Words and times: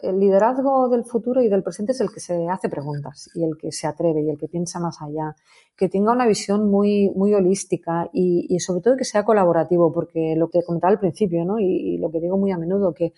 El 0.00 0.20
liderazgo 0.20 0.88
del 0.88 1.04
futuro 1.04 1.42
y 1.42 1.48
del 1.48 1.62
presente 1.62 1.92
es 1.92 2.00
el 2.00 2.12
que 2.12 2.20
se 2.20 2.48
hace 2.48 2.68
preguntas 2.68 3.30
y 3.34 3.42
el 3.42 3.56
que 3.58 3.72
se 3.72 3.86
atreve 3.86 4.22
y 4.22 4.30
el 4.30 4.38
que 4.38 4.46
piensa 4.46 4.78
más 4.78 5.02
allá, 5.02 5.34
que 5.76 5.88
tenga 5.88 6.12
una 6.12 6.26
visión 6.26 6.70
muy, 6.70 7.10
muy 7.16 7.34
holística 7.34 8.08
y, 8.12 8.58
sobre 8.60 8.80
todo 8.80 8.96
que 8.96 9.04
sea 9.04 9.24
colaborativo, 9.24 9.92
porque 9.92 10.34
lo 10.36 10.50
que 10.50 10.62
comentaba 10.62 10.92
al 10.92 11.00
principio, 11.00 11.44
¿no? 11.44 11.58
Y, 11.58 11.98
lo 11.98 12.10
que 12.10 12.20
digo 12.20 12.36
muy 12.38 12.52
a 12.52 12.58
menudo, 12.58 12.94
que 12.94 13.12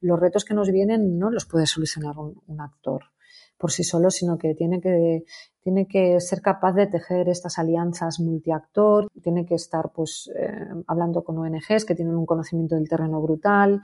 los 0.00 0.18
retos 0.18 0.44
que 0.44 0.54
nos 0.54 0.70
vienen 0.70 1.18
no 1.18 1.30
los 1.30 1.44
puede 1.44 1.66
solucionar 1.66 2.16
un 2.18 2.60
actor 2.60 3.02
por 3.62 3.70
sí 3.70 3.84
solo, 3.84 4.10
sino 4.10 4.38
que 4.38 4.56
tiene 4.56 4.80
que, 4.80 5.24
tiene 5.62 5.86
que 5.86 6.18
ser 6.18 6.42
capaz 6.42 6.72
de 6.72 6.88
tejer 6.88 7.28
estas 7.28 7.60
alianzas 7.60 8.18
multiactor, 8.18 9.08
tiene 9.22 9.46
que 9.46 9.54
estar 9.54 9.92
pues 9.94 10.28
eh, 10.36 10.50
hablando 10.88 11.22
con 11.22 11.38
ONGs 11.38 11.84
que 11.84 11.94
tienen 11.94 12.16
un 12.16 12.26
conocimiento 12.26 12.74
del 12.74 12.88
terreno 12.88 13.22
brutal. 13.22 13.80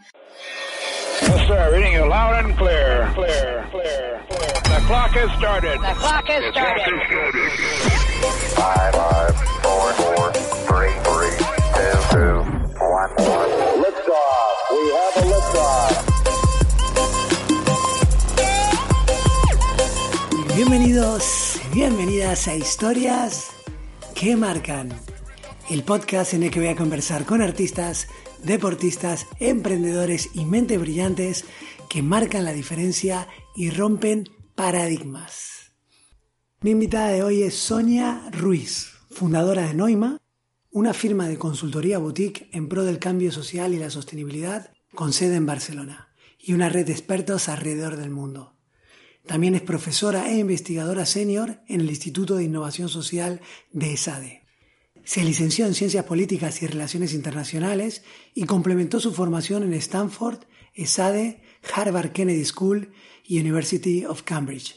Yes, 1.22 1.46
sir. 1.48 1.72
Reading 1.74 1.92
you 1.92 2.08
loud 2.08 2.44
and 2.44 2.56
clear. 2.56 3.10
Clear, 3.14 3.66
clear, 3.70 4.20
clear. 4.28 4.52
The 4.64 4.80
clock 4.86 5.10
has 5.10 5.30
started. 5.38 5.78
The 5.80 5.94
clock 5.98 6.26
has 6.26 6.44
started. 6.52 7.00
Five, 8.54 8.94
five, 8.94 9.34
four, 9.62 9.92
four, 10.02 10.32
three, 10.68 10.94
three, 11.08 11.36
two, 11.76 11.96
two, 12.14 12.36
one, 12.78 13.10
one. 13.18 13.50
Liftoff. 13.82 14.56
We 14.70 14.82
have 14.98 15.16
a 15.16 15.24
liftoff. 15.32 15.94
Bienvenidos, 20.56 21.60
bienvenidas 21.72 22.48
a 22.48 22.54
Historias 22.54 23.50
que 24.14 24.36
Marcan, 24.36 24.92
el 25.70 25.82
podcast 25.84 26.34
en 26.34 26.42
el 26.44 26.50
que 26.50 26.58
voy 26.60 26.68
a 26.68 26.76
conversar 26.76 27.24
con 27.24 27.42
artistas, 27.42 28.08
deportistas, 28.42 29.26
emprendedores 29.40 30.30
y 30.34 30.44
mentes 30.44 30.80
brillantes 30.80 31.44
que 31.88 32.02
marcan 32.02 32.44
la 32.44 32.52
diferencia 32.52 33.28
y 33.56 33.70
rompen 33.70 34.28
paradigmas. 34.54 35.72
Mi 36.60 36.70
invitada 36.70 37.08
de 37.08 37.22
hoy 37.22 37.42
es 37.42 37.54
Sonia 37.54 38.28
Ruiz, 38.32 38.92
fundadora 39.10 39.66
de 39.66 39.74
Noima, 39.74 40.20
una 40.70 40.92
firma 40.92 41.28
de 41.28 41.38
consultoría 41.38 41.98
boutique 41.98 42.48
en 42.52 42.68
pro 42.68 42.84
del 42.84 42.98
cambio 42.98 43.32
social 43.32 43.74
y 43.74 43.78
la 43.78 43.90
sostenibilidad 43.90 44.70
con 44.94 45.12
sede 45.12 45.36
en 45.36 45.46
Barcelona 45.46 46.14
y 46.38 46.52
una 46.52 46.68
red 46.68 46.86
de 46.86 46.92
expertos 46.92 47.48
alrededor 47.48 47.96
del 47.96 48.10
mundo. 48.10 48.56
También 49.26 49.54
es 49.54 49.62
profesora 49.62 50.30
e 50.30 50.38
investigadora 50.38 51.04
senior 51.04 51.60
en 51.68 51.80
el 51.80 51.90
Instituto 51.90 52.36
de 52.36 52.44
Innovación 52.44 52.88
Social 52.88 53.40
de 53.72 53.92
ESADE. 53.92 54.37
Se 55.08 55.24
licenció 55.24 55.64
en 55.64 55.74
Ciencias 55.74 56.04
Políticas 56.04 56.60
y 56.60 56.66
Relaciones 56.66 57.14
Internacionales 57.14 58.02
y 58.34 58.44
complementó 58.44 59.00
su 59.00 59.14
formación 59.14 59.62
en 59.62 59.72
Stanford, 59.72 60.40
ESADE, 60.74 61.40
Harvard 61.74 62.12
Kennedy 62.12 62.44
School 62.44 62.92
y 63.24 63.40
University 63.40 64.04
of 64.04 64.20
Cambridge. 64.20 64.76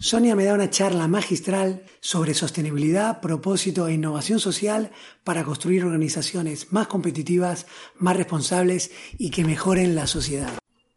Sonia 0.00 0.34
me 0.34 0.42
da 0.42 0.54
una 0.54 0.70
charla 0.70 1.06
magistral 1.06 1.84
sobre 2.00 2.34
sostenibilidad, 2.34 3.20
propósito 3.20 3.86
e 3.86 3.94
innovación 3.94 4.40
social 4.40 4.90
para 5.22 5.44
construir 5.44 5.84
organizaciones 5.84 6.72
más 6.72 6.88
competitivas, 6.88 7.68
más 7.96 8.16
responsables 8.16 8.90
y 9.18 9.30
que 9.30 9.44
mejoren 9.44 9.94
la 9.94 10.08
sociedad. 10.08 10.52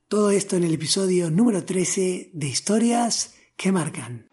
Todo 0.08 0.32
esto 0.32 0.56
en 0.56 0.64
el 0.64 0.74
episodio 0.74 1.30
número 1.30 1.64
13 1.64 2.32
de 2.34 2.48
Historias 2.48 3.36
que 3.56 3.72
Marcan. 3.72 4.27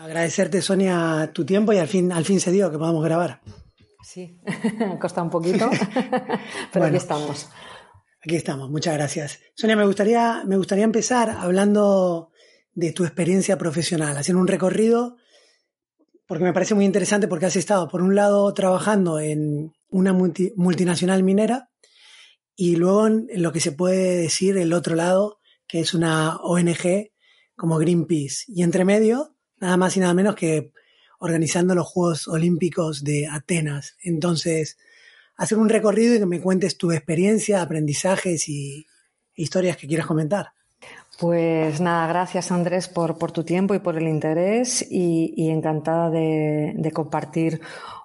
Agradecerte, 0.00 0.62
Sonia, 0.62 1.30
tu 1.34 1.44
tiempo 1.44 1.74
y 1.74 1.76
al 1.76 1.86
fin, 1.86 2.10
al 2.10 2.24
fin 2.24 2.40
se 2.40 2.50
dio 2.50 2.70
que 2.70 2.78
podamos 2.78 3.04
grabar. 3.04 3.42
Sí, 4.02 4.40
costado 4.98 5.26
un 5.26 5.30
poquito, 5.30 5.68
pero 6.72 6.86
aquí 6.86 6.96
estamos. 6.96 7.50
Aquí 8.24 8.36
estamos, 8.36 8.70
muchas 8.70 8.94
gracias. 8.94 9.40
Sonia, 9.54 9.76
me 9.76 9.84
gustaría, 9.84 10.42
me 10.46 10.56
gustaría 10.56 10.84
empezar 10.84 11.28
hablando 11.28 12.30
de 12.72 12.92
tu 12.92 13.04
experiencia 13.04 13.58
profesional, 13.58 14.16
haciendo 14.16 14.40
un 14.40 14.48
recorrido, 14.48 15.16
porque 16.26 16.44
me 16.44 16.54
parece 16.54 16.74
muy 16.74 16.86
interesante 16.86 17.28
porque 17.28 17.44
has 17.46 17.56
estado, 17.56 17.86
por 17.88 18.00
un 18.00 18.14
lado, 18.14 18.54
trabajando 18.54 19.20
en, 19.20 19.74
una 19.90 20.14
multinacional 20.14 21.22
minera 21.22 21.68
y 22.56 22.76
luego 22.76 23.06
en 23.06 23.42
lo 23.42 23.52
que 23.52 23.60
se 23.60 23.72
puede 23.72 24.16
decir 24.16 24.56
el 24.56 24.72
otro 24.72 24.94
lado, 24.94 25.40
que 25.66 25.80
es 25.80 25.92
una 25.92 26.36
ONG 26.36 27.10
como 27.54 27.76
Greenpeace. 27.76 28.44
Y 28.48 28.62
entre 28.62 28.86
medio, 28.86 29.36
nada 29.60 29.76
más 29.76 29.96
y 29.96 30.00
nada 30.00 30.14
menos 30.14 30.34
que 30.34 30.72
organizando 31.18 31.74
los 31.74 31.86
Juegos 31.86 32.28
Olímpicos 32.28 33.04
de 33.04 33.26
Atenas. 33.26 33.96
Entonces, 34.02 34.78
hacer 35.36 35.58
un 35.58 35.68
recorrido 35.68 36.14
y 36.14 36.18
que 36.18 36.26
me 36.26 36.40
cuentes 36.40 36.76
tu 36.76 36.90
experiencia, 36.92 37.62
aprendizajes 37.62 38.48
y 38.48 38.86
historias 39.34 39.76
que 39.76 39.86
quieras 39.86 40.06
comentar. 40.06 40.52
Pues 41.18 41.80
nada, 41.82 42.06
gracias 42.06 42.50
Andrés 42.50 42.88
por, 42.88 43.14
tu 43.32 43.44
tiempo 43.44 43.74
y 43.74 43.78
por 43.78 43.98
el 43.98 44.08
interés 44.08 44.86
y, 44.90 45.50
encantada 45.50 46.08
de, 46.08 46.90
compartir 46.94 47.60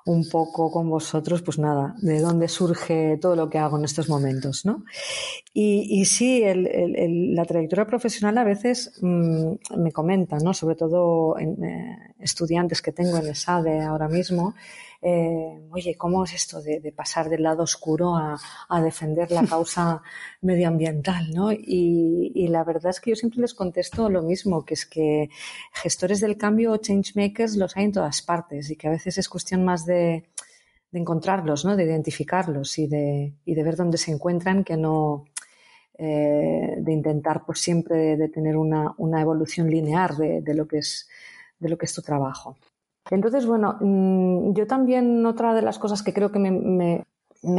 un 0.05 0.29
poco 0.29 0.71
con 0.71 0.89
vosotros, 0.89 1.41
pues 1.41 1.57
nada, 1.57 1.95
de 1.97 2.19
dónde 2.19 2.47
surge 2.47 3.17
todo 3.19 3.35
lo 3.35 3.49
que 3.49 3.57
hago 3.57 3.77
en 3.79 3.85
estos 3.85 4.07
momentos, 4.07 4.63
¿no? 4.63 4.85
Y, 5.51 5.99
y 5.99 6.05
sí, 6.05 6.43
el, 6.43 6.67
el, 6.67 7.33
la 7.33 7.45
trayectoria 7.45 7.87
profesional 7.87 8.37
a 8.37 8.43
veces 8.43 8.99
mmm, 9.01 9.53
me 9.77 9.91
comenta, 9.91 10.37
¿no? 10.37 10.53
Sobre 10.53 10.75
todo 10.75 11.39
en, 11.39 11.63
eh, 11.63 11.97
estudiantes 12.19 12.83
que 12.83 12.91
tengo 12.91 13.17
en 13.17 13.27
ESADE 13.27 13.81
ahora 13.81 14.07
mismo, 14.07 14.53
eh, 15.01 15.67
oye, 15.71 15.95
¿cómo 15.97 16.23
es 16.23 16.33
esto 16.33 16.61
de, 16.61 16.91
pasar 16.95 17.29
del 17.29 17.43
lado 17.43 17.63
oscuro 17.63 18.15
a, 18.15 18.81
defender 18.81 19.31
la 19.31 19.45
causa 19.47 20.01
medioambiental? 20.41 21.31
¿no? 21.31 21.51
Y, 21.51 22.47
la 22.49 22.63
verdad 22.63 22.91
es 22.91 22.99
que 22.99 23.11
yo 23.11 23.15
siempre 23.15 23.41
les 23.41 23.53
contesto 23.53 24.09
lo 24.09 24.21
mismo, 24.21 24.65
que 24.65 24.75
es 24.75 24.85
que 24.85 25.29
gestores 25.73 26.21
del 26.21 26.37
cambio 26.37 26.71
o 26.71 26.77
changemakers 26.77 27.55
los 27.57 27.75
hay 27.75 27.85
en 27.85 27.91
todas 27.91 28.21
partes 28.21 28.69
y 28.69 28.75
que 28.75 28.87
a 28.87 28.91
veces 28.91 29.17
es 29.17 29.29
cuestión 29.29 29.63
más 29.63 29.85
de, 29.85 30.29
encontrarlos, 30.91 31.65
¿no? 31.65 31.75
de 31.75 31.83
identificarlos 31.83 32.79
y 32.79 32.87
de, 32.87 33.33
y 33.43 33.53
de 33.53 33.63
ver 33.63 33.75
dónde 33.75 33.97
se 33.97 34.11
encuentran 34.11 34.63
que 34.63 34.77
no, 34.77 35.25
eh, 35.97 36.75
de 36.77 36.91
intentar 36.93 37.45
por 37.45 37.57
siempre 37.57 38.15
de, 38.15 38.29
tener 38.29 38.55
una, 38.55 38.93
una 38.97 39.21
evolución 39.21 39.69
lineal 39.69 40.17
de, 40.17 40.41
de, 40.41 40.53
lo 40.53 40.67
que 40.67 40.77
es 40.77 41.09
de 41.59 41.69
lo 41.69 41.77
que 41.77 41.85
es 41.85 41.93
tu 41.93 42.01
trabajo. 42.01 42.57
Entonces, 43.11 43.45
bueno, 43.45 43.77
mm, 43.79 44.53
yo 44.53 44.67
también 44.67 45.25
otra 45.25 45.53
de 45.53 45.61
las 45.61 45.79
cosas 45.79 46.01
que 46.01 46.13
creo 46.13 46.31
que 46.31 46.39
me, 46.39 47.05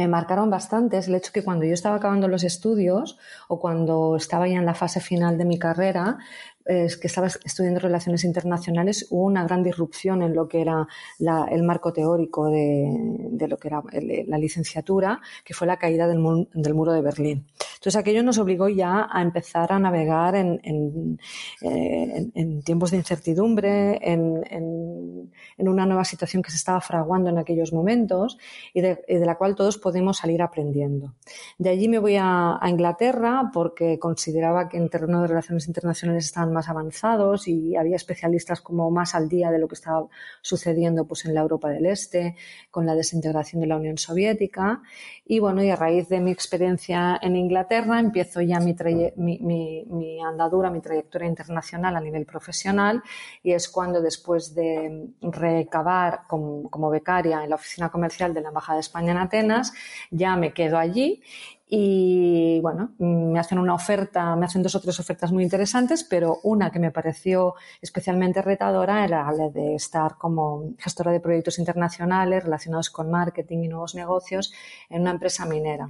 marcaron 0.07 0.49
bastante 0.49 0.97
es 0.97 1.07
el 1.07 1.15
hecho 1.15 1.31
que 1.31 1.43
cuando 1.43 1.63
yo 1.63 1.73
estaba 1.73 1.95
acabando 1.95 2.27
los 2.27 2.43
estudios 2.43 3.17
o 3.47 3.57
cuando 3.59 4.17
estaba 4.17 4.47
ya 4.47 4.57
en 4.57 4.65
la 4.65 4.73
fase 4.73 4.99
final 4.99 5.37
de 5.37 5.45
mi 5.45 5.57
carrera, 5.57 6.17
es 6.67 6.97
que 6.97 7.07
estaba 7.07 7.27
estudiando 7.27 7.79
relaciones 7.79 8.23
internacionales, 8.23 9.07
hubo 9.09 9.25
una 9.25 9.43
gran 9.43 9.63
disrupción 9.63 10.21
en 10.21 10.35
lo 10.35 10.47
que 10.47 10.61
era 10.61 10.87
el 11.19 11.63
marco 11.63 11.93
teórico 11.93 12.49
de, 12.49 13.47
lo 13.47 13.57
que 13.57 13.67
era 13.67 13.81
la 14.27 14.37
licenciatura, 14.37 15.21
que 15.43 15.53
fue 15.53 15.67
la 15.67 15.77
caída 15.77 16.07
del 16.07 16.19
muro 16.19 16.91
de 16.91 17.01
Berlín. 17.01 17.47
Entonces 17.77 18.01
aquello 18.01 18.23
nos 18.23 18.39
obligó 18.39 18.69
ya 18.69 19.07
a 19.09 19.21
empezar 19.21 19.71
a 19.71 19.79
navegar 19.79 20.35
en, 20.35 20.59
en, 20.63 21.19
eh, 21.61 22.61
tiempos 22.65 22.91
de 22.91 22.97
incertidumbre, 22.97 23.99
en, 24.01 25.31
una 25.57 25.85
nueva 25.85 26.05
situación 26.05 26.41
que 26.41 26.49
se 26.49 26.57
estaba 26.57 26.81
fraguando 26.81 27.29
en 27.29 27.37
aquellos 27.37 27.73
momentos 27.73 28.37
y 28.73 28.81
de, 28.81 28.99
la 29.07 29.35
cual 29.35 29.55
todos 29.55 29.77
podemos 29.77 30.17
salir 30.17 30.41
aprendiendo. 30.41 31.13
De 31.57 31.69
allí 31.69 31.87
me 31.87 31.99
voy 31.99 32.15
a, 32.19 32.59
Inglaterra 32.67 33.51
porque 33.53 33.99
consideraba 33.99 34.67
que 34.69 34.77
en 34.77 34.89
terreno 34.89 35.21
de 35.21 35.27
relaciones 35.27 35.67
internacionales 35.67 36.25
estaban 36.25 36.51
más 36.57 36.69
avanzados 36.69 37.47
y 37.47 37.75
había 37.75 37.95
especialistas 37.95 38.61
como 38.61 38.89
más 38.89 39.13
al 39.13 39.29
día 39.29 39.51
de 39.51 39.59
lo 39.59 39.67
que 39.67 39.75
estaba 39.75 40.07
sucediendo 40.41 41.05
pues, 41.05 41.25
en 41.25 41.35
la 41.35 41.41
Europa 41.41 41.69
del 41.69 41.85
Este, 41.85 42.35
con 42.71 42.85
la 42.87 42.95
desintegración 42.95 43.61
de 43.61 43.67
la 43.67 43.77
Unión 43.77 43.97
Soviética. 43.97 44.81
Y 45.25 45.39
bueno, 45.39 45.61
y 45.63 45.69
a 45.69 45.75
raíz 45.75 46.09
de 46.09 46.19
mi 46.19 46.31
experiencia 46.31 47.19
en 47.21 47.35
Inglaterra, 47.35 47.99
empiezo 47.99 48.41
ya 48.41 48.59
mi, 48.59 48.75
mi, 49.15 50.19
andadura, 50.21 50.71
mi 50.71 50.81
trayectoria 50.81 51.27
internacional 51.27 51.95
a 51.95 52.01
nivel 52.01 52.25
profesional 52.25 53.03
y 53.43 53.51
es 53.51 53.69
cuando 53.69 54.01
después 54.01 54.55
de 54.55 55.09
recabar 55.21 56.21
como, 56.27 56.69
como 56.71 56.89
becaria 56.89 57.43
en 57.43 57.49
la 57.51 57.55
oficina 57.55 57.89
comercial 57.89 58.33
de 58.33 58.41
la 58.41 58.49
Embajada 58.49 58.77
de 58.77 58.81
España 58.81 59.11
en 59.11 59.17
Atenas, 59.19 59.73
ya 60.09 60.35
me 60.35 60.53
quedo 60.53 60.79
allí 60.79 61.21
y 61.69 62.61
bueno, 62.61 62.93
me 62.97 63.39
hacen 63.39 63.59
una 63.59 63.73
oferta, 63.73 64.35
me 64.37 64.45
hacen 64.45 64.63
dos 64.63 64.75
o 64.75 64.79
tres 64.79 64.97
ofertas 65.01 65.33
muy 65.33 65.43
interesantes, 65.43 66.05
pero 66.05 66.39
una 66.43 66.71
que 66.71 66.79
me 66.79 66.91
pareció 66.91 67.55
especialmente 67.81 68.41
retadora 68.41 69.03
era 69.03 69.29
la 69.33 69.49
de 69.49 69.75
estar 69.75 70.17
como 70.17 70.73
gestora 70.77 71.11
de 71.11 71.19
proyectos 71.19 71.59
internacionales 71.59 72.45
relacionados 72.45 72.89
con 72.89 73.11
marketing 73.11 73.63
y 73.63 73.67
nuevos 73.67 73.95
negocios 73.95 74.53
en 74.89 75.01
una 75.01 75.11
empresa 75.11 75.45
minera. 75.45 75.89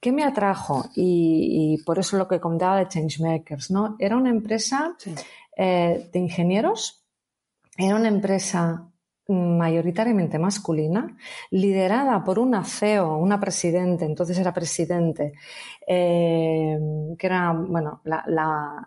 ¿Qué 0.00 0.12
me 0.12 0.24
atrajo? 0.24 0.86
Y, 0.94 1.82
por 1.84 1.98
eso 1.98 2.16
lo 2.16 2.26
que 2.26 2.40
comentaba 2.40 2.78
de 2.78 2.88
Changemakers, 2.88 3.70
¿no? 3.70 3.96
Era 3.98 4.16
una 4.16 4.30
empresa 4.30 4.96
eh, 5.56 6.08
de 6.10 6.18
ingenieros, 6.18 7.04
era 7.76 7.96
una 7.96 8.08
empresa 8.08 8.90
mayoritariamente 9.28 10.38
masculina, 10.38 11.16
liderada 11.50 12.22
por 12.22 12.38
una 12.38 12.64
CEO, 12.64 13.16
una 13.16 13.40
presidente, 13.40 14.04
entonces 14.04 14.38
era 14.38 14.52
presidente, 14.52 15.32
eh, 15.86 16.78
que 17.18 17.26
era, 17.26 17.52
bueno, 17.52 18.00
la, 18.04 18.24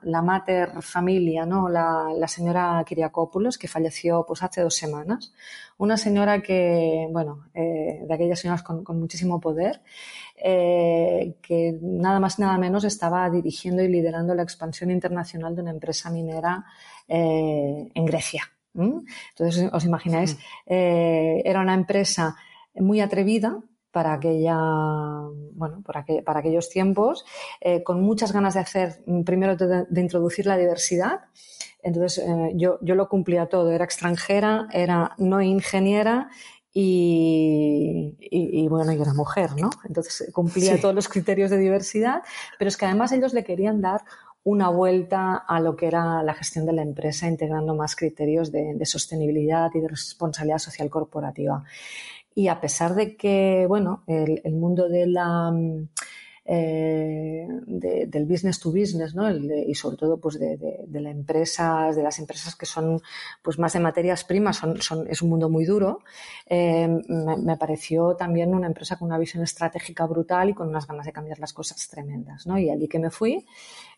la, 0.02 0.22
mater 0.22 0.82
familia, 0.82 1.46
¿no? 1.46 1.68
La, 1.68 2.14
la, 2.16 2.28
señora 2.28 2.84
Kiriakopoulos, 2.86 3.58
que 3.58 3.68
falleció 3.68 4.26
pues 4.26 4.42
hace 4.42 4.62
dos 4.62 4.76
semanas. 4.76 5.34
Una 5.78 5.98
señora 5.98 6.42
que, 6.42 7.08
bueno, 7.12 7.46
eh, 7.54 8.04
de 8.08 8.14
aquellas 8.14 8.40
señoras 8.40 8.64
con, 8.64 8.84
muchísimo 8.98 9.42
poder, 9.42 9.82
eh, 10.36 11.36
que 11.42 11.78
nada 11.82 12.20
más 12.20 12.40
nada 12.40 12.58
menos 12.58 12.86
estaba 12.86 13.30
dirigiendo 13.30 13.84
y 13.84 13.90
liderando 13.90 14.34
la 14.36 14.44
expansión 14.44 14.92
internacional 14.92 15.56
de 15.56 15.62
una 15.62 15.72
empresa 15.72 16.10
minera 16.10 16.66
en 17.08 18.06
Grecia. 18.06 18.44
Entonces, 18.74 19.70
os 19.72 19.86
imagináis, 19.86 20.38
eh, 20.66 21.42
era 21.46 21.62
una 21.62 21.74
empresa 21.74 22.36
muy 22.76 23.02
atrevida 23.02 23.62
para 23.92 24.14
aquella, 24.14 24.58
bueno, 25.54 25.82
para, 25.84 26.06
para 26.24 26.40
aquellos 26.40 26.70
tiempos, 26.70 27.26
eh, 27.60 27.84
con 27.84 28.02
muchas 28.02 28.32
ganas 28.32 28.54
de 28.54 28.60
hacer, 28.60 29.02
mm, 29.06 29.24
primero 29.24 29.56
de, 29.56 30.02
introducir 30.02 30.46
la 30.46 30.58
diversidad. 30.58 31.22
Entonces, 31.82 32.24
eh, 32.26 32.52
yo, 32.56 32.78
yo 32.82 32.96
lo 32.96 33.10
cumplía 33.10 33.48
todo. 33.48 33.72
Era 33.72 33.86
extranjera, 33.86 34.68
era 34.72 35.16
no 35.18 35.42
ingeniera 35.42 36.30
y, 36.72 38.16
y, 38.20 38.68
bueno, 38.68 38.92
y 38.92 39.02
era 39.02 39.14
mujer, 39.14 39.52
¿no? 39.60 39.70
Entonces 39.86 40.30
cumplía 40.32 40.80
todos 40.80 40.94
los 40.94 41.08
criterios 41.08 41.50
de 41.50 41.58
diversidad, 41.58 42.22
pero 42.60 42.70
es 42.70 42.78
que 42.78 42.86
además 42.86 43.12
ellos 43.12 43.34
le 43.34 43.44
querían 43.44 43.82
dar 43.82 44.02
una 44.50 44.70
vuelta 44.70 45.36
a 45.36 45.60
lo 45.60 45.76
que 45.76 45.88
era 45.88 46.24
la 46.24 46.34
gestión 46.34 46.66
de 46.66 46.74
la 46.74 46.82
empresa, 46.82 47.28
integrando 47.28 47.76
más 47.76 47.96
criterios 47.96 48.52
de, 48.52 48.86
sostenibilidad 48.86 49.70
y 49.74 49.80
de 49.80 49.88
responsabilidad 49.88 50.58
social 50.58 50.90
corporativa. 50.90 51.64
Y 52.34 52.48
a 52.48 52.60
pesar 52.60 52.96
de 52.96 53.16
que, 53.16 53.66
bueno, 53.68 54.04
el, 54.08 54.42
mundo 54.54 54.88
la, 54.90 55.52
eh, 56.52 57.48
del 57.68 58.26
business 58.26 58.60
to 58.60 58.72
business, 58.72 59.14
¿no? 59.14 59.30
y 59.30 59.76
sobre 59.76 59.98
todo 59.98 60.18
pues 60.18 60.40
de, 60.40 60.58
las 60.92 61.12
empresas, 61.12 61.96
de 61.96 62.02
las 62.02 62.18
empresas 62.18 62.56
que 62.56 62.66
son 62.66 63.00
pues 63.44 63.60
más 63.60 63.74
de 63.74 63.80
materias 63.80 64.24
primas, 64.24 64.60
es 65.08 65.22
un 65.22 65.30
mundo 65.30 65.48
muy 65.48 65.66
duro. 65.66 66.00
Eh, 66.48 66.88
me, 67.08 67.56
pareció 67.56 68.16
también 68.16 68.56
una 68.56 68.66
empresa 68.66 68.98
con 68.98 69.10
una 69.10 69.20
visión 69.20 69.44
estratégica 69.44 70.08
brutal 70.08 70.50
y 70.50 70.54
con 70.56 70.70
unas 70.70 70.88
ganas 70.88 71.06
de 71.06 71.12
cambiar 71.12 71.38
las 71.38 71.54
cosas 71.54 71.88
tremendas. 71.88 72.48
Y 72.48 72.72
allí 72.72 72.88
que 72.88 72.98
me 72.98 73.12
fui, 73.12 73.46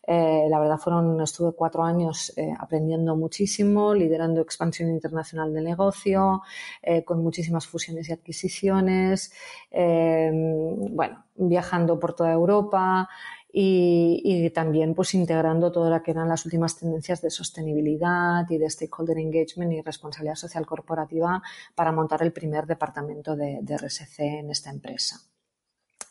eh, 0.04 0.46
la 0.48 0.58
verdad 0.58 0.78
fueron, 0.78 1.20
estuve 1.20 1.52
cuatro 1.52 1.84
años 1.84 2.32
eh, 2.36 2.52
aprendiendo 2.58 3.14
muchísimo, 3.16 3.94
liderando 3.94 4.40
expansión 4.40 4.90
internacional 4.90 5.54
del 5.54 5.64
negocio, 5.64 6.42
eh, 6.82 7.04
con 7.04 7.22
muchísimas 7.22 7.66
fusiones 7.66 8.08
y 8.08 8.12
adquisiciones, 8.12 9.32
bueno, 9.70 11.24
viajando 11.36 11.98
por 11.98 12.14
toda 12.14 12.32
Europa 12.32 13.08
y, 13.52 14.50
también 14.50 14.94
pues 14.94 15.14
integrando 15.14 15.70
todo 15.70 15.88
lo 15.90 16.02
que 16.02 16.10
eran 16.10 16.28
las 16.28 16.44
últimas 16.44 16.76
tendencias 16.76 17.22
de 17.22 17.30
sostenibilidad 17.30 18.44
y 18.50 18.58
de 18.58 18.68
stakeholder 18.68 19.18
engagement 19.18 19.72
y 19.72 19.82
responsabilidad 19.82 20.34
social 20.34 20.66
corporativa 20.66 21.42
para 21.74 21.92
montar 21.92 22.22
el 22.22 22.32
primer 22.32 22.66
departamento 22.66 23.36
de, 23.36 23.60
de 23.62 23.76
RSC 23.76 24.20
en 24.20 24.50
esta 24.50 24.70
empresa. 24.70 25.20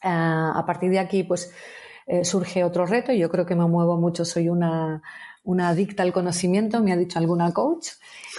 a 0.04 0.64
partir 0.66 0.92
de 0.92 1.00
aquí, 1.00 1.24
pues 1.24 1.52
eh, 2.08 2.26
surge 2.26 2.64
otro 2.64 2.86
reto. 2.86 3.12
Yo 3.14 3.30
creo 3.30 3.46
que 3.46 3.56
me 3.56 3.66
muevo 3.66 3.98
mucho, 3.98 4.26
soy 4.26 4.50
una, 4.50 5.02
una 5.44 5.70
adicta 5.70 6.04
al 6.04 6.14
conocimiento, 6.14 6.82
me 6.82 6.92
ha 6.94 6.98
dicho 6.98 7.18
alguna 7.18 7.52
coach, 7.52 7.90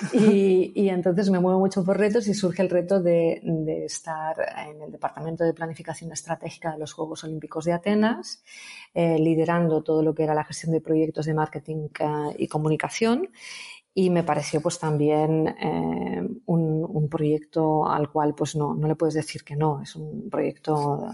y, 0.13 0.73
y, 0.75 0.89
entonces 0.89 1.31
me 1.31 1.41
muevo 1.41 1.59
mucho 1.59 1.85
por 1.85 1.99
retos 1.99 2.29
y 2.29 2.35
surge 2.35 2.63
el 2.63 2.71
reto 2.71 3.01
de, 3.01 3.41
de, 3.43 3.85
estar 3.85 4.37
en 4.69 4.83
el 4.83 4.93
Departamento 4.93 5.45
de 5.45 5.53
Planificación 5.53 6.13
Estratégica 6.13 6.73
de 6.73 6.79
los 6.79 6.93
Juegos 6.93 7.25
Olímpicos 7.25 7.65
de 7.65 7.73
Atenas, 7.73 8.43
eh, 8.95 9.19
liderando 9.19 9.83
todo 9.83 10.03
lo 10.03 10.15
que 10.15 10.23
era 10.23 10.35
la 10.35 10.45
gestión 10.45 10.73
de 10.73 10.81
proyectos 10.81 11.27
de 11.27 11.35
marketing 11.35 11.89
eh, 11.99 12.37
y 12.39 12.47
comunicación 12.47 13.29
y 13.95 14.09
me 14.09 14.23
pareció 14.23 14.63
pues 14.63 14.79
también 14.79 15.49
eh, 15.49 16.27
un, 16.47 16.87
un, 16.89 17.09
proyecto 17.11 17.87
al 17.87 18.11
cual 18.11 18.35
pues 18.35 18.57
no, 18.57 18.75
no 18.75 18.89
le 18.89 18.97
puedes 18.97 19.15
decir 19.15 19.45
que 19.45 19.55
no, 19.55 19.83
es 19.83 19.95
un 19.97 20.31
proyecto 20.31 21.07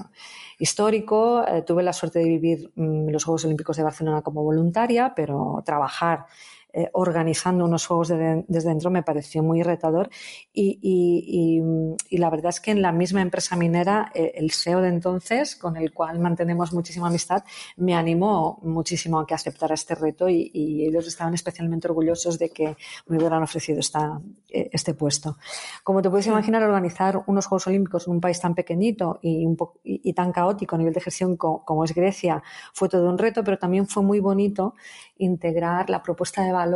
histórico. 0.60 1.44
Eh, 1.46 1.62
tuve 1.62 1.82
la 1.82 1.92
suerte 1.92 2.20
de 2.20 2.26
vivir 2.26 2.70
mm, 2.76 3.08
los 3.08 3.25
Juegos 3.25 3.44
Olímpicos 3.46 3.76
de 3.76 3.82
Barcelona 3.82 4.22
como 4.22 4.44
voluntaria, 4.44 5.12
pero 5.16 5.60
trabajar 5.64 6.26
eh, 6.78 6.88
organizando 6.92 7.64
unos 7.64 7.88
juegos 7.88 8.06
desde 8.06 8.69
dentro 8.69 8.88
me 8.88 9.02
pareció 9.02 9.42
muy 9.42 9.64
retador 9.64 10.10
y, 10.52 10.78
y, 10.80 11.60
y, 12.08 12.19
la 12.19 12.30
verdad 12.30 12.50
es 12.50 12.60
que 12.60 12.70
en 12.70 12.82
la 12.82 12.92
misma 12.92 13.20
empresa 13.20 13.56
minera 13.56 14.12
eh, 14.14 14.30
el 14.36 14.52
CEO 14.52 14.80
de 14.80 14.88
entonces, 14.88 15.56
con 15.56 15.76
el 15.76 15.92
cual 15.92 16.20
mantenemos 16.20 16.72
muchísima 16.72 17.08
amistad, 17.08 17.42
me 17.78 17.96
animó 17.96 18.60
muchísimo 18.62 19.19
a 19.19 19.26
que 19.26 19.34
aceptara 19.34 19.75
este 19.75 19.96
reto 19.96 20.28
y, 20.28 20.86
ellos 20.86 21.08
estaban 21.08 21.34
especialmente 21.34 21.88
orgullosos 21.88 22.38
de 22.38 22.50
que 22.50 22.76
me 23.08 23.16
hubieran 23.16 23.42
ofrecido 23.42 23.80
esta, 23.80 24.20
eh, 24.48 24.70
este 24.72 24.94
puesto. 24.94 25.36
Como 25.82 26.00
te 26.00 26.10
puedes 26.10 26.28
imaginar, 26.28 26.62
organizar 26.62 27.25
unos 27.26 27.46
Juegos 27.46 27.66
Olímpicos 27.66 28.06
en 28.06 28.12
un 28.12 28.20
país 28.20 28.38
tan 28.38 28.54
pequeñito 28.54 29.19
y, 29.20 29.44
un 29.44 29.56
y, 29.82 30.12
tan 30.12 30.30
caótico 30.30 30.76
a 30.76 30.78
nivel 30.78 30.94
de 30.94 31.00
gestión 31.00 31.36
como, 31.36 31.64
como 31.64 31.82
es 31.82 31.92
Grecia 31.92 32.40
fue 32.72 32.88
todo 32.88 33.08
un 33.08 33.19
reto, 33.19 33.42
pero 33.42 33.58
también 33.58 33.88
fue 33.88 34.04
muy 34.04 34.20
bonito 34.20 34.75
integrar 35.16 35.90
la 35.90 36.02
propuesta 36.02 36.44
de 36.44 36.52
valor 36.52 36.68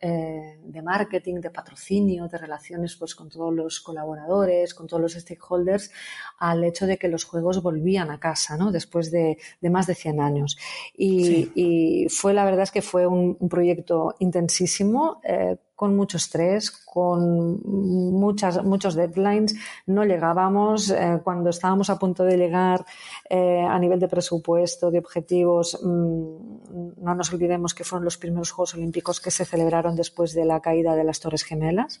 eh, 0.00 0.58
de 0.62 0.82
marketing, 0.82 1.40
de 1.40 1.50
patrocinio, 1.50 2.28
de 2.28 2.38
relaciones 2.38 2.96
pues, 2.96 3.14
con 3.14 3.28
todos 3.28 3.54
los 3.54 3.80
colaboradores, 3.80 4.74
con 4.74 4.86
todos 4.86 5.00
los 5.00 5.12
stakeholders, 5.14 5.90
al 6.38 6.64
hecho 6.64 6.86
de 6.86 6.96
que 6.98 7.08
los 7.08 7.24
juegos 7.24 7.62
volvían 7.62 8.10
a 8.10 8.20
casa, 8.20 8.56
¿no? 8.56 8.70
Después 8.72 9.10
de, 9.10 9.38
más 9.62 9.86
de 9.86 9.94
100 9.94 10.20
años. 10.20 10.58
Y, 10.96 12.06
fue, 12.10 12.34
la 12.34 12.44
verdad 12.44 12.62
es 12.62 12.70
que 12.70 12.82
fue 12.82 13.06
un, 13.06 13.36
proyecto 13.48 14.14
intensísimo, 14.18 15.20
eh, 15.24 15.56
con 15.78 15.94
mucho 15.94 16.16
estrés, 16.16 16.72
con 16.72 17.60
muchas, 17.62 18.64
muchos 18.64 18.96
deadlines. 18.96 19.54
No 19.86 20.04
llegábamos. 20.04 20.90
Eh, 20.90 21.20
cuando 21.22 21.50
estábamos 21.50 21.88
a 21.88 22.00
punto 22.00 22.24
de 22.24 22.36
llegar 22.36 22.84
eh, 23.30 23.62
a 23.62 23.78
nivel 23.78 24.00
de 24.00 24.08
presupuesto, 24.08 24.90
de 24.90 24.98
objetivos, 24.98 25.78
mm, 25.80 27.04
no 27.04 27.14
nos 27.14 27.32
olvidemos 27.32 27.74
que 27.74 27.84
fueron 27.84 28.04
los 28.04 28.18
primeros 28.18 28.50
Juegos 28.50 28.74
Olímpicos 28.74 29.20
que 29.20 29.30
se 29.30 29.44
celebraron 29.44 29.94
después 29.94 30.34
de 30.34 30.44
la 30.46 30.58
caída 30.58 30.96
de 30.96 31.04
las 31.04 31.20
Torres 31.20 31.44
Gemelas 31.44 32.00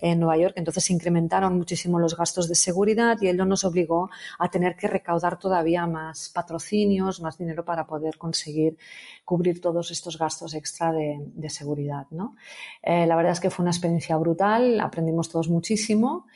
en 0.00 0.20
Nueva 0.20 0.36
York. 0.36 0.54
Entonces 0.56 0.84
se 0.84 0.92
incrementaron 0.92 1.56
muchísimo 1.56 1.98
los 1.98 2.16
gastos 2.16 2.48
de 2.48 2.54
seguridad 2.54 3.16
y 3.20 3.28
ello 3.28 3.44
nos 3.44 3.64
obligó 3.64 4.10
a 4.38 4.50
tener 4.50 4.76
que 4.76 4.88
recaudar 4.88 5.38
todavía 5.38 5.86
más 5.86 6.30
patrocinios, 6.34 7.20
más 7.20 7.38
dinero 7.38 7.64
para 7.64 7.86
poder 7.86 8.18
conseguir 8.18 8.76
cubrir 9.24 9.60
todos 9.60 9.90
estos 9.90 10.18
gastos 10.18 10.54
extra 10.54 10.92
de, 10.92 11.50
seguridad. 11.50 12.06
¿no? 12.10 12.36
Eh, 12.82 13.06
la 13.06 13.16
verdad 13.16 13.32
es 13.32 13.40
que 13.40 13.50
fue 13.50 13.62
una 13.64 13.72
experiencia 13.72 14.16
brutal, 14.16 14.80
aprendimos 14.80 15.28
todos 15.28 15.48
muchísimo. 15.48 16.26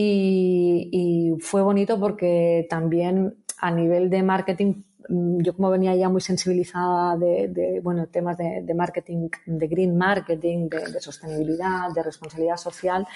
Y, 0.00 1.34
fue 1.40 1.60
bonito 1.62 1.98
porque 1.98 2.66
también 2.70 3.42
a 3.58 3.70
nivel 3.72 4.10
de 4.10 4.22
marketing 4.22 4.74
yo 5.08 5.54
como 5.54 5.70
venía 5.70 5.94
ya 5.94 6.08
muy 6.08 6.20
sensibilizada 6.20 7.16
de, 7.16 7.80
bueno, 7.82 8.06
temas 8.06 8.36
de, 8.36 8.74
marketing, 8.74 9.28
de 9.46 9.66
green 9.66 9.96
marketing, 9.96 10.68
de, 10.68 11.00
sostenibilidad, 11.00 11.90
de 11.94 12.02
responsabilidad 12.02 12.56
social, 12.56 13.06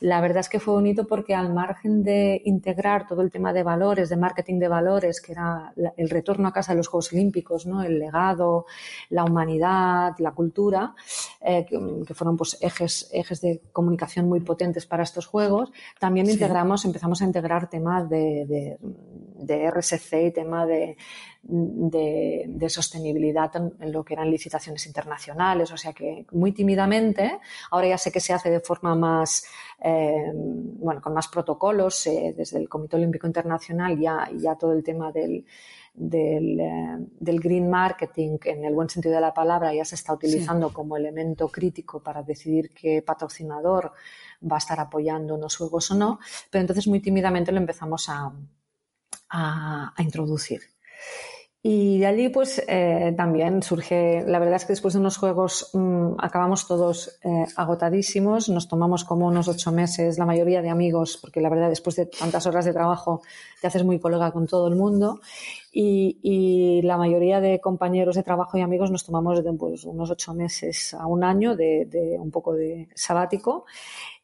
la 0.00 0.20
verdad 0.20 0.40
es 0.40 0.48
que 0.48 0.60
fue 0.60 0.74
bonito 0.74 1.06
porque 1.06 1.34
al 1.34 1.52
margen 1.52 2.02
de 2.02 2.42
integrar 2.44 3.06
todo 3.06 3.22
el 3.22 3.30
tema 3.30 3.52
de 3.52 3.62
valores, 3.62 4.10
de 4.10 4.16
marketing 4.16 4.58
de 4.58 4.68
valores, 4.68 5.20
que 5.20 5.32
era 5.32 5.72
el 5.96 6.10
retorno 6.10 6.48
a 6.48 6.52
casa 6.52 6.72
de 6.72 6.78
los 6.78 6.88
Juegos 6.88 7.12
Olímpicos, 7.12 7.66
¿no? 7.66 7.82
el 7.82 7.98
legado, 7.98 8.66
la 9.08 9.24
humanidad, 9.24 10.12
la 10.18 10.32
cultura, 10.32 10.94
eh, 11.40 11.64
que, 11.66 12.14
fueron 12.14 12.36
pues 12.36 12.58
ejes, 12.60 13.08
ejes 13.12 13.40
de 13.40 13.62
comunicación 13.72 14.28
muy 14.28 14.40
potentes 14.40 14.84
para 14.84 15.02
estos 15.02 15.26
Juegos, 15.26 15.72
también 15.98 16.28
integramos, 16.28 16.84
empezamos 16.84 17.22
a 17.22 17.24
integrar 17.24 17.70
temas 17.70 18.10
de, 18.10 18.78
de 19.40 19.70
RSC 19.70 20.26
y 20.26 20.30
tema 20.32 20.66
de 20.66 20.96
de, 21.42 22.68
sostenibilidad 22.68 23.50
en, 23.56 23.92
lo 23.92 24.04
que 24.04 24.14
eran 24.14 24.30
licitaciones 24.30 24.86
internacionales. 24.86 25.72
O 25.72 25.76
sea 25.76 25.92
que 25.92 26.26
muy 26.32 26.52
tímidamente, 26.52 27.40
ahora 27.70 27.88
ya 27.88 27.98
sé 27.98 28.12
que 28.12 28.20
se 28.20 28.32
hace 28.32 28.50
de 28.50 28.60
forma 28.60 28.94
más, 28.94 29.44
eh, 29.82 30.30
bueno, 30.34 31.00
con 31.00 31.14
más 31.14 31.28
protocolos, 31.28 32.06
eh, 32.06 32.34
desde 32.36 32.58
el 32.58 32.68
Comité 32.68 32.96
Olímpico 32.96 33.26
Internacional 33.26 33.98
ya, 33.98 34.28
ya 34.36 34.54
todo 34.56 34.72
el 34.72 34.84
tema 34.84 35.10
del, 35.12 35.44
del, 35.94 36.60
eh, 36.60 36.96
del, 37.18 37.40
green 37.40 37.68
marketing, 37.68 38.38
en 38.44 38.64
el 38.64 38.74
buen 38.74 38.88
sentido 38.88 39.14
de 39.14 39.20
la 39.20 39.34
palabra, 39.34 39.74
ya 39.74 39.84
se 39.84 39.94
está 39.94 40.12
utilizando 40.12 40.72
como 40.72 40.96
elemento 40.96 41.48
crítico 41.48 42.02
para 42.02 42.22
decidir 42.22 42.70
qué 42.72 43.02
patrocinador 43.02 43.92
va 44.50 44.56
a 44.56 44.58
estar 44.58 44.78
apoyando 44.78 45.34
unos 45.34 45.56
juegos 45.56 45.90
o 45.90 45.94
no, 45.94 46.20
pero 46.50 46.60
entonces 46.60 46.86
muy 46.86 47.00
tímidamente 47.00 47.50
lo 47.50 47.58
empezamos 47.58 48.08
a, 48.08 48.32
a, 49.30 49.92
a 49.96 50.02
introducir. 50.02 50.60
Y 51.62 51.98
de 51.98 52.06
allí, 52.06 52.28
pues 52.30 52.62
eh, 52.68 53.12
también 53.18 53.62
surge, 53.62 54.24
la 54.26 54.38
verdad 54.38 54.56
es 54.56 54.64
que 54.64 54.72
después 54.72 54.94
de 54.94 55.00
unos 55.00 55.18
juegos 55.18 55.68
mm, 55.74 56.12
acabamos 56.16 56.66
todos 56.66 57.18
eh, 57.22 57.44
agotadísimos, 57.54 58.48
nos 58.48 58.66
tomamos 58.66 59.04
como 59.04 59.26
unos 59.26 59.46
ocho 59.46 59.70
meses, 59.70 60.16
la 60.16 60.24
mayoría 60.24 60.62
de 60.62 60.70
amigos, 60.70 61.18
porque 61.20 61.42
la 61.42 61.50
verdad 61.50 61.68
después 61.68 61.96
de 61.96 62.06
tantas 62.06 62.46
horas 62.46 62.64
de 62.64 62.72
trabajo 62.72 63.20
te 63.60 63.66
haces 63.66 63.84
muy 63.84 64.00
colega 64.00 64.32
con 64.32 64.46
todo 64.46 64.68
el 64.68 64.76
mundo. 64.76 65.20
Y, 65.70 66.80
la 66.82 66.96
mayoría 66.96 67.40
de 67.40 67.60
compañeros 67.60 68.16
de 68.16 68.22
trabajo 68.22 68.56
y 68.56 68.62
amigos 68.62 68.90
nos 68.90 69.04
tomamos 69.04 69.40
pues, 69.58 69.84
unos 69.84 70.10
ocho 70.10 70.32
meses 70.32 70.94
a 70.94 71.06
un 71.06 71.22
año 71.22 71.54
de, 71.54 71.84
de 71.84 72.18
un 72.18 72.30
poco 72.30 72.54
de 72.54 72.88
sabático 72.94 73.66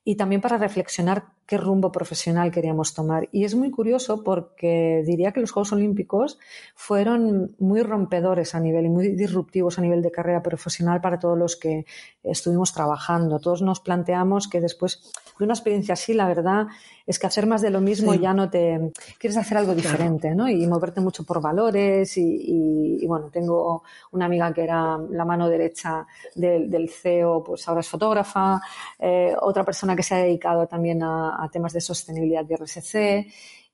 y 0.08 0.14
también 0.14 0.40
para 0.40 0.56
reflexionar 0.56 1.24
qué 1.46 1.56
rumbo 1.58 1.90
profesional 1.90 2.52
queríamos 2.52 2.94
tomar. 2.94 3.28
Y 3.32 3.42
es 3.42 3.56
muy 3.56 3.72
curioso 3.72 4.22
porque 4.22 5.02
diría 5.04 5.32
que 5.32 5.40
los 5.40 5.50
Juegos 5.50 5.72
Olímpicos 5.72 6.38
fueron 6.76 7.56
muy 7.58 7.82
rompedores 7.82 8.54
a 8.54 8.60
nivel 8.60 8.86
y 8.86 8.88
muy 8.88 9.08
disruptivos 9.08 9.80
a 9.80 9.82
nivel 9.82 10.02
de 10.02 10.12
carrera 10.12 10.44
profesional 10.44 11.00
para 11.00 11.18
todos 11.18 11.36
los 11.36 11.56
que 11.56 11.86
estuvimos 12.22 12.72
trabajando. 12.72 13.40
Todos 13.40 13.62
nos 13.62 13.80
planteamos 13.80 14.46
que 14.46 14.60
después 14.60 15.12
de 15.40 15.44
una 15.44 15.54
experiencia 15.54 15.94
así, 15.94 16.14
la 16.14 16.28
verdad 16.28 16.68
es 17.06 17.18
que 17.18 17.26
hacer 17.26 17.46
más 17.46 17.62
de 17.62 17.70
lo 17.70 17.80
mismo 17.80 18.14
ya 18.14 18.34
no 18.34 18.50
te 18.50 18.92
quieres 19.18 19.36
hacer 19.36 19.58
algo 19.58 19.74
diferente, 19.74 20.34
¿no? 20.34 20.48
Y 20.48 20.66
moverte 20.66 21.00
mucho 21.00 21.24
por 21.24 21.40
valores 21.40 22.16
y, 22.16 23.04
bueno, 23.06 23.30
tengo 23.30 23.84
una 24.12 24.26
amiga 24.26 24.52
que 24.52 24.64
era 24.64 24.98
la 25.10 25.24
mano 25.24 25.48
derecha 25.48 26.06
del, 26.34 26.90
CEO, 26.90 27.44
pues 27.44 27.66
ahora 27.68 27.80
es 27.80 27.88
fotógrafa, 27.88 28.60
eh, 28.98 29.34
otra 29.40 29.64
persona 29.64 29.94
que 29.94 30.02
se 30.02 30.14
ha 30.14 30.18
dedicado 30.18 30.66
también 30.66 31.02
a, 31.02 31.48
temas 31.52 31.72
de 31.72 31.80
sostenibilidad 31.80 32.44
de 32.44 32.56
RSC 32.56 33.26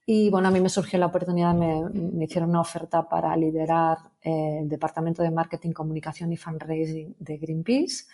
y 0.05 0.31
bueno, 0.31 0.49
a 0.49 0.51
mí 0.51 0.61
me 0.61 0.69
surgió 0.69 0.99
la 0.99 1.07
oportunidad, 1.07 1.55
me, 1.55 1.89
me 1.91 2.25
hicieron 2.25 2.51
una 2.51 2.61
oferta 2.61 3.09
para 3.09 3.35
liderar 3.37 3.99
eh, 4.23 4.59
el 4.63 4.69
departamento 4.69 5.23
de 5.23 5.31
marketing, 5.31 5.73
comunicación 5.73 6.33
y 6.33 6.37
fundraising 6.37 7.17
de 7.19 7.39
Greenpeace. 7.39 8.05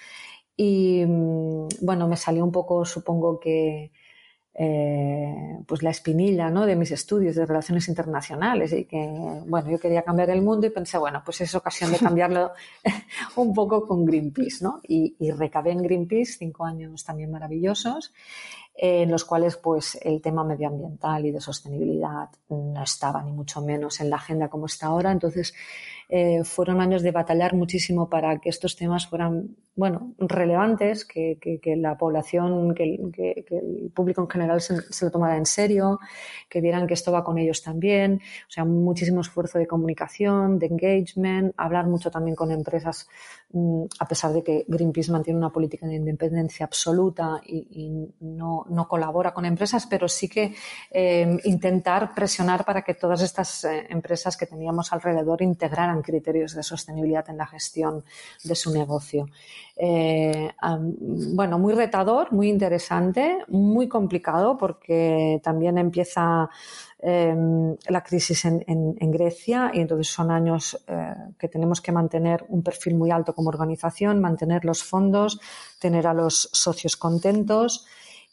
Y 0.56 1.04
mm, 1.06 1.68
bueno, 1.82 2.08
me 2.08 2.16
salió 2.16 2.44
un 2.44 2.52
poco, 2.52 2.84
supongo 2.84 3.38
que 3.40 3.90
eh, 4.60 5.60
pues 5.66 5.84
la 5.84 5.90
espinilla 5.90 6.50
¿no? 6.50 6.66
de 6.66 6.74
mis 6.74 6.90
estudios 6.90 7.36
de 7.36 7.46
relaciones 7.46 7.86
internacionales 7.86 8.72
y 8.72 8.86
que, 8.86 9.06
bueno, 9.46 9.70
yo 9.70 9.78
quería 9.78 10.02
cambiar 10.02 10.30
el 10.30 10.42
mundo 10.42 10.66
y 10.66 10.70
pensé, 10.70 10.98
bueno, 10.98 11.22
pues 11.24 11.40
es 11.42 11.54
ocasión 11.54 11.92
de 11.92 11.98
cambiarlo 11.98 12.50
un 13.36 13.54
poco 13.54 13.86
con 13.86 14.04
Greenpeace, 14.04 14.64
¿no? 14.64 14.80
Y, 14.82 15.14
y 15.20 15.30
recabé 15.30 15.70
en 15.70 15.82
Greenpeace 15.82 16.38
cinco 16.38 16.64
años 16.64 17.04
también 17.04 17.30
maravillosos 17.30 18.12
en 18.80 19.10
los 19.10 19.24
cuales 19.24 19.56
pues 19.56 19.98
el 20.02 20.20
tema 20.22 20.44
medioambiental 20.44 21.26
y 21.26 21.32
de 21.32 21.40
sostenibilidad 21.40 22.30
no 22.48 22.82
estaba 22.82 23.22
ni 23.22 23.32
mucho 23.32 23.60
menos 23.60 24.00
en 24.00 24.08
la 24.10 24.16
agenda 24.16 24.48
como 24.48 24.66
está 24.66 24.86
ahora. 24.86 25.10
Entonces, 25.10 25.52
eh, 26.10 26.42
fueron 26.42 26.80
años 26.80 27.02
de 27.02 27.10
batallar 27.10 27.54
muchísimo 27.54 28.08
para 28.08 28.38
que 28.38 28.48
estos 28.48 28.76
temas 28.76 29.06
fueran, 29.06 29.56
bueno, 29.74 30.14
relevantes, 30.18 31.04
que, 31.04 31.38
la 31.76 31.98
población, 31.98 32.74
que, 32.74 32.84
el 32.84 33.92
público 33.94 34.22
en 34.22 34.30
general 34.30 34.62
se, 34.62 35.04
lo 35.04 35.10
tomara 35.10 35.36
en 35.36 35.44
serio, 35.44 35.98
que 36.48 36.62
vieran 36.62 36.86
que 36.86 36.94
esto 36.94 37.12
va 37.12 37.22
con 37.22 37.36
ellos 37.36 37.62
también. 37.62 38.22
O 38.48 38.50
sea, 38.50 38.64
muchísimo 38.64 39.20
esfuerzo 39.20 39.58
de 39.58 39.66
comunicación, 39.66 40.58
de 40.58 40.66
engagement, 40.66 41.52
hablar 41.58 41.86
mucho 41.86 42.10
también 42.10 42.34
con 42.34 42.50
empresas, 42.52 43.06
mm, 43.52 43.84
a 44.00 44.08
pesar 44.08 44.32
de 44.32 44.42
que 44.42 44.64
Greenpeace 44.66 45.12
mantiene 45.12 45.38
una 45.38 45.50
política 45.50 45.86
de 45.86 45.96
independencia 45.96 46.64
absoluta 46.64 47.38
y, 47.44 48.08
no, 48.20 48.64
colabora 48.88 49.34
con 49.34 49.44
empresas, 49.44 49.86
pero 49.86 50.08
sí 50.08 50.28
que 50.28 50.54
eh, 50.90 51.38
intentar 51.44 52.14
presionar 52.14 52.64
para 52.64 52.80
que 52.80 52.94
todas 52.94 53.20
estas 53.20 53.64
eh, 53.64 53.86
empresas 53.90 54.36
que 54.36 54.46
teníamos 54.46 54.90
alrededor 54.92 55.42
integraran 55.42 55.97
criterios 56.02 56.54
de 56.54 56.62
sostenibilidad 56.62 57.28
en 57.30 57.36
la 57.36 57.46
gestión 57.46 58.04
de 58.44 58.54
su 58.54 58.72
negocio. 58.72 59.28
Eh, 59.76 60.50
bueno, 61.34 61.58
muy 61.58 61.74
retador, 61.74 62.32
muy 62.32 62.48
interesante, 62.48 63.38
muy 63.48 63.88
complicado 63.88 64.56
porque 64.58 65.40
también 65.42 65.78
empieza 65.78 66.48
em, 67.00 67.76
la 67.88 68.02
crisis 68.02 68.44
en, 68.44 69.10
Grecia 69.10 69.70
y 69.72 69.80
entonces 69.80 70.08
son 70.12 70.30
años 70.30 70.84
eh, 70.86 71.14
que 71.38 71.48
tenemos 71.48 71.80
que 71.80 71.92
mantener 71.92 72.44
un 72.48 72.62
perfil 72.62 72.94
muy 72.96 73.10
alto 73.10 73.34
como 73.34 73.48
organización, 73.48 74.20
mantener 74.20 74.64
los 74.64 74.82
fondos, 74.82 75.40
tener 75.78 76.06
a 76.06 76.14
los 76.14 76.50
socios 76.52 76.96
contentos 76.96 77.86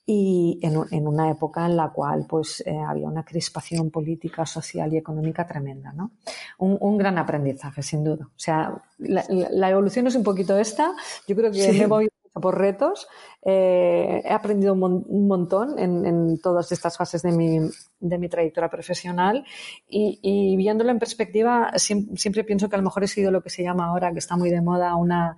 y 0.06 0.60
en, 0.62 1.08
una 1.08 1.32
época 1.32 1.66
en 1.66 1.76
la 1.76 1.90
cual 1.90 2.26
pues 2.30 2.62
eh, 2.66 2.78
había 2.78 3.08
una 3.08 3.26
crispación 3.26 3.90
política, 3.90 4.46
social 4.46 4.94
y 4.94 4.98
económica 4.98 5.48
tremenda, 5.48 5.92
¿no? 5.94 6.12
Un, 6.60 6.98
gran 6.98 7.18
aprendizaje, 7.18 7.82
sin 7.82 8.04
duda. 8.04 8.26
O 8.26 8.40
sea, 8.40 8.84
la, 9.00 9.70
evolución 9.70 10.06
es 10.06 10.16
un 10.16 10.24
poquito 10.24 10.58
esta. 10.58 10.94
Yo 11.28 11.36
creo 11.36 11.52
que 11.52 11.72
me 11.74 11.88
voy 11.88 12.08
por 12.34 12.58
retos. 12.58 13.08
Eh, 13.44 14.22
he 14.24 14.32
aprendido 14.32 14.74
un, 14.74 15.28
montón 15.28 15.80
en, 15.80 16.40
todas 16.40 16.72
estas 16.72 16.98
fases 16.98 17.24
de 17.24 17.32
mi, 17.32 17.60
de 18.00 18.18
mi 18.18 18.30
trayectoria 18.30 18.70
profesional 18.70 19.44
y, 19.90 20.20
y 20.22 20.56
viéndolo 20.56 20.92
en 20.92 21.00
perspectiva, 21.00 21.72
siempre, 21.78 22.18
siempre, 22.18 22.44
pienso 22.44 22.70
que 22.70 22.76
a 22.76 22.80
lo 22.80 22.84
mejor 22.84 23.04
he 23.04 23.08
sido 23.08 23.32
lo 23.32 23.42
que 23.42 23.50
se 23.50 23.64
llama 23.64 23.88
ahora, 23.88 24.12
que 24.12 24.20
está 24.20 24.36
muy 24.38 24.50
de 24.50 24.62
moda, 24.62 24.96
una, 24.96 25.38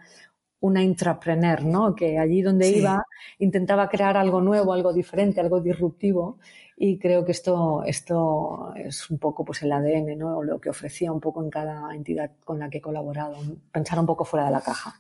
una 0.60 0.84
intrapreneur, 0.84 1.64
¿no? 1.64 1.96
Que 1.96 2.18
allí 2.18 2.42
donde 2.42 2.70
iba 2.70 3.04
intentaba 3.40 3.90
crear 3.90 4.18
algo 4.18 4.42
nuevo, 4.42 4.74
algo 4.74 4.94
diferente, 4.94 5.40
algo 5.40 5.62
disruptivo 5.62 6.40
y 6.76 7.00
creo 7.00 7.26
que 7.26 7.32
esto, 7.32 7.84
esto 7.86 8.74
es 8.76 9.10
un 9.10 9.20
poco 9.20 9.46
pues 9.46 9.62
el 9.64 9.72
ADN, 9.72 10.18
¿no? 10.18 10.44
Lo 10.44 10.60
que 10.60 10.70
ofrecía 10.70 11.12
un 11.12 11.20
poco 11.20 11.44
en 11.44 11.50
cada 11.50 11.94
entidad 11.94 12.32
con 12.44 12.60
la 12.60 12.70
que 12.70 12.80
he 12.80 12.82
colaborado, 12.82 13.36
pensar 13.72 14.00
un 14.00 14.06
poco 14.06 14.26
fuera 14.26 14.46
de 14.46 14.52
la 14.52 14.62
caja. 14.62 14.96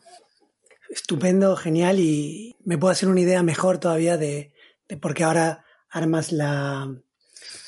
Estupendo, 0.90 1.56
genial 1.56 2.00
y 2.00 2.56
me 2.64 2.78
puedo 2.78 2.92
hacer 2.92 3.10
una 3.10 3.22
idea 3.22 3.44
mejor 3.44 3.78
todavía 3.80 4.18
de, 4.18 4.54
de 4.88 4.98
por 4.98 5.14
qué 5.14 5.24
ahora 5.24 5.66
armas 5.90 6.32
la, 6.32 6.88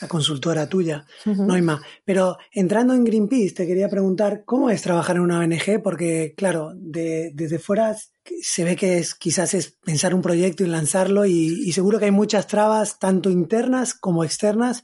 la 0.01 0.07
consultora 0.07 0.67
tuya, 0.67 1.05
no 1.25 1.53
hay 1.53 1.61
más. 1.61 1.81
Pero 2.05 2.37
entrando 2.51 2.93
en 2.93 3.03
Greenpeace, 3.03 3.53
te 3.53 3.67
quería 3.67 3.89
preguntar 3.89 4.43
cómo 4.45 4.69
es 4.69 4.81
trabajar 4.81 5.17
en 5.17 5.23
una 5.23 5.39
ONG, 5.39 5.81
porque 5.83 6.33
claro, 6.37 6.71
desde 6.75 7.59
fuera 7.59 7.95
se 8.41 8.63
ve 8.63 8.75
que 8.75 8.99
es, 8.99 9.15
quizás 9.15 9.53
es 9.53 9.71
pensar 9.71 10.13
un 10.13 10.21
proyecto 10.21 10.63
y 10.63 10.67
lanzarlo 10.67 11.25
y, 11.25 11.71
seguro 11.73 11.99
que 11.99 12.05
hay 12.05 12.11
muchas 12.11 12.47
trabas, 12.47 12.99
tanto 12.99 13.29
internas 13.29 13.93
como 13.93 14.23
externas, 14.23 14.83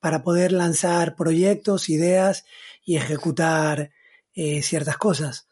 para 0.00 0.22
poder 0.22 0.52
lanzar 0.52 1.16
proyectos, 1.16 1.88
ideas 1.88 2.44
y 2.84 2.96
ejecutar 2.96 3.90
eh, 4.34 4.62
ciertas 4.62 4.98
cosas. 4.98 5.48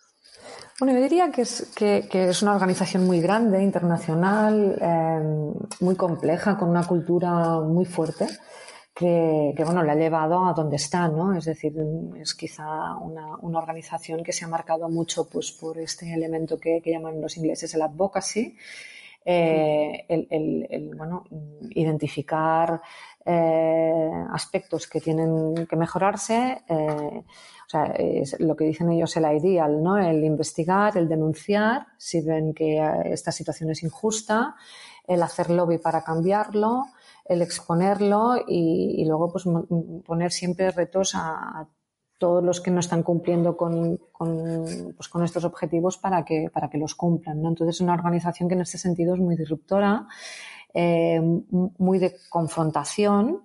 Bueno, 0.79 0.95
yo 0.95 1.03
diría 1.03 1.31
que 1.31 1.43
es, 1.43 1.69
que, 1.75 2.09
es 2.13 2.43
una 2.43 2.55
organización 2.55 3.07
muy 3.07 3.21
grande, 3.21 3.63
internacional, 3.63 4.77
eh, 4.81 5.65
muy 5.81 5.97
compleja, 5.97 6.59
con 6.59 6.69
una 6.69 6.85
cultura 6.85 7.61
muy 7.61 7.85
fuerte 7.85 8.27
que, 8.95 9.55
bueno, 9.65 9.83
le 9.83 9.91
ha 9.93 9.95
llevado 9.95 10.45
a 10.45 10.53
donde 10.53 10.77
está, 10.77 11.09
¿no? 11.09 11.35
Es 11.35 11.47
decir, 11.47 11.75
es 12.21 12.35
quizá 12.35 12.97
una, 12.97 13.37
una 13.39 13.59
organización 13.59 14.23
que 14.23 14.33
se 14.33 14.45
ha 14.45 14.49
marcado 14.49 14.89
mucho 14.89 15.29
pues, 15.29 15.53
por 15.53 15.79
este 15.79 16.13
elemento 16.13 16.59
que, 16.59 16.81
que 16.83 16.91
llaman 16.91 17.21
los 17.21 17.37
ingleses 17.37 17.73
el 17.75 17.83
advocacy, 17.83 18.57
eh, 19.25 20.05
el, 20.09 20.27
el, 20.31 20.67
el, 20.69 20.95
bueno, 20.95 21.25
identificar 21.71 22.83
eh, 23.25 24.11
aspectos 24.33 24.89
que 24.89 25.01
tienen 25.01 25.67
que 25.67 25.77
mejorarse, 25.77 26.63
eh, 26.69 27.23
o 27.67 27.69
sea, 27.69 27.85
es 27.97 28.39
lo 28.41 28.57
que 28.57 28.65
dicen 28.65 28.91
ellos 28.91 29.17
el 29.17 29.25
ideal, 29.25 29.83
¿no? 29.83 29.97
El 29.97 30.23
investigar, 30.25 30.99
el 30.99 31.09
denunciar, 31.09 31.87
si 31.97 32.21
ven 32.21 32.53
que 32.53 32.79
esta 33.07 33.33
situación 33.33 33.71
es 33.71 33.83
injusta, 33.83 34.57
el 35.07 35.23
hacer 35.23 35.51
lobby 35.51 35.79
para 35.79 36.03
cambiarlo, 36.03 36.87
el 37.25 37.43
exponerlo 37.43 38.37
y, 38.47 39.05
luego 39.07 39.31
pues 39.31 39.45
poner 40.05 40.33
siempre 40.33 40.71
retos 40.71 41.13
a, 41.15 41.67
todos 42.23 42.45
los 42.45 42.61
que 42.61 42.71
no 42.71 42.79
están 42.79 43.03
cumpliendo 43.03 43.57
con, 43.57 43.99
pues, 44.17 45.09
con, 45.09 45.25
estos 45.25 45.45
objetivos 45.45 45.99
para 45.99 46.25
que, 46.25 46.51
para 46.55 46.71
que 46.71 46.79
los 46.79 46.95
cumplan. 46.95 47.43
¿no? 47.43 47.49
Entonces, 47.49 47.75
es 47.75 47.81
una 47.81 47.95
organización 47.95 48.49
que 48.49 48.55
en 48.55 48.61
este 48.61 48.79
sentido 48.79 49.15
es 49.15 49.21
muy 49.21 49.35
disruptora, 49.35 50.07
eh, 50.73 51.21
muy 51.21 51.99
de 51.99 52.15
confrontación, 52.31 53.43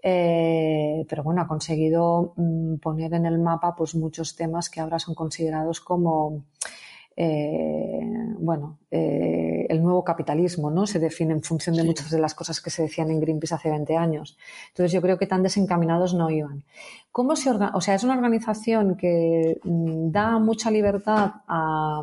eh, 0.00 1.04
pero 1.08 1.24
bueno, 1.24 1.42
ha 1.42 1.48
conseguido 1.48 2.32
mm, 2.36 2.76
poner 2.76 3.14
en 3.14 3.26
el 3.26 3.40
mapa 3.40 3.74
pues, 3.74 3.96
muchos 3.96 4.36
temas 4.36 4.70
que 4.70 4.78
ahora 4.78 5.00
son 5.00 5.16
considerados 5.16 5.80
como 5.80 6.44
eh, 7.22 8.00
bueno, 8.38 8.78
eh, 8.90 9.66
el 9.68 9.82
nuevo 9.82 10.02
capitalismo, 10.02 10.70
¿no? 10.70 10.86
Se 10.86 10.98
define 10.98 11.34
en 11.34 11.42
función 11.42 11.76
de 11.76 11.84
muchas 11.84 12.10
de 12.10 12.18
las 12.18 12.34
cosas 12.34 12.62
que 12.62 12.70
se 12.70 12.84
decían 12.84 13.10
en 13.10 13.20
Greenpeace 13.20 13.56
hace 13.56 13.68
20 13.68 13.94
años. 13.94 14.38
Entonces 14.68 14.90
yo 14.92 15.02
creo 15.02 15.18
que 15.18 15.26
tan 15.26 15.42
desencaminados 15.42 16.14
no 16.14 16.30
iban. 16.30 16.64
¿Cómo 17.12 17.36
se 17.36 17.50
o 17.50 17.80
sea, 17.82 17.94
es 17.94 18.04
una 18.04 18.14
organización 18.14 18.96
que 18.96 19.60
mm, 19.62 20.10
da 20.10 20.38
mucha 20.38 20.70
libertad 20.70 21.42
a 21.46 22.02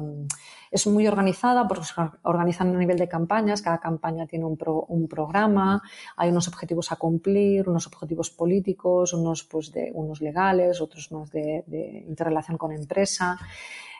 es 0.69 0.85
muy 0.85 1.07
organizada 1.07 1.67
porque 1.67 1.85
se 1.85 1.93
organizan 2.23 2.75
a 2.75 2.77
nivel 2.77 2.97
de 2.97 3.07
campañas, 3.07 3.61
cada 3.61 3.79
campaña 3.79 4.27
tiene 4.27 4.45
un, 4.45 4.57
un 4.89 5.07
programa, 5.07 5.81
hay 6.17 6.29
unos 6.29 6.47
objetivos 6.49 6.91
a 6.91 6.97
cumplir, 6.97 7.69
unos 7.69 7.87
objetivos 7.87 8.29
políticos, 8.29 9.13
unos, 9.13 9.45
pues 9.45 9.71
de, 9.71 9.91
unos 9.93 10.21
legales, 10.21 10.81
otros 10.81 11.11
más 11.11 11.31
de, 11.31 11.63
de 11.67 12.03
interrelación 12.05 12.57
con 12.57 12.73
empresa. 12.73 13.39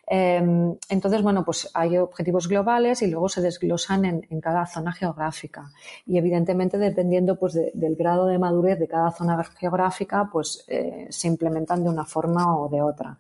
Em, 0.10 0.74
entonces, 0.88 1.22
bueno, 1.22 1.44
pues 1.44 1.70
hay 1.74 1.98
objetivos 1.98 2.48
globales 2.48 3.02
y 3.02 3.08
luego 3.08 3.28
se 3.28 3.42
desglosan 3.42 4.06
en, 4.06 4.42
cada 4.42 4.66
zona 4.66 4.94
geográfica. 4.94 5.70
Y 6.06 6.18
evidentemente, 6.18 6.78
dependiendo 6.78 7.38
pues, 7.38 7.54
del 7.74 7.96
grado 7.96 8.26
de 8.26 8.40
madurez 8.40 8.80
de 8.80 8.88
cada 8.88 9.12
zona 9.12 9.44
geográfica, 9.44 10.30
pues 10.32 10.64
eh, 10.70 11.08
se 11.10 11.28
implementan 11.28 11.84
de 11.84 11.90
una 11.90 12.06
forma 12.06 12.58
o 12.58 12.70
de 12.70 12.82
otra. 12.82 13.18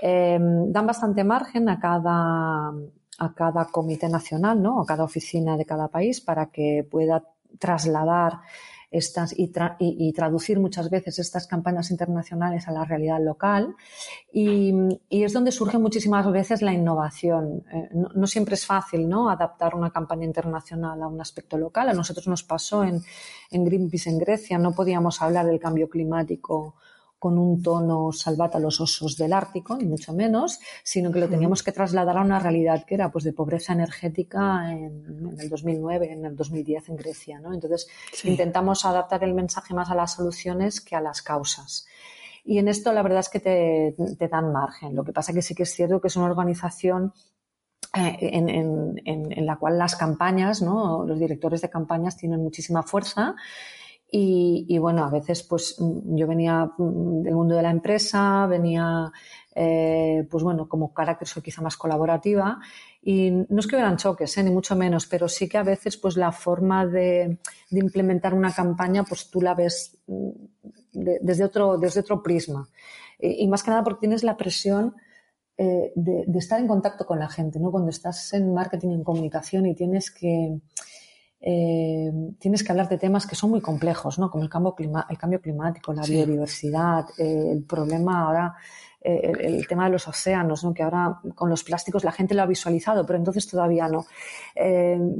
Em, 0.00 0.70
dan 0.72 0.86
bastante 0.86 1.24
margen 1.24 1.68
a 1.68 1.80
cada, 1.80 2.72
a 3.18 3.34
cada 3.34 3.64
comité 3.66 4.08
nacional, 4.08 4.62
¿no? 4.62 4.80
a 4.80 4.86
cada 4.86 5.04
oficina 5.04 5.56
de 5.56 5.64
cada 5.64 5.88
país 5.88 6.20
para 6.20 6.46
que 6.46 6.86
pueda 6.88 7.24
trasladar 7.58 8.40
estas 8.92 9.34
y, 9.36 10.12
traducir 10.12 10.60
muchas 10.60 10.90
veces 10.90 11.18
estas 11.18 11.46
campañas 11.46 11.90
internacionales 11.90 12.68
a 12.68 12.72
la 12.72 12.84
realidad 12.84 13.18
local. 13.20 13.74
Y, 14.32 14.72
es 15.10 15.32
donde 15.32 15.50
surge 15.50 15.78
muchísimas 15.78 16.30
veces 16.30 16.62
la 16.62 16.72
innovación. 16.72 17.64
Eh, 17.72 17.88
no, 17.92 18.26
siempre 18.26 18.54
es 18.54 18.66
fácil 18.66 19.08
¿no? 19.08 19.30
adaptar 19.30 19.74
una 19.74 19.90
campaña 19.90 20.26
internacional 20.26 21.02
a 21.02 21.08
un 21.08 21.20
aspecto 21.20 21.56
local. 21.56 21.88
A 21.88 21.94
nosotros 21.94 22.28
nos 22.28 22.42
pasó 22.44 22.84
en, 22.84 23.02
en 23.50 23.64
Greenpeace 23.64 24.10
en 24.10 24.18
Grecia, 24.18 24.58
no 24.58 24.72
podíamos 24.72 25.22
hablar 25.22 25.46
del 25.46 25.58
cambio 25.58 25.88
climático 25.88 26.76
con 27.22 27.38
un 27.38 27.62
tono 27.62 28.10
salvata 28.10 28.58
a 28.58 28.60
los 28.60 28.80
osos 28.80 29.16
del 29.16 29.32
Ártico, 29.32 29.76
ni 29.76 29.84
mucho 29.84 30.12
menos, 30.12 30.58
sino 30.82 31.12
que 31.12 31.20
lo 31.20 31.28
teníamos 31.28 31.62
que 31.62 31.70
trasladar 31.70 32.18
a 32.18 32.22
una 32.22 32.40
realidad 32.40 32.84
que 32.84 32.96
era 32.96 33.12
pues 33.12 33.22
de 33.22 33.32
pobreza 33.32 33.74
energética 33.74 34.72
en, 34.72 35.36
el 35.38 35.48
2009, 35.48 36.14
en 36.14 36.24
el 36.24 36.34
2010 36.34 36.88
en 36.88 36.96
Grecia. 36.96 37.38
¿no? 37.38 37.54
Entonces 37.54 37.86
intentamos 38.24 38.84
adaptar 38.84 39.22
el 39.22 39.34
mensaje 39.34 39.72
más 39.72 39.88
a 39.88 39.94
las 39.94 40.14
soluciones 40.14 40.80
que 40.80 40.96
a 40.96 41.00
las 41.00 41.22
causas. 41.22 41.86
Y 42.44 42.58
en 42.58 42.66
esto 42.66 42.92
la 42.92 43.04
verdad 43.04 43.20
es 43.20 43.28
que 43.28 43.38
te, 43.38 44.28
dan 44.28 44.50
margen. 44.50 44.96
Lo 44.96 45.04
que 45.04 45.12
pasa 45.12 45.32
que 45.32 45.42
sí 45.42 45.54
que 45.54 45.62
es 45.62 45.72
cierto 45.72 46.00
que 46.00 46.08
es 46.08 46.16
una 46.16 46.26
organización 46.26 47.12
eh, 47.94 48.16
en, 48.20 49.00
en, 49.04 49.46
la 49.46 49.54
cual 49.58 49.78
las 49.78 49.94
campañas, 49.94 50.60
¿no? 50.60 51.04
los 51.06 51.20
directores 51.20 51.60
de 51.60 51.70
campañas 51.70 52.16
tienen 52.16 52.42
muchísima 52.42 52.82
fuerza 52.82 53.36
y, 54.14 54.76
bueno, 54.76 55.06
a 55.06 55.10
veces 55.10 55.42
pues 55.42 55.76
mm, 55.78 56.16
yo 56.16 56.26
venía 56.26 56.70
mm, 56.76 57.22
del 57.22 57.34
mundo 57.34 57.56
de 57.56 57.62
la 57.62 57.70
empresa, 57.70 58.46
venía 58.46 59.10
eh, 59.54 60.28
pues 60.30 60.44
bueno, 60.44 60.68
como 60.68 60.92
carácter 60.92 61.26
soy 61.26 61.42
quizá 61.42 61.62
más 61.62 61.78
colaborativa 61.78 62.60
y 63.00 63.30
no 63.30 63.60
es 63.60 63.66
que 63.66 63.74
hubieran 63.76 63.96
choques, 63.96 64.36
¿eh? 64.36 64.42
ni 64.42 64.50
mucho 64.50 64.76
menos, 64.76 65.06
pero 65.06 65.28
sí 65.28 65.48
que 65.48 65.56
a 65.56 65.62
veces 65.62 65.96
pues 65.96 66.18
la 66.18 66.30
forma 66.30 66.86
de, 66.86 67.38
implementar 67.70 68.34
una 68.34 68.52
campaña 68.52 69.02
pues 69.02 69.30
tú 69.30 69.40
la 69.40 69.54
ves 69.54 69.96
mm, 70.06 70.30
desde, 70.92 71.44
otro, 71.44 71.78
desde 71.78 72.00
otro 72.00 72.22
prisma. 72.22 72.68
Y, 73.18 73.48
más 73.48 73.62
que 73.62 73.70
nada 73.70 73.82
porque 73.82 74.00
tienes 74.00 74.24
la 74.24 74.36
presión 74.36 74.94
eh, 75.56 75.90
de, 75.94 76.24
de, 76.26 76.38
estar 76.38 76.60
en 76.60 76.68
contacto 76.68 77.06
con 77.06 77.18
la 77.18 77.30
gente, 77.30 77.58
¿no? 77.58 77.70
Cuando 77.70 77.88
estás 77.88 78.34
en 78.34 78.52
marketing, 78.52 78.90
en 78.90 79.04
comunicación 79.04 79.64
y 79.64 79.74
tienes 79.74 80.10
que 80.10 80.60
eh, 81.44 82.12
tienes 82.38 82.62
que 82.62 82.70
hablar 82.70 82.88
de 82.88 82.98
temas 82.98 83.26
que 83.26 83.34
son 83.34 83.50
muy 83.50 83.60
complejos, 83.60 84.16
¿no? 84.20 84.30
Como 84.30 84.44
el 84.44 84.50
cambio, 84.50 84.76
el 84.78 85.18
cambio 85.18 85.40
climático, 85.40 85.92
la 85.92 86.02
biodiversidad, 86.02 87.06
eh, 87.18 87.50
el 87.50 87.64
problema 87.64 88.22
ahora, 88.22 88.54
eh, 89.00 89.32
el, 89.40 89.66
tema 89.66 89.86
de 89.86 89.90
los 89.90 90.06
océanos, 90.06 90.62
¿no? 90.62 90.72
Que 90.72 90.84
ahora 90.84 91.18
con 91.34 91.50
los 91.50 91.64
plásticos 91.64 92.04
la 92.04 92.12
gente 92.12 92.34
lo 92.34 92.42
ha 92.42 92.46
visualizado, 92.46 93.04
pero 93.04 93.18
entonces 93.18 93.48
todavía 93.48 93.88
no. 93.88 94.06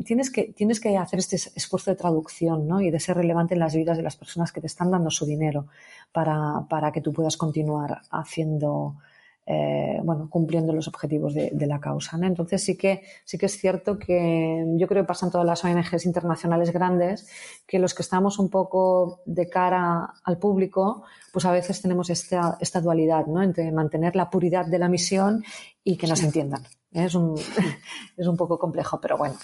tienes, 0.05 0.31
que, 0.31 0.53
tienes 0.53 0.79
que 0.79 0.97
hacer 0.97 1.19
este 1.19 1.35
esfuerzo 1.35 1.91
de 1.91 1.97
traducción, 1.97 2.69
¿no? 2.69 2.81
Y 2.81 2.93
de 2.93 3.01
ser 3.01 3.17
relevante 3.17 3.55
en 3.55 3.61
las 3.61 3.75
vidas 3.75 3.97
de 3.97 4.05
las 4.05 4.15
personas 4.15 4.53
que 4.53 4.61
te 4.61 4.69
están 4.69 4.93
dando 4.93 5.11
su 5.11 5.27
dinero 5.27 5.67
para, 6.13 6.65
para 6.69 6.93
que 6.93 7.01
tú 7.01 7.13
puedas 7.13 7.37
continuar 7.37 8.03
haciendo, 8.13 8.95
eh, 9.45 9.99
bueno, 10.05 10.29
cumpliendo 10.31 10.73
los 10.73 10.87
objetivos 10.87 11.35
de, 11.35 11.67
la 11.67 11.81
causa. 11.81 12.17
Entonces 12.23 12.63
sí 12.63 12.77
que, 12.77 13.03
sí 13.25 13.39
que 13.39 13.47
es 13.47 13.59
cierto 13.59 13.99
que 13.99 14.65
yo 14.77 14.87
creo 14.87 15.03
que 15.03 15.09
pasan 15.09 15.31
todas 15.31 15.47
las 15.47 15.65
ONGs 15.65 16.07
internacionales 16.07 16.73
grandes 16.73 17.29
que 17.67 17.79
los 17.79 17.95
que 17.95 18.03
estamos 18.03 18.39
un 18.39 18.51
poco 18.51 19.21
de 19.27 19.49
cara 19.49 20.15
al 20.25 20.39
público, 20.39 21.03
pues 21.33 21.45
a 21.45 21.51
veces 21.51 21.83
tenemos 21.83 22.09
esta, 22.11 22.57
esta 22.61 22.81
dualidad, 22.81 23.27
¿no? 23.27 23.43
Entre 23.43 23.71
mantener 23.73 24.15
la 24.15 24.31
puridad 24.31 24.67
de 24.67 24.79
la 24.79 24.89
misión 24.89 25.43
y 25.83 25.97
que 25.97 26.07
nos 26.07 26.23
entiendan. 26.23 26.63
Es 26.93 27.15
un, 27.15 27.35
es 28.17 28.27
un 28.27 28.37
poco 28.37 28.59
complejo, 28.59 29.01
pero 29.01 29.17
bueno, 29.17 29.35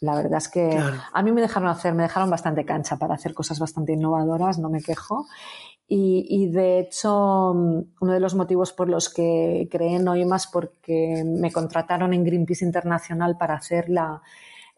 la 0.00 0.14
verdad 0.14 0.38
es 0.38 0.48
que 0.48 0.78
a 1.12 1.22
mí 1.22 1.32
me 1.32 1.40
dejaron 1.40 1.70
hacer, 1.70 1.94
me 1.94 2.02
dejaron 2.02 2.28
bastante 2.28 2.64
cancha 2.66 2.96
para 2.98 3.14
hacer 3.14 3.32
cosas 3.32 3.58
bastante 3.58 3.94
innovadoras, 3.94 4.58
no 4.58 4.68
me 4.68 4.82
quejo. 4.82 5.26
Y, 5.88 6.48
de 6.48 6.80
hecho, 6.80 7.52
uno 7.52 8.12
de 8.12 8.18
los 8.18 8.34
motivos 8.34 8.72
por 8.72 8.88
los 8.88 9.08
que 9.08 9.68
creé 9.70 9.96
en 9.96 10.08
Oimas 10.08 10.48
porque 10.48 11.22
me 11.24 11.52
contrataron 11.52 12.12
en 12.12 12.24
Greenpeace 12.24 12.64
Internacional 12.64 13.38
para 13.38 13.54
hacer 13.54 13.88
la, 13.88 14.20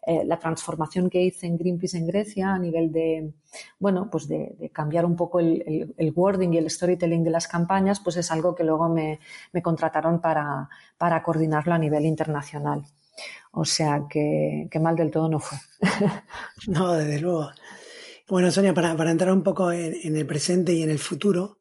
eh, 0.05 0.23
la 0.23 0.37
transformación 0.37 1.09
que 1.09 1.23
hice 1.23 1.47
en 1.47 1.57
Greenpeace 1.57 1.97
en 1.97 2.05
Grecia 2.05 2.53
a 2.53 2.59
nivel 2.59 2.91
de, 2.91 3.33
bueno, 3.79 4.07
pues 4.11 4.27
de, 4.27 4.69
cambiar 4.71 5.03
un 5.03 5.15
poco 5.15 5.39
el, 5.39 5.95
el, 5.97 6.13
wording 6.15 6.53
y 6.53 6.57
el 6.59 6.69
storytelling 6.69 7.23
de 7.23 7.31
las 7.31 7.47
campañas, 7.47 7.99
pues 7.99 8.15
es 8.17 8.29
algo 8.29 8.53
que 8.53 8.63
luego 8.63 8.87
me, 8.87 9.19
me 9.51 9.63
contrataron 9.63 10.21
para, 10.21 10.69
para 10.99 11.23
coordinarlo 11.23 11.73
a 11.73 11.79
nivel 11.79 12.05
internacional. 12.05 12.85
O 13.51 13.65
sea 13.65 14.03
que 14.07 14.69
mal 14.79 14.95
del 14.95 15.09
todo 15.09 15.27
no 15.27 15.39
fue. 15.39 15.57
no, 16.67 16.93
desde 16.93 17.19
luego. 17.19 17.49
Bueno, 18.29 18.51
Sonia, 18.51 18.75
para, 18.75 18.91
entrar 19.09 19.33
un 19.33 19.41
poco 19.41 19.71
en, 19.71 20.15
el 20.15 20.25
presente 20.27 20.71
y 20.73 20.83
en 20.83 20.91
el 20.91 20.99
futuro, 20.99 21.57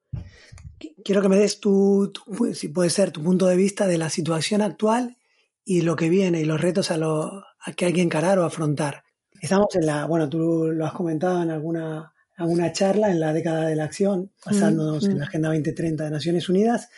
quiero 1.03 1.23
que 1.23 1.31
me 1.31 1.39
des 1.39 1.61
tu, 1.61 2.13
si 2.53 2.69
puede 2.69 2.91
ser, 2.91 3.11
tu 3.11 3.23
punto 3.23 3.47
de 3.47 3.57
vista 3.57 3.87
de 3.87 3.97
la 3.97 4.11
situación 4.11 4.61
actual 4.61 5.17
y 5.65 5.81
lo 5.81 5.97
que 5.97 6.11
viene 6.11 6.43
y 6.43 6.45
los 6.45 6.61
retos 6.61 6.91
a, 6.91 6.99
lo, 6.99 7.43
que 7.75 7.87
hay 7.87 7.95
que 7.95 8.03
encarar 8.03 8.39
o 8.39 8.45
afrontar. 8.45 9.03
Estamos 9.41 9.75
en 9.77 9.87
la, 9.87 10.05
bueno, 10.05 10.29
tú 10.29 10.71
lo 10.71 10.85
has 10.85 10.93
comentado 10.93 11.43
en 11.43 11.51
alguna, 11.51 12.13
alguna 12.37 12.71
charla, 12.71 13.11
en 13.11 13.21
la 13.21 13.33
década 13.33 13.67
de 13.67 13.75
la 13.75 13.85
acción, 13.85 14.31
basándonos 14.45 15.05
en 15.05 15.21
la 15.21 15.25
Agenda 15.25 15.49
2030 15.49 16.05
de 16.05 16.11
Naciones 16.11 16.51
Unidas, 16.51 16.91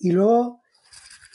y 0.00 0.10
luego 0.10 0.62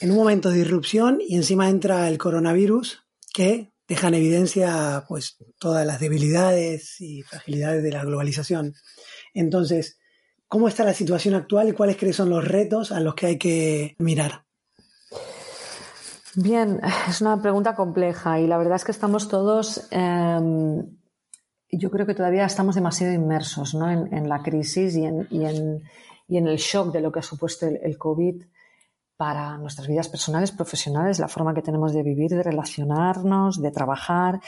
en 0.02 0.12
un 0.12 0.18
momento 0.18 0.50
de 0.50 0.60
irrupción 0.60 1.20
y 1.26 1.38
encima 1.38 1.70
entra 1.70 2.10
el 2.10 2.18
coronavirus 2.18 3.06
que 3.34 3.71
deja 3.92 4.08
en 4.08 4.14
evidencia 4.14 5.04
pues 5.06 5.36
todas 5.60 5.86
las 5.86 6.00
debilidades 6.00 7.02
y 7.02 7.24
fragilidades 7.24 7.84
de 7.84 7.92
la 7.92 8.06
globalización. 8.06 8.74
Entonces, 9.34 10.00
¿cómo 10.48 10.70
está 10.70 10.86
la 10.86 10.94
situación 10.94 11.36
actual 11.36 11.68
y 11.68 11.74
cuáles 11.74 11.98
crees 11.98 12.16
son 12.16 12.30
los 12.30 12.48
retos 12.48 12.94
a 12.94 13.02
los 13.02 13.16
que 13.16 13.26
hay 13.26 13.38
que 13.38 13.96
mirar? 14.00 14.46
Bien, 16.36 16.80
es 17.10 17.20
una 17.20 17.42
pregunta 17.42 17.76
compleja 17.76 18.40
y 18.40 18.48
la 18.48 18.58
verdad 18.58 18.78
es 18.78 18.86
que 18.86 18.94
estamos 18.94 19.28
todos, 19.28 19.86
em, 19.92 20.98
yo 21.70 21.92
creo 21.92 22.06
que 22.06 22.16
todavía 22.16 22.46
estamos 22.46 22.76
demasiado 22.76 23.12
inmersos 23.12 23.74
en, 23.74 24.30
la 24.30 24.42
crisis 24.42 24.96
y 24.96 25.04
en, 25.04 25.28
y 25.30 26.38
en, 26.38 26.48
el 26.48 26.56
shock 26.56 26.94
de 26.94 27.02
lo 27.02 27.12
que 27.12 27.20
ha 27.20 27.24
supuesto 27.24 27.68
el 27.68 27.98
COVID 27.98 28.42
para 29.22 29.56
nuestras 29.60 29.88
vidas 29.88 30.10
personales, 30.10 30.52
profesionales, 30.52 31.20
la 31.20 31.28
forma 31.28 31.54
que 31.54 31.62
tenemos 31.62 31.94
de 31.94 32.02
vivir, 32.02 32.32
de 32.32 32.42
relacionarnos, 32.42 33.62
de 33.62 33.70
trabajar 33.70 34.40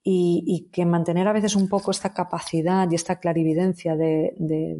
y, 0.00 0.68
que 0.70 0.86
mantener 0.86 1.26
a 1.26 1.32
veces 1.32 1.56
un 1.56 1.68
poco 1.68 1.90
esta 1.90 2.14
capacidad 2.14 2.88
y 2.88 2.94
esta 2.94 3.18
clarividencia 3.18 3.96
de, 3.96 4.32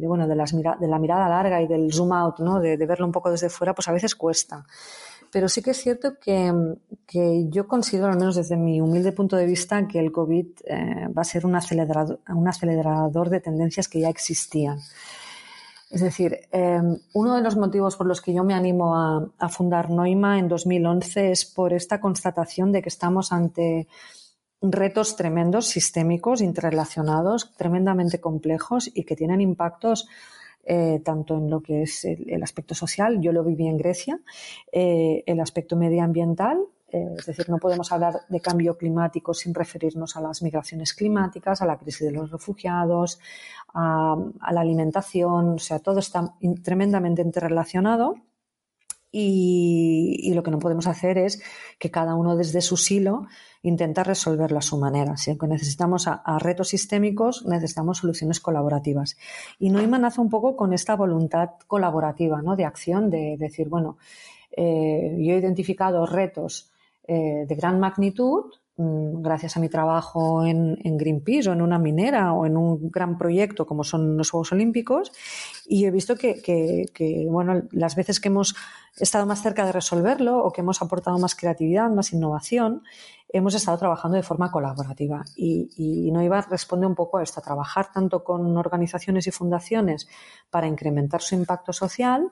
bueno, 0.07 0.29
de, 0.29 0.35
las 0.37 0.53
de, 0.53 0.87
la 0.87 0.97
mirada 0.97 1.27
larga 1.27 1.61
y 1.61 1.67
del 1.67 1.91
zoom 1.91 2.13
out, 2.13 2.39
¿no? 2.39 2.61
de, 2.61 2.77
verlo 2.85 3.05
un 3.05 3.11
poco 3.11 3.31
desde 3.31 3.49
fuera, 3.49 3.75
pues 3.75 3.89
a 3.89 3.91
veces 3.91 4.15
cuesta. 4.15 4.65
Pero 5.29 5.49
sí 5.49 5.61
que 5.61 5.71
es 5.71 5.77
cierto 5.77 6.13
que, 6.21 6.49
yo 7.49 7.67
considero, 7.67 8.13
al 8.13 8.19
menos 8.19 8.37
desde 8.37 8.55
mi 8.55 8.79
humilde 8.79 9.11
punto 9.11 9.35
de 9.35 9.45
vista, 9.45 9.85
que 9.89 9.99
el 9.99 10.13
COVID 10.13 10.45
eh, 10.67 11.07
va 11.09 11.21
a 11.21 11.25
ser 11.25 11.45
un 11.45 11.57
acelerador, 11.57 12.21
un 12.29 12.47
acelerador 12.47 13.29
de 13.29 13.41
tendencias 13.41 13.89
que 13.89 13.99
ya 13.99 14.07
existían. 14.07 14.79
Es 15.93 16.01
decir, 16.01 16.39
em, 16.51 16.97
uno 17.13 17.35
de 17.35 17.43
los 17.43 17.55
motivos 17.55 17.95
por 17.95 18.07
los 18.07 18.19
que 18.19 18.33
yo 18.33 18.43
me 18.43 18.55
animo 18.55 18.95
a, 18.95 19.49
fundar 19.49 19.91
Noima 19.91 20.39
en 20.39 20.47
2011 20.47 21.29
es 21.29 21.45
por 21.45 21.71
esta 21.71 22.01
constatación 22.01 22.71
de 22.71 22.81
que 22.81 22.89
estamos 22.89 23.31
ante 23.31 23.87
retos 24.59 25.15
tremendos, 25.15 25.67
sistémicos, 25.67 26.41
interrelacionados, 26.41 27.53
tremendamente 27.55 28.19
complejos 28.19 28.89
y 28.91 29.03
que 29.03 29.15
tienen 29.15 29.39
impactos 29.39 30.07
eh, 30.63 30.99
tanto 31.05 31.37
en 31.37 31.51
lo 31.51 31.61
que 31.61 31.83
es 31.83 32.05
el, 32.05 32.41
aspecto 32.41 32.73
social, 32.73 33.21
yo 33.21 33.31
lo 33.31 33.43
viví 33.43 33.67
en 33.67 33.77
Grecia, 33.77 34.19
eh, 34.71 35.23
el 35.27 35.39
aspecto 35.41 35.75
medioambiental 35.75 36.57
eh, 36.93 37.15
es 37.17 37.25
decir, 37.25 37.49
no 37.49 37.57
podemos 37.57 37.91
hablar 37.91 38.21
de 38.29 38.39
cambio 38.39 38.77
climático 38.77 39.33
sin 39.33 39.51
referirnos 39.55 40.15
a 40.15 40.21
las 40.21 40.43
migraciones 40.43 40.93
climáticas, 40.93 41.59
a 41.63 41.65
la 41.65 41.79
crisis 41.79 42.05
de 42.05 42.11
los 42.11 42.29
refugiados, 42.29 43.19
a, 43.73 44.15
la 44.51 44.61
alimentación, 44.61 45.55
o 45.55 45.57
sea, 45.57 45.79
todo 45.79 45.99
está 45.99 46.35
tremendamente 46.63 47.23
interrelacionado. 47.23 48.15
Y, 49.15 50.31
lo 50.33 50.41
que 50.41 50.49
no 50.49 50.57
podemos 50.57 50.87
hacer 50.87 51.19
es 51.19 51.41
que 51.79 51.91
cada 51.91 52.15
uno 52.15 52.35
desde 52.35 52.61
su 52.61 52.77
silo 52.77 53.27
intenta 53.61 54.03
resolverlo 54.03 54.57
a 54.57 54.63
su 54.63 54.77
manera. 54.77 55.17
Si 55.17 55.35
necesitamos 55.47 56.07
a, 56.07 56.39
retos 56.39 56.69
sistémicos, 56.69 57.45
necesitamos 57.45 57.99
soluciones 57.99 58.39
colaborativas. 58.39 59.17
Y 59.59 59.69
no 59.69 59.81
nace 59.99 60.21
un 60.21 60.29
poco 60.29 60.55
con 60.55 60.73
esta 60.73 60.95
voluntad 60.95 61.51
colaborativa, 61.67 62.41
¿no? 62.41 62.55
De 62.55 62.65
acción, 62.65 63.11
de 63.11 63.35
decir, 63.37 63.69
bueno, 63.69 63.97
eh, 64.55 65.15
yo 65.19 65.33
he 65.33 65.37
identificado 65.37 66.05
retos 66.07 66.72
eh, 67.05 67.45
de 67.47 67.55
gran 67.55 67.79
magnitud 67.79 68.45
mm, 68.77 69.21
gracias 69.21 69.57
a 69.57 69.59
mi 69.59 69.67
trabajo 69.67 70.45
en, 70.45 70.77
Greenpeace 70.97 71.49
o 71.49 71.53
en 71.53 71.61
una 71.61 71.77
minera 71.77 72.33
o 72.33 72.45
en 72.45 72.55
un 72.55 72.89
gran 72.89 73.17
proyecto 73.17 73.65
como 73.65 73.83
son 73.83 74.15
los 74.15 74.31
Juegos 74.31 74.53
Olímpicos 74.53 75.11
y 75.67 75.85
he 75.85 75.91
visto 75.91 76.15
que, 76.15 77.27
bueno, 77.29 77.63
las 77.71 77.95
veces 77.95 78.19
que 78.19 78.29
hemos 78.29 78.55
estado 78.97 79.25
más 79.25 79.41
cerca 79.41 79.65
de 79.65 79.73
resolverlo 79.73 80.43
o 80.43 80.51
que 80.51 80.61
hemos 80.61 80.81
aportado 80.81 81.17
más 81.19 81.35
creatividad, 81.35 81.89
más 81.89 82.13
innovación, 82.13 82.83
hemos 83.27 83.55
estado 83.55 83.77
trabajando 83.77 84.15
de 84.15 84.23
forma 84.23 84.51
colaborativa. 84.51 85.25
Y, 85.35 85.69
y 85.75 86.11
Noiva 86.11 86.41
responde 86.41 86.85
un 86.85 86.95
poco 86.95 87.17
a 87.17 87.23
esto, 87.23 87.39
a 87.39 87.43
trabajar 87.43 87.91
tanto 87.91 88.23
con 88.23 88.55
organizaciones 88.55 89.27
y 89.27 89.31
fundaciones 89.31 90.07
para 90.49 90.67
incrementar 90.67 91.21
su 91.21 91.35
impacto 91.35 91.73
social, 91.73 92.29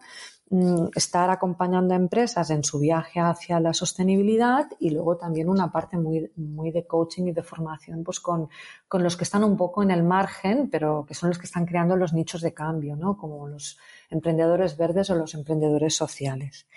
estar 0.96 1.30
acompañando 1.30 1.94
a 1.94 1.98
empresas 1.98 2.50
en 2.50 2.64
su 2.64 2.80
viaje 2.80 3.22
hacia 3.22 3.60
la 3.62 3.74
sostenibilidad 3.74 4.68
y 4.80 4.90
luego 4.90 5.16
también 5.16 5.48
una 5.48 5.72
parte 5.72 5.98
muy, 5.98 6.30
muy 6.36 6.72
de 6.72 6.86
coaching 6.86 7.28
y 7.28 7.32
de 7.32 7.42
formación 7.42 8.04
pues 8.04 8.20
con, 8.20 8.50
con 8.90 9.02
los 9.02 9.16
que 9.16 9.24
están 9.24 9.46
un 9.46 9.56
poco 9.56 9.82
en 9.82 9.92
el 9.92 10.04
margen, 10.04 10.70
pero 10.70 11.06
que 11.08 11.14
son 11.14 11.30
los 11.30 11.40
que 11.40 11.46
están 11.46 11.66
creando 11.66 11.96
los 11.96 12.14
nichos 12.14 12.42
de 12.42 12.54
cambio, 12.54 12.98
¿no? 12.98 13.16
como 13.16 13.48
los 13.48 13.78
emprendedores 14.10 14.76
verdes 14.76 15.10
o 15.10 15.16
los 15.16 15.34
emprendedores 15.36 15.96
sociales. 15.96 16.68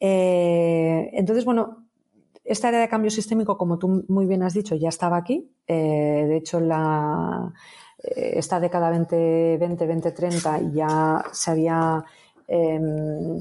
Eh, 0.00 1.10
entonces, 1.12 1.44
bueno, 1.44 1.84
esta 2.42 2.68
área 2.68 2.80
de 2.80 2.88
cambio 2.88 3.10
sistémico, 3.10 3.58
como 3.58 3.78
tú 3.78 4.04
muy 4.08 4.26
bien 4.26 4.42
has 4.42 4.54
dicho, 4.54 4.74
ya 4.76 4.88
estaba 4.88 5.16
aquí. 5.18 5.50
Eh, 5.66 6.24
de 6.26 6.36
hecho, 6.36 6.60
la, 6.60 7.52
eh, 8.02 8.32
esta 8.36 8.60
década 8.60 8.92
2020-2030 8.92 10.72
ya 10.72 11.24
se 11.32 11.50
había 11.50 12.04
em, 12.48 13.38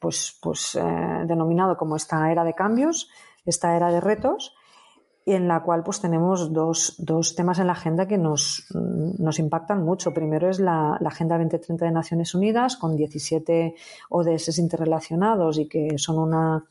pues, 0.00 0.38
pues, 0.40 0.76
eh, 0.76 1.24
denominado 1.26 1.76
como 1.76 1.96
esta 1.96 2.30
era 2.30 2.44
de 2.44 2.54
cambios, 2.54 3.08
esta 3.44 3.76
era 3.76 3.90
de 3.90 4.00
retos, 4.00 4.54
y 5.24 5.34
en 5.34 5.46
la 5.46 5.62
cual 5.62 5.82
pues, 5.82 6.00
tenemos 6.00 6.52
dos, 6.52 6.94
dos 6.98 7.34
temas 7.34 7.58
en 7.58 7.66
la 7.66 7.74
agenda 7.74 8.08
que 8.08 8.16
nos, 8.16 8.66
nos 8.72 9.38
impactan 9.38 9.84
mucho. 9.84 10.14
Primero 10.14 10.48
es 10.48 10.58
la, 10.58 10.96
la, 11.00 11.08
Agenda 11.08 11.36
2030 11.36 11.84
de 11.84 11.90
Naciones 11.90 12.34
Unidas, 12.34 12.76
con 12.76 12.96
17 12.96 13.74
ODS 14.08 14.58
interrelacionados 14.58 15.58
y 15.58 15.68
que 15.68 15.98
son 15.98 16.18
una 16.18 16.64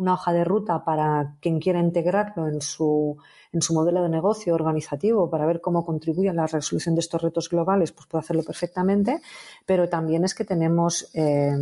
una 0.00 0.14
hoja 0.14 0.32
de 0.32 0.44
ruta 0.44 0.82
para 0.82 1.36
quien 1.40 1.60
quiera 1.60 1.78
integrarlo 1.78 2.48
en 2.48 2.62
su, 2.62 3.18
en 3.52 3.60
su 3.60 3.74
modelo 3.74 4.02
de 4.02 4.08
negocio 4.08 4.54
organizativo 4.54 5.28
para 5.28 5.44
ver 5.44 5.60
cómo 5.60 5.84
contribuye 5.84 6.30
a 6.30 6.32
la 6.32 6.46
resolución 6.46 6.94
de 6.94 7.00
estos 7.00 7.20
retos 7.20 7.50
globales, 7.50 7.92
pues 7.92 8.06
puede 8.06 8.24
hacerlo 8.24 8.42
perfectamente, 8.42 9.20
pero 9.66 9.90
también 9.90 10.24
es 10.24 10.34
que 10.34 10.46
tenemos 10.46 11.10
eh, 11.14 11.54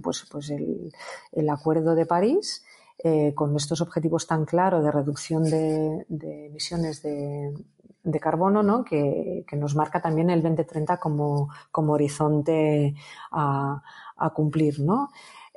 pues, 0.00 0.24
pues 0.30 0.50
el, 0.50 0.92
el, 1.32 1.50
Acuerdo 1.50 1.96
de 1.96 2.06
París 2.06 2.64
eh, 3.02 3.34
con 3.34 3.54
estos 3.56 3.80
objetivos 3.80 4.28
tan 4.28 4.44
claros 4.44 4.84
de 4.84 4.92
reducción 4.92 5.42
de, 5.42 6.06
emisiones 6.46 7.02
de, 7.02 7.52
de 8.04 8.20
carbono, 8.20 8.62
¿no? 8.62 8.84
Que, 8.84 9.44
que, 9.46 9.56
nos 9.56 9.74
marca 9.74 10.00
también 10.00 10.30
el 10.30 10.40
2030 10.40 10.98
como, 10.98 11.48
como 11.72 11.94
horizonte 11.94 12.94
a, 13.32 13.82
a 14.16 14.30
cumplir, 14.30 14.78
¿no? 14.78 15.10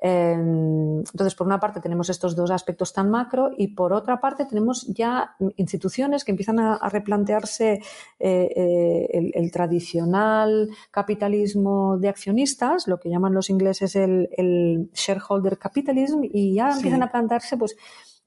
Em, 0.07 0.99
entonces, 0.99 1.33
por 1.33 1.47
una 1.47 1.59
parte 1.59 1.81
tenemos 1.81 2.11
estos 2.11 2.35
dos 2.35 2.51
aspectos 2.51 2.93
tan 2.93 3.09
macro 3.09 3.49
y 3.57 3.69
por 3.69 3.91
otra 3.91 4.21
parte 4.21 4.45
tenemos 4.45 4.85
ya 4.85 5.35
instituciones 5.55 6.23
que 6.23 6.29
empiezan 6.29 6.59
a, 6.59 6.77
replantearse 6.89 7.81
eh, 8.19 8.49
eh, 8.55 9.31
el, 9.33 9.49
tradicional 9.49 10.69
capitalismo 10.91 11.97
de 11.97 12.09
accionistas, 12.09 12.87
lo 12.87 12.99
que 12.99 13.09
llaman 13.09 13.33
los 13.33 13.49
ingleses 13.49 13.95
el, 13.95 14.91
shareholder 14.93 15.57
capitalism, 15.57 16.19
y 16.21 16.53
ya 16.53 16.69
empiezan 16.69 17.01
a 17.01 17.11
plantearse 17.11 17.57
pues 17.57 17.75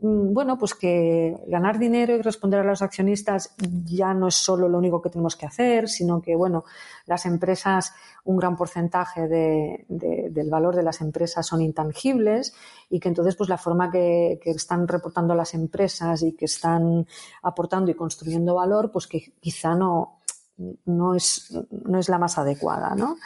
bueno, 0.00 0.56
pues 0.56 0.74
que 0.74 1.36
ganar 1.48 1.76
dinero 1.76 2.14
y 2.14 2.22
responder 2.22 2.60
a 2.60 2.64
los 2.64 2.82
accionistas 2.82 3.54
ya 3.84 4.14
no 4.14 4.28
es 4.28 4.36
solo 4.36 4.68
lo 4.68 4.78
único 4.78 5.02
que 5.02 5.10
tenemos 5.10 5.34
que 5.34 5.46
hacer, 5.46 5.88
sino 5.88 6.22
que, 6.22 6.36
bueno, 6.36 6.64
las 7.06 7.26
empresas, 7.26 7.92
un 8.24 8.36
gran 8.36 8.56
porcentaje 8.56 9.26
del 9.26 10.50
valor 10.50 10.76
de 10.76 10.84
las 10.84 11.00
empresas 11.00 11.44
son 11.44 11.62
intangibles 11.62 12.54
y 12.88 13.00
que 13.00 13.08
entonces, 13.08 13.34
pues 13.34 13.48
la 13.48 13.58
forma 13.58 13.90
que, 13.90 14.38
que, 14.40 14.50
están 14.50 14.86
reportando 14.86 15.34
las 15.34 15.54
empresas 15.54 16.22
y 16.22 16.32
que 16.34 16.44
están 16.44 17.04
aportando 17.42 17.90
y 17.90 17.94
construyendo 17.94 18.54
valor, 18.54 18.92
pues 18.92 19.08
que 19.08 19.32
quizá 19.40 19.74
no, 19.74 20.17
no 20.84 21.14
es, 21.14 21.56
no 21.70 21.98
es 21.98 22.08
la 22.08 22.18
más 22.18 22.38
adecuada. 22.38 22.94
¿no? 22.94 23.16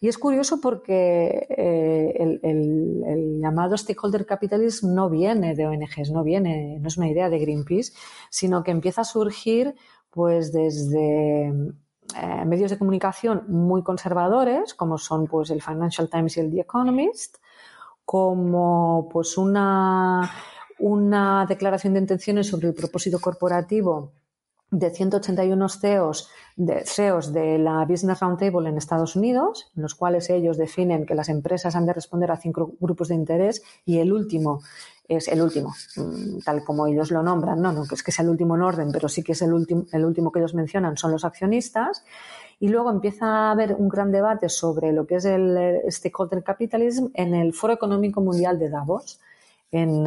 Y 0.00 0.08
es 0.08 0.18
curioso 0.18 0.60
porque 0.60 1.46
eh, 1.48 2.38
el, 2.42 3.40
llamado 3.40 3.76
stakeholder 3.76 4.24
capitalism 4.24 4.94
no 4.94 5.10
viene 5.10 5.54
de 5.54 5.66
ONGs, 5.66 6.10
no 6.12 6.22
viene, 6.22 6.78
no 6.80 6.88
es 6.88 6.96
una 6.96 7.08
idea 7.08 7.28
de 7.28 7.38
Greenpeace, 7.38 7.92
sino 8.30 8.62
que 8.62 8.70
empieza 8.70 9.00
a 9.00 9.04
surgir 9.04 9.74
pues 10.10 10.52
desde 10.52 11.46
eh, 11.46 12.44
medios 12.46 12.70
de 12.70 12.78
comunicación 12.78 13.44
muy 13.48 13.82
conservadores, 13.82 14.74
como 14.74 14.98
son 14.98 15.26
pues 15.26 15.50
el 15.50 15.62
Financial 15.62 16.08
Times 16.08 16.36
y 16.36 16.40
el 16.40 16.50
The 16.50 16.60
Economist, 16.60 17.38
como 18.04 19.08
pues 19.10 19.36
una, 19.38 20.30
una 20.78 21.46
declaración 21.46 21.94
de 21.94 22.00
intenciones 22.00 22.48
sobre 22.48 22.68
el 22.68 22.74
propósito 22.74 23.18
corporativo 23.18 24.12
de 24.72 24.90
181 24.90 25.68
CEOs 25.68 26.30
de, 26.56 26.84
CEOs 26.84 27.32
de 27.32 27.58
la 27.58 27.84
Business 27.84 28.20
Roundtable 28.20 28.68
en 28.68 28.78
Estados 28.78 29.16
Unidos, 29.16 29.70
en 29.76 29.82
los 29.82 29.94
cuales 29.94 30.30
ellos 30.30 30.56
definen 30.56 31.04
que 31.04 31.14
las 31.14 31.28
empresas 31.28 31.76
han 31.76 31.86
de 31.86 31.92
responder 31.92 32.30
a 32.30 32.38
cinco 32.38 32.72
grupos 32.80 33.08
de 33.08 33.14
interés 33.14 33.62
y 33.84 33.98
el 33.98 34.12
último 34.12 34.60
es 35.06 35.28
el 35.28 35.42
último, 35.42 35.74
mm, 35.96 36.38
tal 36.44 36.64
como 36.64 36.86
ellos 36.86 37.10
lo 37.10 37.22
nombran, 37.22 37.60
no, 37.60 37.70
no 37.70 37.82
es 37.82 38.02
que 38.02 38.12
sea 38.12 38.22
el 38.22 38.30
último 38.30 38.56
en 38.56 38.62
orden, 38.62 38.92
pero 38.92 39.10
sí 39.10 39.22
que 39.22 39.32
es 39.32 39.42
el 39.42 39.52
último, 39.52 39.84
el 39.92 40.06
último 40.06 40.32
que 40.32 40.38
ellos 40.38 40.54
mencionan 40.54 40.96
son 40.96 41.12
los 41.12 41.24
accionistas. 41.24 42.04
Y 42.58 42.68
luego 42.68 42.90
empieza 42.90 43.26
a 43.26 43.50
haber 43.50 43.74
un 43.74 43.88
gran 43.88 44.10
debate 44.10 44.48
sobre 44.48 44.92
lo 44.92 45.06
que 45.06 45.16
es 45.16 45.24
el 45.24 45.82
stakeholder 45.88 46.42
capitalism 46.44 47.08
en 47.12 47.34
el 47.34 47.52
Foro 47.52 47.74
Económico 47.74 48.20
Mundial 48.20 48.58
de 48.58 48.70
Davos, 48.70 49.20
en, 49.72 50.06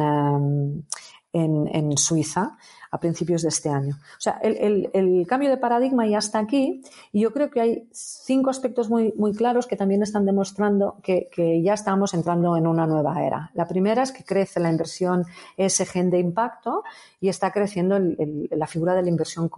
en, 1.32 1.68
en 1.68 1.98
Suiza, 1.98 2.56
a 2.90 2.98
principios 2.98 3.42
de 3.42 3.48
este 3.48 3.68
año. 3.68 3.96
O 3.96 4.20
sea, 4.20 4.38
el, 4.42 5.26
cambio 5.28 5.50
de 5.50 5.56
paradigma 5.56 6.06
ya 6.06 6.18
está 6.18 6.38
aquí 6.38 6.82
y 7.12 7.20
yo 7.20 7.32
creo 7.32 7.50
que 7.50 7.60
hay 7.60 7.88
cinco 7.92 8.50
aspectos 8.50 8.88
muy, 8.88 9.12
muy 9.16 9.32
claros 9.32 9.66
que 9.66 9.76
también 9.76 10.02
están 10.02 10.24
demostrando 10.24 10.96
que, 11.02 11.28
ya 11.62 11.74
estamos 11.74 12.14
entrando 12.14 12.56
en 12.56 12.66
una 12.66 12.86
nueva 12.86 13.22
era. 13.24 13.50
La 13.54 13.66
primera 13.66 14.02
es 14.02 14.12
que 14.12 14.24
crece 14.24 14.60
la 14.60 14.70
inversión 14.70 15.24
ESG 15.56 16.10
de 16.10 16.18
impacto 16.18 16.84
y 17.20 17.28
está 17.28 17.50
creciendo 17.50 17.98
la 17.98 18.66
figura 18.66 18.94
de 18.94 19.02
la 19.02 19.08
inversión 19.08 19.48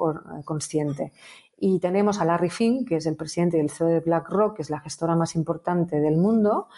consciente. 0.45 1.13
Y 1.61 1.81
tenemos 1.81 2.21
a 2.21 2.25
Larry 2.25 2.51
Fink, 2.51 2.89
que 2.89 2.97
es 2.97 3.07
el 3.07 3.17
presidente 3.17 3.57
del 3.57 3.71
CEO 3.71 3.89
de 3.89 4.01
BlackRock, 4.01 4.57
que 4.57 4.63
es 4.63 4.71
la 4.71 4.79
gestora 4.79 5.17
más 5.17 5.35
importante 5.35 5.99
del 5.99 6.17
mundo, 6.17 6.69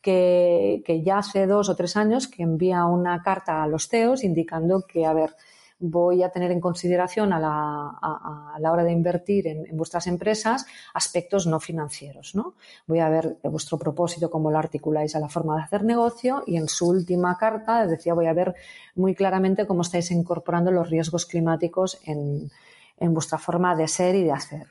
que, 0.00 0.82
que 0.86 1.02
ya 1.02 1.18
hace 1.18 1.46
dos 1.46 1.68
o 1.68 1.76
tres 1.76 1.96
años 1.96 2.26
que 2.26 2.42
envía 2.42 2.86
una 2.86 3.22
carta 3.22 3.62
a 3.62 3.66
los 3.66 3.88
CEOs 3.88 4.24
indicando 4.24 4.82
que, 4.86 5.04
a 5.04 5.12
ver, 5.12 5.34
voy 5.80 6.22
a 6.22 6.28
tener 6.28 6.52
en 6.52 6.60
consideración 6.60 7.32
a 7.32 7.40
la, 7.40 8.70
hora 8.72 8.84
de 8.84 8.92
invertir 8.92 9.46
en, 9.46 9.66
vuestras 9.76 10.06
empresas 10.06 10.66
aspectos 10.94 11.46
no 11.46 11.58
financieros. 11.58 12.34
¿no? 12.34 12.54
Voy 12.86 13.00
a 13.00 13.08
ver 13.08 13.38
vuestro 13.42 13.78
propósito, 13.78 14.30
cómo 14.30 14.50
lo 14.50 14.58
articuláis 14.58 15.16
a 15.16 15.20
la 15.20 15.28
forma 15.28 15.56
de 15.56 15.62
hacer 15.62 15.84
negocio 15.84 16.44
y 16.46 16.56
en 16.56 16.68
su 16.68 16.88
última 16.88 17.36
carta 17.38 17.86
decía 17.86 18.14
voy 18.14 18.26
a 18.26 18.32
ver 18.34 18.54
muy 18.94 19.14
claramente 19.14 19.66
cómo 19.66 19.82
estáis 19.82 20.10
incorporando 20.10 20.70
los 20.70 20.90
riesgos 20.90 21.24
climáticos 21.26 21.98
en, 22.04 22.50
en 22.98 23.14
vuestra 23.14 23.38
forma 23.38 23.74
de 23.74 23.88
ser 23.88 24.14
y 24.14 24.24
de 24.24 24.32
hacer. 24.32 24.66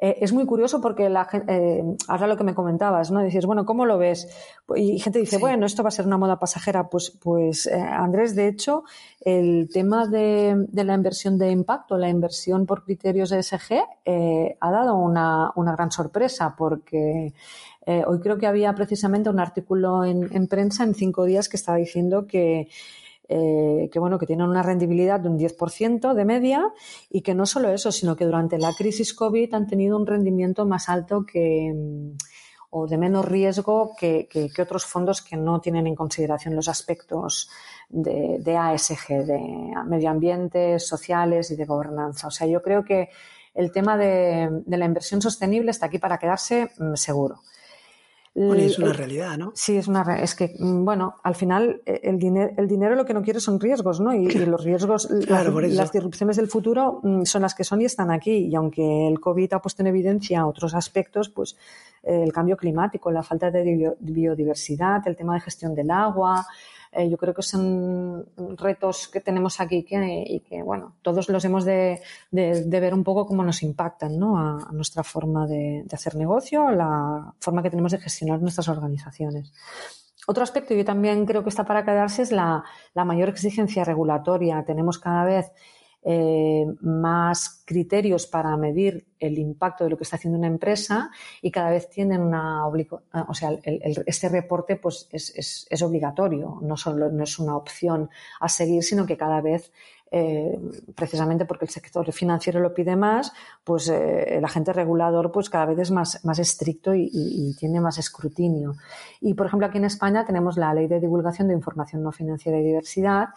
Eh, 0.00 0.18
es 0.20 0.32
muy 0.32 0.46
curioso 0.46 0.80
porque 0.80 1.08
la 1.08 1.28
eh, 1.48 1.82
ahora 2.06 2.28
lo 2.28 2.36
que 2.36 2.44
me 2.44 2.54
comentabas, 2.54 3.10
¿no? 3.10 3.20
Dices, 3.20 3.46
bueno, 3.46 3.66
¿cómo 3.66 3.84
lo 3.84 3.98
ves? 3.98 4.28
Y 4.76 5.00
gente 5.00 5.18
dice, 5.18 5.38
bueno, 5.38 5.66
esto 5.66 5.82
va 5.82 5.88
a 5.88 5.92
ser 5.92 6.06
una 6.06 6.16
moda 6.16 6.38
pasajera. 6.38 6.88
Pues, 6.88 7.10
pues 7.10 7.66
eh, 7.66 7.80
Andrés, 7.80 8.36
de 8.36 8.46
hecho, 8.46 8.84
el 9.20 9.68
tema 9.72 10.06
de, 10.06 10.66
la 10.72 10.94
inversión 10.94 11.36
de 11.36 11.50
impacto, 11.50 11.98
la 11.98 12.08
inversión 12.08 12.64
por 12.64 12.84
criterios 12.84 13.32
ESG, 13.32 13.82
ha 14.60 14.70
dado 14.70 14.96
una, 14.96 15.52
gran 15.56 15.90
sorpresa 15.90 16.54
porque 16.56 17.32
hoy 18.06 18.20
creo 18.20 18.38
que 18.38 18.46
había 18.46 18.74
precisamente 18.74 19.30
un 19.30 19.40
artículo 19.40 20.04
en, 20.04 20.28
en 20.32 20.46
prensa 20.46 20.84
en 20.84 20.94
cinco 20.94 21.24
días 21.24 21.48
que 21.48 21.56
estaba 21.56 21.78
diciendo 21.78 22.26
que 22.26 22.68
eh, 23.30 23.90
que 23.92 23.98
bueno, 23.98 24.18
que 24.18 24.26
tienen 24.26 24.48
una 24.48 24.62
rendibilidad 24.62 25.20
de 25.20 25.28
un 25.28 25.38
10% 25.38 26.14
de 26.14 26.24
media 26.24 26.72
y 27.10 27.20
que 27.20 27.34
no 27.34 27.44
solo 27.44 27.68
eso, 27.68 27.92
sino 27.92 28.16
que 28.16 28.24
durante 28.24 28.58
la 28.58 28.72
crisis 28.72 29.12
COVID 29.12 29.52
han 29.52 29.66
tenido 29.66 29.98
un 29.98 30.06
rendimiento 30.06 30.64
más 30.64 30.88
alto 30.88 31.26
que 31.26 31.72
mm, 31.74 32.16
o 32.70 32.86
de 32.86 32.96
menos 32.98 33.24
riesgo 33.26 33.94
que, 33.98 34.28
otros 34.60 34.84
fondos 34.86 35.22
que 35.22 35.36
no 35.36 35.60
tienen 35.60 35.86
en 35.86 35.94
consideración 35.94 36.54
los 36.54 36.68
aspectos 36.68 37.50
de, 37.88 38.56
ASG, 38.56 39.24
de 39.24 39.72
medio 39.86 40.10
ambiente, 40.10 40.78
sociales 40.78 41.50
y 41.50 41.56
de 41.56 41.64
gobernanza. 41.64 42.28
O 42.28 42.30
sea, 42.30 42.46
yo 42.46 42.62
creo 42.62 42.84
que 42.84 43.08
el 43.54 43.72
tema 43.72 43.96
de, 43.96 44.62
de 44.66 44.76
la 44.76 44.84
inversión 44.84 45.22
sostenible 45.22 45.70
está 45.70 45.86
aquí 45.86 45.98
para 45.98 46.18
quedarse 46.18 46.70
mm, 46.78 46.94
seguro 48.38 48.58
es 48.60 48.78
una 48.78 48.92
realidad, 48.92 49.36
¿no? 49.36 49.52
Sí, 49.54 49.76
es 49.76 49.88
una 49.88 50.02
es 50.20 50.34
que, 50.34 50.54
mm, 50.58 50.84
bueno, 50.84 51.16
al 51.22 51.34
final 51.34 51.82
eh, 51.84 52.00
el, 52.04 52.18
dinero 52.18 52.52
el 52.56 52.68
dinero 52.68 52.94
lo 52.94 53.04
que 53.04 53.14
no 53.14 53.22
quiere 53.22 53.40
son 53.40 53.58
riesgos, 53.58 54.00
¿no? 54.00 54.14
Y, 54.14 54.28
los 54.28 54.64
riesgos, 54.64 55.08
las, 55.10 55.92
disrupciones 55.92 56.36
del 56.36 56.48
futuro 56.48 57.00
mm, 57.02 57.24
son 57.24 57.42
las 57.42 57.54
que 57.54 57.64
son 57.64 57.80
y 57.80 57.84
están 57.84 58.10
aquí. 58.10 58.46
Y 58.46 58.54
aunque 58.54 59.08
el 59.08 59.20
COVID 59.20 59.52
ha 59.54 59.60
puesto 59.60 59.82
en 59.82 59.88
evidencia 59.88 60.46
otros 60.46 60.74
aspectos, 60.74 61.28
pues 61.28 61.56
eh, 62.02 62.22
el 62.22 62.32
cambio 62.32 62.56
climático, 62.56 63.10
la 63.10 63.22
falta 63.22 63.50
de 63.50 63.96
biodiversidad, 64.00 65.06
el 65.06 65.16
tema 65.16 65.34
de 65.34 65.40
gestión 65.40 65.74
del 65.74 65.90
agua, 65.90 66.46
eh, 66.92 67.08
yo 67.08 67.16
creo 67.16 67.34
que 67.34 67.42
son 67.42 68.26
retos 68.56 69.08
que 69.08 69.20
tenemos 69.20 69.60
aquí 69.60 69.86
y 69.88 70.40
que, 70.40 70.62
bueno, 70.62 70.96
todos 71.02 71.28
los 71.28 71.44
hemos 71.44 71.64
de, 71.64 72.00
ver 72.30 72.94
un 72.94 73.04
poco 73.04 73.26
cómo 73.26 73.44
nos 73.44 73.62
impactan 73.62 74.18
¿no? 74.18 74.38
a, 74.38 74.70
nuestra 74.72 75.02
forma 75.02 75.46
de, 75.46 75.84
hacer 75.92 76.14
negocio, 76.16 76.70
la 76.70 77.34
forma 77.40 77.62
que 77.62 77.70
tenemos 77.70 77.92
de 77.92 77.98
gestionar 77.98 78.40
nuestras 78.40 78.68
organizaciones. 78.68 79.52
Otro 80.26 80.42
aspecto, 80.42 80.74
yo 80.74 80.84
también 80.84 81.24
creo 81.24 81.42
que 81.42 81.48
está 81.48 81.64
para 81.64 81.84
quedarse, 81.84 82.22
es 82.22 82.32
la, 82.32 82.62
la 82.92 83.04
mayor 83.04 83.30
exigencia 83.30 83.82
regulatoria. 83.82 84.62
Tenemos 84.66 84.98
cada 84.98 85.24
vez 85.24 85.50
eh, 86.02 86.64
más 86.80 87.62
criterios 87.64 88.26
para 88.26 88.56
medir 88.56 89.06
el 89.18 89.36
impacto 89.38 89.84
de 89.84 89.90
lo 89.90 89.96
que 89.96 90.04
está 90.04 90.16
haciendo 90.16 90.38
una 90.38 90.46
empresa 90.46 91.10
y 91.42 91.50
cada 91.50 91.70
vez 91.70 91.90
tienen 91.90 92.22
una 92.22 92.62
ah, 92.62 93.26
o 93.28 93.34
sea, 93.34 93.50
este 93.62 94.28
reporte 94.28 94.76
pues 94.76 95.08
es, 95.10 95.66
es, 95.68 95.82
obligatorio, 95.82 96.60
no 96.62 96.76
solo 96.76 97.10
no 97.10 97.24
es 97.24 97.38
una 97.38 97.56
opción 97.56 98.10
a 98.40 98.48
seguir, 98.48 98.84
sino 98.84 99.06
que 99.06 99.16
cada 99.16 99.40
vez 99.40 99.72
eh, 100.10 100.58
precisamente 100.94 101.44
porque 101.44 101.66
el 101.66 101.70
sector 101.70 102.10
financiero 102.12 102.60
lo 102.60 102.72
pide 102.72 102.96
más, 102.96 103.32
pues 103.62 103.88
eh, 103.90 104.36
el 104.38 104.44
agente 104.44 104.72
regulador 104.72 105.30
pues 105.30 105.50
cada 105.50 105.66
vez 105.66 105.78
es 105.80 105.90
más, 105.90 106.24
más 106.24 106.38
estricto 106.38 106.94
y, 106.94 107.10
y, 107.12 107.54
tiene 107.58 107.80
más 107.80 107.98
escrutinio. 107.98 108.76
Y, 109.20 109.34
por 109.34 109.46
ejemplo, 109.46 109.66
aquí 109.66 109.76
en 109.76 109.84
España 109.84 110.24
tenemos 110.24 110.56
la 110.56 110.72
Ley 110.72 110.86
de 110.86 111.00
Divulgación 111.00 111.48
de 111.48 111.54
Información 111.54 112.02
No 112.02 112.12
Financiera 112.12 112.58
y 112.58 112.64
Diversidad, 112.64 113.28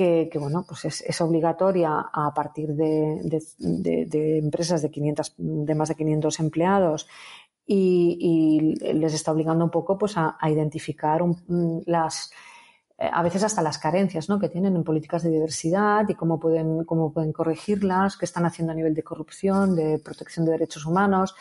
que, 0.00 0.38
bueno, 0.38 0.64
pues 0.66 0.86
es, 0.86 1.20
obligatoria 1.20 1.90
a 2.10 2.32
partir 2.34 2.68
de, 2.70 3.20
empresas 4.38 4.80
de, 4.80 4.90
500, 4.90 5.34
de 5.36 5.74
más 5.74 5.90
de 5.90 5.94
500 5.94 6.40
empleados 6.40 7.06
y, 7.66 8.74
les 8.80 9.12
está 9.12 9.32
obligando 9.32 9.64
un 9.64 9.70
poco 9.70 9.98
pues, 9.98 10.14
a, 10.16 10.38
identificar 10.48 11.20
las, 11.84 12.30
eh, 12.30 12.34
a 13.00 13.22
veces 13.22 13.42
hasta 13.42 13.62
las 13.62 13.78
carencias 13.78 14.28
¿no? 14.28 14.38
que 14.38 14.50
tienen 14.50 14.76
en 14.76 14.84
políticas 14.84 15.22
de 15.22 15.30
diversidad 15.30 16.06
y 16.08 16.14
cómo 16.14 16.38
pueden, 16.38 16.84
cómo 16.84 17.12
pueden 17.12 17.32
corregirlas, 17.32 18.18
qué 18.18 18.26
están 18.26 18.44
haciendo 18.44 18.72
a 18.72 18.76
nivel 18.76 18.94
de 18.94 19.02
corrupción, 19.02 19.74
de 19.74 19.98
protección 19.98 20.44
de 20.44 20.52
derechos 20.52 20.84
humanos. 20.84 21.34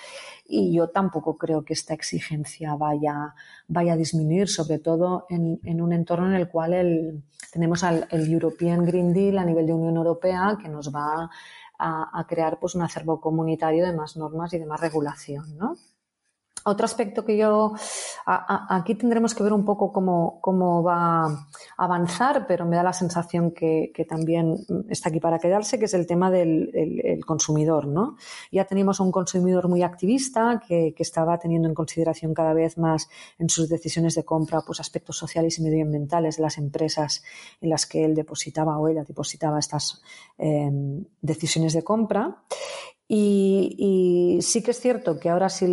Y 0.46 0.74
yo 0.74 0.90
tampoco 0.90 1.38
creo 1.38 1.66
que 1.66 1.74
esta 1.74 1.94
exigencia 1.94 2.76
vaya, 2.76 3.36
vaya 3.68 3.94
a 3.94 3.98
disminuir, 3.98 4.48
sobre 4.48 4.80
todo 4.80 5.26
en, 5.30 5.60
en 5.66 5.82
un 5.82 5.92
entorno 5.92 6.28
en 6.28 6.36
el 6.36 6.48
cual 6.48 7.24
tenemos 7.52 7.84
al, 7.84 8.08
el 8.10 8.32
European 8.32 8.86
Green 8.86 9.12
Deal 9.12 9.38
a 9.38 9.44
nivel 9.44 9.66
de 9.68 9.74
Unión 9.74 9.98
Europea 9.98 10.58
que 10.62 10.70
nos 10.70 10.96
va 10.96 11.30
a, 11.78 12.20
a 12.20 12.26
crear 12.26 12.58
pues, 12.58 12.76
un 12.76 12.84
acervo 12.84 13.20
comunitario 13.20 13.86
de 13.86 13.94
más 13.94 14.16
normas 14.16 14.54
y 14.54 14.60
de 14.60 14.66
más 14.66 14.80
regulación. 14.80 15.58
¿no? 15.58 15.76
Otro 16.66 16.86
aspecto 16.86 17.26
que 17.26 17.38
yo 17.38 17.74
aquí 18.26 18.96
tendremos 18.96 19.34
que 19.34 19.44
ver 19.44 19.54
un 19.54 19.66
poco 19.66 19.92
cómo, 19.92 20.40
cómo, 20.42 20.84
va 20.84 21.26
a 21.26 21.46
avanzar, 21.78 22.46
pero 22.48 22.66
me 22.66 22.76
da 22.76 22.84
la 22.84 22.94
sensación 22.94 23.52
que, 23.52 23.92
también 24.08 24.56
está 24.90 25.10
aquí 25.10 25.20
para 25.20 25.40
quedarse, 25.40 25.78
que 25.78 25.86
es 25.86 25.94
el 25.94 26.08
tema 26.08 26.32
del 26.32 27.22
consumidor. 27.26 27.88
¿no? 27.88 28.18
Ya 28.52 28.66
teníamos 28.66 29.00
un 29.00 29.12
consumidor 29.12 29.68
muy 29.68 29.84
activista 29.84 30.62
que, 30.68 30.94
estaba 31.00 31.40
teniendo 31.40 31.68
en 31.68 31.74
consideración 31.74 32.34
cada 32.34 32.54
vez 32.54 32.78
más 32.78 33.10
en 33.40 33.50
sus 33.50 33.70
decisiones 33.70 34.16
de 34.16 34.26
compra 34.26 34.62
pues, 34.62 34.80
aspectos 34.80 35.18
sociales 35.18 35.58
y 35.58 35.64
medioambientales 35.64 36.38
de 36.38 36.44
las 36.44 36.58
empresas 36.58 37.24
en 37.62 37.70
las 37.70 37.86
que 37.86 38.04
él 38.04 38.16
depositaba 38.16 38.78
o 38.78 38.88
ella 38.88 39.04
depositaba 39.04 39.60
estas 39.60 40.02
eh, 40.38 40.70
decisiones 41.22 41.74
de 41.74 41.84
compra. 41.84 42.44
Y, 43.12 44.38
sí 44.44 44.62
que 44.62 44.70
es 44.70 44.80
cierto 44.80 45.20
que 45.20 45.30
ahora 45.30 45.50
si, 45.50 45.66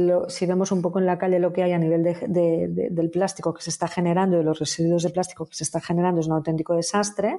vemos 0.47 0.73
un 0.73 0.81
poco 0.81 0.99
en 1.01 1.05
la 1.05 1.19
calle 1.19 1.39
lo 1.39 1.53
que 1.53 1.63
hay 1.63 1.73
a 1.73 1.79
nivel 1.79 2.03
de, 2.03 2.89
del 2.91 3.11
plástico 3.11 3.53
que 3.53 3.63
se 3.63 3.69
está 3.69 3.89
generando, 3.89 4.39
de 4.39 4.43
los 4.43 4.59
residuos 4.59 5.03
de 5.03 5.11
plástico 5.11 5.45
que 5.45 5.55
se 5.55 5.65
está 5.65 5.83
generando, 5.83 6.23
es 6.23 6.29
un 6.29 6.33
auténtico 6.33 6.75
desastre. 6.75 7.39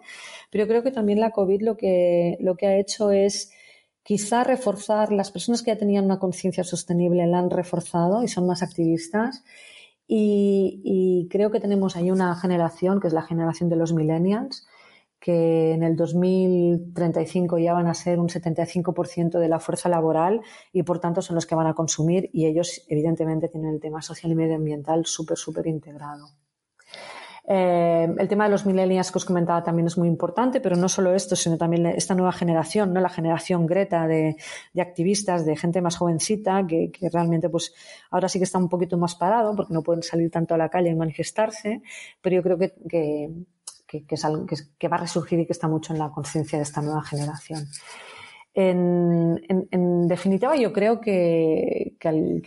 Pero 0.52 0.68
creo 0.68 0.84
que 0.84 0.92
también 0.92 1.20
la 1.20 1.32
COVID 1.32 1.64
lo 1.64 1.78
que, 1.78 2.38
lo 2.42 2.56
que 2.56 2.68
ha 2.68 2.78
hecho 2.78 3.10
es 3.10 3.52
quizá 4.04 4.44
reforzar, 4.44 5.12
las 5.12 5.32
personas 5.32 5.64
que 5.64 5.72
ya 5.72 5.80
tenían 5.80 6.06
una 6.06 6.20
conciencia 6.20 6.64
sostenible 6.64 7.26
la 7.26 7.40
han 7.40 7.50
reforzado 7.50 8.22
y 8.22 8.28
son 8.28 8.46
más 8.46 8.62
activistas. 8.62 9.44
Y, 10.08 10.80
y 10.86 11.28
creo 11.28 11.50
que 11.50 11.60
tenemos 11.60 11.96
ahí 11.96 12.12
una 12.12 12.36
generación, 12.36 13.00
que 13.02 13.08
es 13.08 13.14
la 13.14 13.24
generación 13.24 13.68
de 13.68 13.78
los 13.78 13.94
millennials, 13.94 14.67
que 15.28 15.74
en 15.74 15.84
el 15.84 15.98
2035 15.98 17.58
ya 17.58 17.74
van 17.74 17.88
a 17.88 17.94
ser 17.94 18.18
un 18.18 18.30
75% 18.30 19.40
de 19.40 19.50
la 19.50 19.60
fuerza 19.60 19.90
laboral 19.90 20.40
y 20.72 20.84
por 20.84 21.02
tanto 21.02 21.22
son 21.22 21.36
los 21.36 21.46
que 21.46 21.54
van 21.54 21.68
a 21.68 21.74
consumir 21.74 22.30
y 22.32 22.46
ellos 22.46 22.86
evidentemente 22.88 23.50
tienen 23.50 23.74
el 23.74 23.82
tema 23.82 24.02
social 24.02 24.32
y 24.32 24.36
medioambiental 24.36 25.06
súper, 25.06 25.38
súper 25.38 25.68
integrado. 25.68 26.30
Eh, 27.46 28.08
el 28.18 28.28
tema 28.30 28.46
de 28.46 28.52
los 28.52 28.66
millennials 28.66 29.12
que 29.12 29.18
os 29.18 29.26
comentaba 29.26 29.62
también 29.64 29.88
es 29.88 29.98
muy 29.98 30.08
importante, 30.08 30.62
pero 30.62 30.78
no 30.78 30.88
solo 30.88 31.14
esto, 31.14 31.36
sino 31.36 31.58
también 31.58 31.88
esta 31.88 32.16
nueva 32.16 32.32
generación, 32.32 32.94
¿no? 32.94 33.02
la 33.02 33.10
generación 33.10 33.66
Greta 33.66 34.08
de, 34.08 34.38
activistas, 34.80 35.46
de 35.46 35.58
gente 35.58 35.82
más 35.82 35.98
jovencita, 35.98 36.66
que, 36.66 36.90
realmente 37.12 37.50
pues 37.50 37.74
ahora 38.12 38.30
sí 38.30 38.40
que 38.40 38.46
está 38.46 38.60
un 38.60 38.70
poquito 38.70 38.98
más 38.98 39.16
parado 39.16 39.54
porque 39.58 39.74
no 39.74 39.84
pueden 39.84 40.04
salir 40.04 40.32
tanto 40.32 40.54
a 40.54 40.58
la 40.58 40.70
calle 40.70 40.90
y 40.90 40.96
manifestarse, 40.96 41.82
pero 42.22 42.38
yo 42.38 42.44
creo 42.44 42.58
que, 42.58 43.30
es 44.10 44.26
algo 44.26 44.46
que, 44.46 44.88
va 44.88 44.98
a 44.98 45.02
resurgir 45.02 45.40
y 45.40 45.46
que 45.46 45.54
está 45.54 45.68
mucho 45.68 45.94
en 45.94 46.00
la 46.00 46.10
conciencia 46.10 46.58
de 46.58 46.64
esta 46.64 46.82
nueva 46.82 47.04
generación. 47.04 47.68
En, 48.60 50.08
definitiva, 50.08 50.56
yo 50.56 50.74
creo 50.74 51.00
que, 51.00 51.96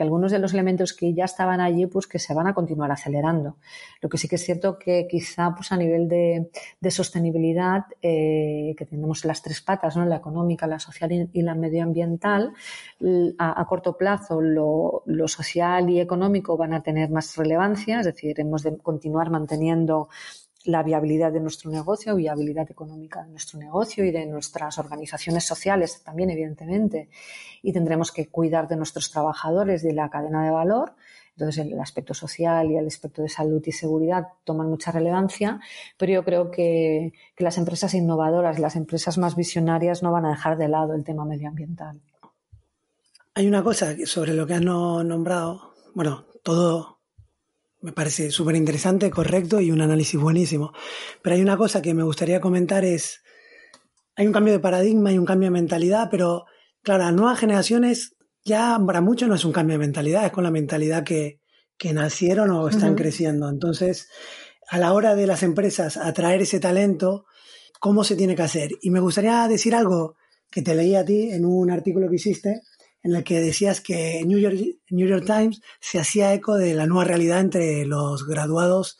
algunos 0.00 0.32
de 0.32 0.40
los 0.40 0.52
elementos 0.52 0.92
que 0.92 1.14
ya 1.14 1.24
estaban 1.24 1.60
allí, 1.60 1.86
pues 1.86 2.08
que 2.08 2.18
se 2.18 2.34
van 2.34 2.48
a 2.48 2.52
continuar 2.52 2.90
acelerando. 2.90 3.58
Lo 4.00 4.08
que 4.08 4.18
sí 4.18 4.26
que 4.26 4.34
es 4.34 4.44
cierto 4.44 4.76
que 4.76 5.06
quizá, 5.08 5.54
pues 5.54 5.70
a 5.70 5.76
nivel 5.76 6.08
de, 6.08 6.50
sostenibilidad, 6.90 7.84
eh, 8.02 8.74
que 8.76 8.86
tenemos 8.86 9.24
las 9.24 9.40
tres 9.40 9.60
patas, 9.60 9.96
¿no? 9.96 10.04
La 10.04 10.16
económica, 10.16 10.66
la 10.66 10.80
social 10.80 11.30
y, 11.32 11.42
la 11.42 11.54
medioambiental, 11.54 12.54
a, 13.38 13.64
corto 13.66 13.96
plazo 13.96 14.40
lo, 14.40 15.04
lo, 15.06 15.28
social 15.28 15.90
y 15.90 16.00
económico 16.00 16.56
van 16.56 16.72
a 16.72 16.82
tener 16.82 17.10
más 17.10 17.36
relevancia, 17.36 18.00
es 18.00 18.06
decir, 18.06 18.40
hemos 18.40 18.64
de 18.64 18.76
continuar 18.78 19.30
manteniendo 19.30 20.08
la 20.64 20.82
viabilidad 20.82 21.32
de 21.32 21.40
nuestro 21.40 21.70
negocio, 21.70 22.14
viabilidad 22.16 22.70
económica 22.70 23.22
de 23.22 23.30
nuestro 23.30 23.58
negocio 23.58 24.04
y 24.04 24.10
de 24.10 24.26
nuestras 24.26 24.78
organizaciones 24.78 25.44
sociales 25.44 26.02
también, 26.04 26.30
evidentemente. 26.30 27.08
Y 27.62 27.72
tendremos 27.72 28.12
que 28.12 28.28
cuidar 28.28 28.68
de 28.68 28.76
nuestros 28.76 29.10
trabajadores, 29.10 29.82
de 29.82 29.94
la 29.94 30.10
cadena 30.10 30.44
de 30.44 30.50
valor. 30.50 30.94
Entonces, 31.32 31.66
el 31.66 31.80
aspecto 31.80 32.12
social 32.12 32.70
y 32.70 32.76
el 32.76 32.86
aspecto 32.86 33.22
de 33.22 33.30
salud 33.30 33.62
y 33.64 33.72
seguridad 33.72 34.26
toman 34.44 34.68
mucha 34.68 34.92
relevancia, 34.92 35.60
pero 35.96 36.12
yo 36.12 36.24
creo 36.24 36.50
que, 36.50 37.14
que 37.34 37.44
las 37.44 37.56
empresas 37.56 37.94
innovadoras, 37.94 38.58
las 38.58 38.76
empresas 38.76 39.16
más 39.16 39.36
visionarias 39.36 40.02
no 40.02 40.12
van 40.12 40.26
a 40.26 40.30
dejar 40.30 40.58
de 40.58 40.68
lado 40.68 40.94
el 40.94 41.04
tema 41.04 41.24
medioambiental. 41.24 42.00
Hay 43.34 43.46
una 43.46 43.62
cosa 43.62 43.94
sobre 44.04 44.34
lo 44.34 44.46
que 44.46 44.54
has 44.54 44.60
nombrado, 44.60 45.72
bueno, 45.94 46.26
todo 46.42 46.99
me 47.82 47.92
parece 47.92 48.30
súper 48.30 48.56
interesante, 48.56 49.10
correcto 49.10 49.60
y 49.60 49.70
un 49.70 49.80
análisis 49.80 50.20
buenísimo. 50.20 50.72
Pero 51.22 51.36
hay 51.36 51.42
una 51.42 51.56
cosa 51.56 51.80
que 51.80 51.94
me 51.94 52.02
gustaría 52.02 52.40
comentar 52.40 52.84
es, 52.84 53.22
hay 54.16 54.26
un 54.26 54.32
cambio 54.32 54.52
de 54.52 54.60
paradigma 54.60 55.12
y 55.12 55.18
un 55.18 55.24
cambio 55.24 55.46
de 55.46 55.52
mentalidad, 55.52 56.08
pero 56.10 56.44
claro, 56.82 57.04
las 57.04 57.14
nuevas 57.14 57.38
generaciones 57.38 58.16
ya 58.44 58.78
para 58.86 59.00
muchos 59.00 59.28
no 59.28 59.34
es 59.34 59.44
un 59.44 59.52
cambio 59.52 59.74
de 59.74 59.86
mentalidad, 59.86 60.26
es 60.26 60.32
con 60.32 60.44
la 60.44 60.50
mentalidad 60.50 61.04
que, 61.04 61.40
que 61.78 61.92
nacieron 61.92 62.50
o 62.50 62.68
están 62.68 62.94
creciendo. 62.94 63.48
Entonces, 63.48 64.08
a 64.68 64.78
la 64.78 64.92
hora 64.92 65.14
de 65.14 65.26
las 65.26 65.42
empresas 65.42 65.96
atraer 65.96 66.42
ese 66.42 66.60
talento, 66.60 67.24
¿cómo 67.80 68.04
se 68.04 68.16
tiene 68.16 68.36
que 68.36 68.42
hacer? 68.42 68.70
Y 68.82 68.90
me 68.90 69.00
gustaría 69.00 69.48
decir 69.48 69.74
algo 69.74 70.16
que 70.50 70.62
te 70.62 70.74
leí 70.74 70.94
a 70.94 71.04
ti 71.04 71.30
en 71.30 71.44
un 71.44 71.70
artículo 71.70 72.08
que 72.08 72.16
hiciste, 72.16 72.60
en 73.02 73.14
el 73.14 73.24
que 73.24 73.40
decías 73.40 73.80
que 73.80 74.22
New 74.26 74.38
York, 74.38 75.24
Times 75.26 75.60
se 75.80 75.98
hacía 75.98 76.34
eco 76.34 76.56
de 76.56 76.74
la 76.74 76.86
nueva 76.86 77.04
realidad 77.04 77.40
entre 77.40 77.84
los 77.86 78.26
graduados 78.26 78.98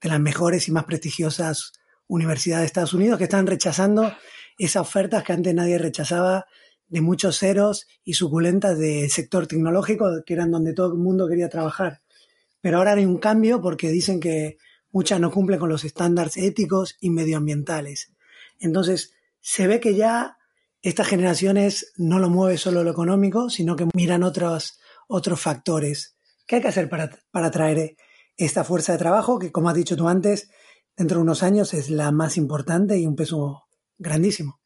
de 0.00 0.08
las 0.08 0.20
mejores 0.20 0.68
y 0.68 0.72
más 0.72 0.84
prestigiosas 0.84 1.72
universidades 2.06 2.62
de 2.62 2.66
Estados 2.66 2.94
Unidos 2.94 3.18
que 3.18 3.24
están 3.24 3.46
rechazando 3.46 4.12
esas 4.58 4.82
ofertas 4.82 5.24
que 5.24 5.32
antes 5.32 5.54
nadie 5.54 5.78
rechazaba 5.78 6.46
de 6.88 7.00
muchos 7.00 7.38
ceros 7.38 7.86
y 8.04 8.14
suculentas 8.14 8.78
del 8.78 9.10
sector 9.10 9.46
tecnológico, 9.46 10.22
que 10.24 10.34
eran 10.34 10.50
donde 10.50 10.74
todo 10.74 10.92
el 10.92 10.98
mundo 10.98 11.28
quería 11.28 11.48
trabajar. 11.48 12.02
Pero 12.60 12.78
ahora 12.78 12.92
hay 12.92 13.04
un 13.04 13.18
cambio 13.18 13.60
porque 13.60 13.88
dicen 13.88 14.20
que 14.20 14.58
muchas 14.90 15.20
no 15.20 15.30
cumplen 15.30 15.58
con 15.58 15.68
los 15.68 15.84
estándares 15.84 16.36
éticos 16.36 16.96
y 17.00 17.10
medioambientales. 17.10 18.12
Entonces, 18.60 19.12
se 19.40 19.66
ve 19.66 19.80
que 19.80 19.94
ya 19.94 20.38
estas 20.84 21.08
generaciones 21.08 21.94
no 21.96 22.18
lo 22.18 22.28
mueve 22.28 22.58
solo 22.58 22.84
lo 22.84 22.90
económico, 22.90 23.48
sino 23.48 23.74
que 23.74 23.88
miran 23.94 24.22
otros, 24.22 24.78
otros 25.08 25.40
factores. 25.40 26.18
¿Qué 26.46 26.56
hay 26.56 26.62
que 26.62 26.68
hacer 26.68 26.90
para, 26.90 27.10
para 27.30 27.46
atraer 27.46 27.96
esta 28.36 28.64
fuerza 28.64 28.92
de 28.92 28.98
trabajo 28.98 29.38
que, 29.38 29.50
como 29.50 29.70
has 29.70 29.74
dicho 29.74 29.96
tú 29.96 30.08
antes, 30.08 30.50
dentro 30.94 31.16
de 31.16 31.22
unos 31.22 31.42
años 31.42 31.72
es 31.72 31.88
la 31.88 32.12
más 32.12 32.36
importante 32.36 32.98
y 32.98 33.06
un 33.06 33.16
peso 33.16 33.64
grandísimo? 33.96 34.60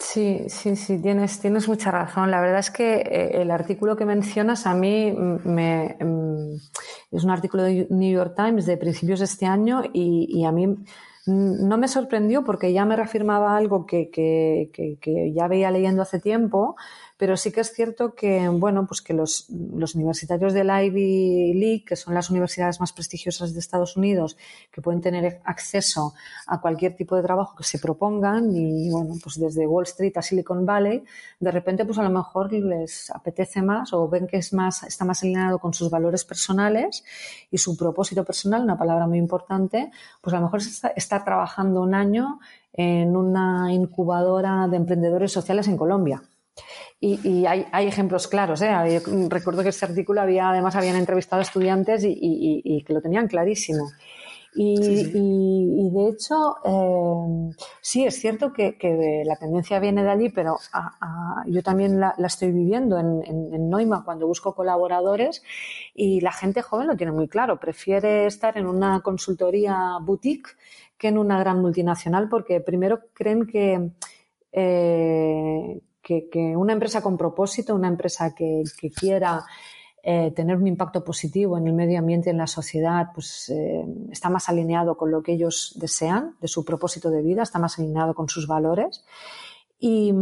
Sí, 0.00 0.40
sí, 0.48 0.74
sí, 0.74 1.00
tienes, 1.00 1.38
tienes 1.38 1.68
mucha 1.68 1.92
razón. 1.92 2.32
La 2.32 2.40
verdad 2.40 2.58
es 2.58 2.72
que 2.72 2.96
eh, 2.96 3.40
el 3.40 3.52
artículo 3.52 3.94
que 3.96 4.06
mencionas 4.06 4.66
a 4.66 4.74
mí 4.74 5.12
me, 5.12 5.96
mm, 6.00 6.56
es 7.12 7.22
un 7.22 7.30
artículo 7.30 7.62
de 7.62 7.86
New 7.90 8.12
York 8.12 8.34
Times 8.34 8.66
de 8.66 8.76
principios 8.76 9.20
de 9.20 9.26
este 9.26 9.46
año 9.46 9.82
y 9.92 10.44
a 10.44 10.50
mí 10.50 10.66
no 11.26 11.78
me 11.78 11.88
sorprendió 11.88 12.44
porque 12.44 12.72
ya 12.72 12.84
me 12.84 12.96
reafirmaba 12.96 13.56
algo 13.56 13.86
que, 13.86 14.10
que, 14.10 14.70
que, 14.72 14.98
que, 15.00 15.32
ya 15.32 15.48
veía 15.48 15.70
leyendo 15.70 16.02
hace 16.02 16.20
tiempo, 16.20 16.76
pero 17.16 17.36
sí 17.36 17.52
que 17.52 17.60
es 17.60 17.72
cierto 17.72 18.14
que, 18.14 18.48
bueno, 18.48 18.86
pues 18.86 19.00
que 19.00 19.14
los, 19.14 19.48
los, 19.48 19.94
universitarios 19.94 20.52
de 20.52 20.64
la 20.64 20.82
Ivy 20.82 21.54
League, 21.54 21.84
que 21.86 21.94
son 21.94 22.12
las 22.12 22.28
universidades 22.30 22.80
más 22.80 22.92
prestigiosas 22.92 23.54
de 23.54 23.60
Estados 23.60 23.96
Unidos, 23.96 24.36
que 24.72 24.82
pueden 24.82 25.00
tener 25.00 25.40
acceso 25.44 26.14
a 26.46 26.60
cualquier 26.60 26.96
tipo 26.96 27.14
de 27.14 27.22
trabajo 27.22 27.54
que 27.56 27.62
se 27.62 27.78
propongan, 27.78 28.54
y 28.54 28.90
bueno, 28.90 29.14
pues 29.22 29.38
desde 29.38 29.66
Wall 29.66 29.84
Street 29.84 30.12
a 30.16 30.22
Silicon 30.22 30.66
Valley, 30.66 31.04
de 31.38 31.50
repente, 31.52 31.84
pues 31.84 31.98
a 31.98 32.02
lo 32.02 32.10
mejor 32.10 32.52
les 32.52 33.10
apetece 33.10 33.62
más 33.62 33.92
o 33.92 34.08
ven 34.08 34.26
que 34.26 34.38
es 34.38 34.52
más, 34.52 34.82
está 34.82 35.04
más 35.04 35.22
alineado 35.22 35.60
con 35.60 35.72
sus 35.72 35.90
valores 35.90 36.24
personales 36.24 37.04
y 37.50 37.58
su 37.58 37.76
propósito 37.76 38.24
personal, 38.24 38.62
una 38.62 38.76
palabra 38.76 39.06
muy 39.06 39.18
importante, 39.18 39.92
pues 40.20 40.34
a 40.34 40.38
lo 40.38 40.46
mejor 40.46 40.60
está, 40.60 40.88
está 40.88 41.24
trabajando 41.24 41.80
un 41.80 41.94
año 41.94 42.40
en 42.72 43.16
una 43.16 43.72
incubadora 43.72 44.66
de 44.66 44.76
emprendedores 44.78 45.30
sociales 45.30 45.68
en 45.68 45.76
Colombia 45.76 46.22
y, 47.04 47.20
y 47.22 47.46
hay, 47.46 47.66
hay, 47.70 47.86
ejemplos 47.86 48.26
claros. 48.28 48.62
¿eh? 48.62 48.72
Recuerdo 49.28 49.62
que 49.62 49.68
este 49.68 49.84
artículo 49.84 50.22
había, 50.22 50.48
además, 50.48 50.74
habían 50.74 50.96
entrevistado 50.96 51.42
estudiantes 51.42 52.02
y, 52.06 52.82
que 52.86 52.94
lo 52.94 53.02
tenían 53.02 53.28
clarísimo. 53.28 53.90
Y, 54.54 54.76
sí, 54.78 55.04
sí. 55.04 55.12
y, 55.14 55.86
y, 55.86 55.90
de 55.90 56.08
hecho, 56.08 56.56
eh, 56.64 57.56
sí, 57.82 58.06
es 58.06 58.14
cierto 58.18 58.54
que, 58.54 58.78
que, 58.78 59.22
la 59.26 59.36
tendencia 59.36 59.80
viene 59.80 60.02
de 60.02 60.10
allí, 60.10 60.30
pero 60.30 60.56
a, 60.72 60.96
a, 61.00 61.44
yo 61.46 61.62
también 61.62 62.00
la, 62.00 62.14
la, 62.16 62.28
estoy 62.28 62.52
viviendo 62.52 62.98
en, 62.98 63.20
en, 63.26 63.52
en, 63.52 63.68
Noima 63.68 64.02
cuando 64.04 64.26
busco 64.26 64.54
colaboradores 64.54 65.42
y 65.92 66.20
la 66.20 66.32
gente 66.32 66.62
joven 66.62 66.86
lo 66.86 66.96
tiene 66.96 67.12
muy 67.12 67.28
claro. 67.28 67.60
Prefiere 67.60 68.24
estar 68.26 68.56
en 68.56 68.66
una 68.66 69.00
consultoría 69.00 69.98
boutique 70.00 70.50
que 70.96 71.08
en 71.08 71.18
una 71.18 71.38
gran 71.38 71.60
multinacional 71.60 72.28
porque 72.30 72.60
primero 72.60 73.00
creen 73.12 73.46
que, 73.46 73.90
eh, 74.52 75.80
que, 76.04 76.54
una 76.56 76.74
empresa 76.74 77.02
con 77.02 77.16
propósito, 77.16 77.74
una 77.74 77.88
empresa 77.88 78.34
que, 78.34 78.62
que 78.78 78.90
quiera 78.90 79.44
eh, 80.06 80.32
tener 80.32 80.58
un 80.58 80.66
impacto 80.66 81.02
positivo 81.02 81.56
en 81.56 81.66
el 81.66 81.72
medio 81.72 81.98
ambiente 81.98 82.28
y 82.28 82.32
en 82.32 82.36
la 82.36 82.46
sociedad, 82.46 83.08
pues 83.14 83.48
eh, 83.48 83.86
está 84.10 84.28
más 84.28 84.50
alineado 84.50 84.98
con 84.98 85.10
lo 85.10 85.22
que 85.22 85.32
ellos 85.32 85.72
desean, 85.76 86.36
de 86.42 86.48
su 86.48 86.62
propósito 86.62 87.10
de 87.10 87.22
vida, 87.22 87.42
está 87.42 87.58
más 87.58 87.78
alineado 87.78 88.12
con 88.12 88.28
sus 88.28 88.46
valores. 88.46 89.02
Y, 89.78 90.12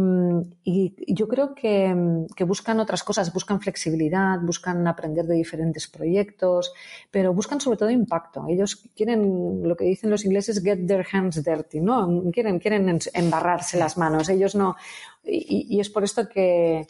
y, 0.63 1.13
yo 1.13 1.27
creo 1.27 1.53
que, 1.53 2.25
que, 2.35 2.43
buscan 2.43 2.79
otras 2.79 3.03
cosas, 3.03 3.31
buscan 3.31 3.61
flexibilidad, 3.61 4.39
buscan 4.41 4.85
aprender 4.87 5.25
de 5.25 5.35
diferentes 5.35 5.87
proyectos, 5.87 6.73
pero 7.11 7.33
buscan 7.33 7.61
sobre 7.61 7.77
todo 7.77 7.89
impacto. 7.89 8.45
Ellos 8.49 8.89
quieren, 8.95 9.61
lo 9.63 9.75
que 9.75 9.85
dicen 9.85 10.09
los 10.09 10.25
ingleses, 10.25 10.61
get 10.61 10.85
their 10.85 11.05
hands 11.09 11.43
dirty, 11.43 11.79
¿no? 11.79 12.23
Quieren, 12.31 12.59
quieren 12.59 12.99
embarrarse 13.13 13.77
las 13.77 13.97
manos. 13.97 14.27
Ellos 14.29 14.55
no. 14.55 14.75
Y, 15.23 15.79
es 15.79 15.89
por 15.89 16.03
esto 16.03 16.27
que, 16.27 16.85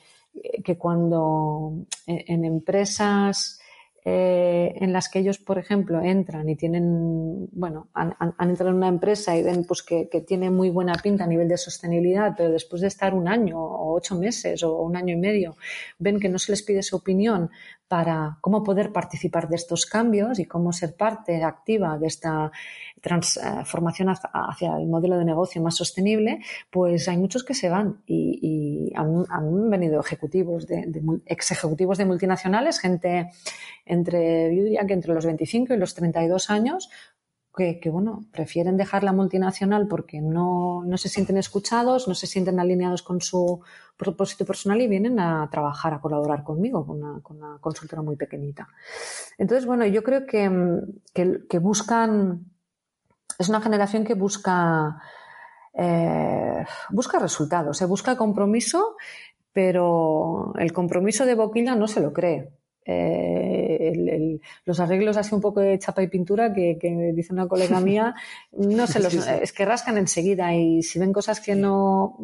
que 0.64 0.78
cuando 0.78 1.86
en 2.08 2.46
empresas 2.46 3.60
eh, 4.06 4.74
en 4.82 4.92
las 4.92 5.08
que 5.08 5.20
ellos, 5.20 5.38
por 5.38 5.58
ejemplo, 5.58 6.02
entran 6.02 6.50
y 6.50 6.56
tienen, 6.56 7.48
bueno, 7.54 7.88
han, 7.94 8.14
entrado 8.40 8.72
en 8.72 8.78
una 8.78 8.90
empresa 8.90 9.38
y 9.38 9.44
ven 9.44 9.64
pues 9.66 9.82
que, 9.82 10.06
tiene 10.28 10.50
muy 10.50 10.70
buena 10.70 10.94
pinta 10.96 11.24
a 11.24 11.28
nivel 11.28 11.48
de 11.48 11.58
sostenibilidad, 11.58 12.34
pero 12.36 12.52
después 12.52 12.82
de 12.82 12.90
estar 12.90 13.14
un 13.14 13.28
año 13.28 13.60
o 13.60 13.96
ocho 13.96 14.16
meses 14.16 14.62
o 14.64 14.82
un 14.82 14.98
año 14.98 15.14
y 15.14 15.18
medio, 15.18 15.56
ven 16.00 16.20
que 16.20 16.28
no 16.28 16.38
se 16.38 16.52
les 16.52 16.64
pide 16.64 16.84
su 16.84 16.98
opinión 16.98 17.50
para 17.88 18.38
cómo 18.42 18.64
poder 18.64 18.92
participar 18.92 19.48
de 19.48 19.56
estos 19.56 19.86
cambios 19.86 20.40
y 20.40 20.46
cómo 20.46 20.74
ser 20.74 20.96
parte 20.96 21.44
activa 21.44 21.98
de 21.98 22.08
esta 22.08 22.52
transformación 23.04 24.10
hacia 24.10 24.78
el 24.78 24.88
modelo 24.88 25.18
de 25.18 25.26
negocio 25.26 25.62
más 25.62 25.76
sostenible, 25.76 26.40
pues 26.72 27.08
hay 27.10 27.18
muchos 27.18 27.44
que 27.44 27.54
se 27.54 27.70
van 27.70 28.02
y, 28.08 28.92
han, 28.96 29.70
venido 29.70 30.00
ejecutivos 30.00 30.66
de, 30.66 30.90
ex 31.26 31.52
ejecutivos 31.52 31.98
de 31.98 32.06
multinacionales, 32.06 32.80
gente 32.80 33.30
entre, 33.94 34.56
yo 34.56 34.64
diría 34.64 34.86
que 34.86 34.94
entre 34.94 35.14
los 35.14 35.26
25 35.26 35.74
y 35.74 35.78
los 35.78 35.94
32 35.96 36.50
años, 36.50 36.90
que, 37.56 37.90
bueno, 37.92 38.26
prefieren 38.32 38.78
dejar 38.78 39.04
la 39.04 39.14
multinacional 39.14 39.88
porque 39.88 40.22
no, 40.22 40.84
no, 40.86 40.98
se 40.98 41.08
sienten 41.08 41.38
escuchados, 41.38 42.08
no 42.08 42.16
se 42.16 42.26
sienten 42.26 42.60
alineados 42.60 43.04
con 43.04 43.22
su 43.22 43.62
propósito 43.96 44.44
personal 44.44 44.82
y 44.82 44.88
vienen 44.88 45.20
a 45.20 45.48
trabajar, 45.52 45.94
a 45.94 46.02
colaborar 46.02 46.44
conmigo, 46.44 46.84
con 46.84 47.04
una, 47.04 47.22
con 47.22 47.38
una 47.38 47.60
consultora 47.60 48.02
muy 48.02 48.16
pequeñita. 48.16 48.68
Entonces, 49.38 49.68
bueno, 49.68 49.86
yo 49.86 50.02
creo 50.02 50.26
que, 50.26 50.50
que, 51.14 51.42
que 51.48 51.60
buscan, 51.60 52.44
es 53.38 53.50
una 53.50 53.62
generación 53.62 54.04
que 54.04 54.16
busca, 54.16 55.00
eh, 55.76 56.66
busca 56.90 57.20
resultados, 57.20 57.78
se 57.78 57.86
busca 57.86 58.18
compromiso, 58.18 58.96
pero 59.52 60.54
el 60.58 60.74
compromiso 60.74 61.24
de 61.24 61.36
boquilla 61.36 61.76
no 61.76 61.88
se 61.88 62.02
lo 62.02 62.14
cree 62.14 62.52
eh, 62.86 63.73
el, 63.90 64.10
el, 64.10 64.42
los 64.66 64.80
arreglos 64.80 65.18
así 65.18 65.34
un 65.34 65.42
poco 65.42 65.60
de 65.60 65.78
chapa 65.80 66.04
y 66.04 66.08
pintura 66.08 66.54
que, 66.54 66.78
que 66.80 67.12
dice 67.14 67.34
una 67.34 67.48
colega 67.48 67.80
mía, 67.82 68.16
no 68.52 68.88
se 68.88 69.00
los, 69.00 69.14
es 69.14 69.54
que 69.54 69.66
rascan 69.66 69.98
enseguida 69.98 70.54
y 70.56 70.84
si 70.84 71.00
ven 71.00 71.14
cosas 71.14 71.40
que 71.40 71.56
no, 71.56 72.18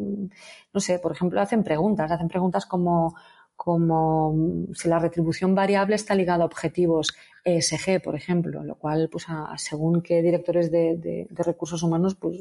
no 0.72 0.80
sé, 0.80 0.98
por 0.98 1.12
ejemplo, 1.12 1.40
hacen 1.40 1.62
preguntas, 1.62 2.10
hacen 2.10 2.28
preguntas 2.28 2.66
como, 2.66 3.14
como 3.56 4.66
si 4.72 4.88
la 4.88 4.98
retribución 4.98 5.54
variable 5.54 5.94
está 5.94 6.14
ligada 6.14 6.44
a 6.44 6.46
objetivos 6.46 7.14
ESG, 7.44 8.00
por 8.02 8.14
ejemplo, 8.14 8.64
lo 8.64 8.76
cual, 8.76 9.10
pues, 9.10 9.26
a, 9.28 9.52
según 9.58 10.00
qué 10.00 10.22
directores 10.22 10.70
de, 10.70 10.96
de, 10.96 11.26
de, 11.28 11.42
recursos 11.42 11.82
humanos, 11.82 12.14
pues, 12.14 12.40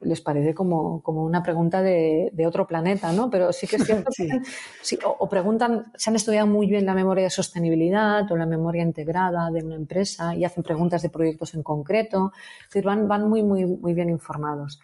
les 0.00 0.20
parece 0.20 0.54
como, 0.54 1.02
como 1.02 1.24
una 1.24 1.42
pregunta 1.42 1.82
de, 1.82 2.30
de, 2.32 2.46
otro 2.46 2.66
planeta, 2.66 3.12
¿no? 3.12 3.30
Pero 3.30 3.52
sí 3.52 3.66
que 3.66 3.76
es 3.76 3.84
cierto 3.84 4.10
sí. 4.12 4.28
que, 4.28 4.40
sí, 4.80 4.98
o, 5.04 5.16
o, 5.18 5.28
preguntan, 5.28 5.92
se 5.96 6.10
han 6.10 6.16
estudiado 6.16 6.46
muy 6.46 6.66
bien 6.66 6.86
la 6.86 6.94
memoria 6.94 7.24
de 7.24 7.30
sostenibilidad 7.30 8.30
o 8.30 8.36
la 8.36 8.46
memoria 8.46 8.82
integrada 8.82 9.50
de 9.50 9.64
una 9.64 9.76
empresa 9.76 10.34
y 10.34 10.44
hacen 10.44 10.62
preguntas 10.62 11.02
de 11.02 11.10
proyectos 11.10 11.54
en 11.54 11.62
concreto, 11.62 12.32
es 12.60 12.68
decir, 12.68 12.84
van, 12.84 13.08
van 13.08 13.28
muy, 13.28 13.42
muy, 13.42 13.64
muy 13.64 13.94
bien 13.94 14.08
informados. 14.08 14.80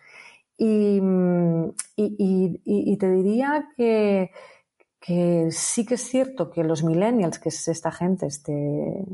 Y, 0.57 1.01
y, 1.97 2.05
y, 2.17 2.61
y 2.65 2.97
te 2.97 3.11
diría 3.11 3.69
que, 3.77 4.31
que 5.01 5.49
sí 5.53 5.87
que 5.87 5.95
es 5.95 6.03
cierto 6.03 6.51
que 6.51 6.65
los 6.65 6.83
millennials, 6.83 7.39
que 7.39 7.51
es 7.51 7.69
esta 7.69 7.93
gente, 7.93 8.27
este, 8.27 9.05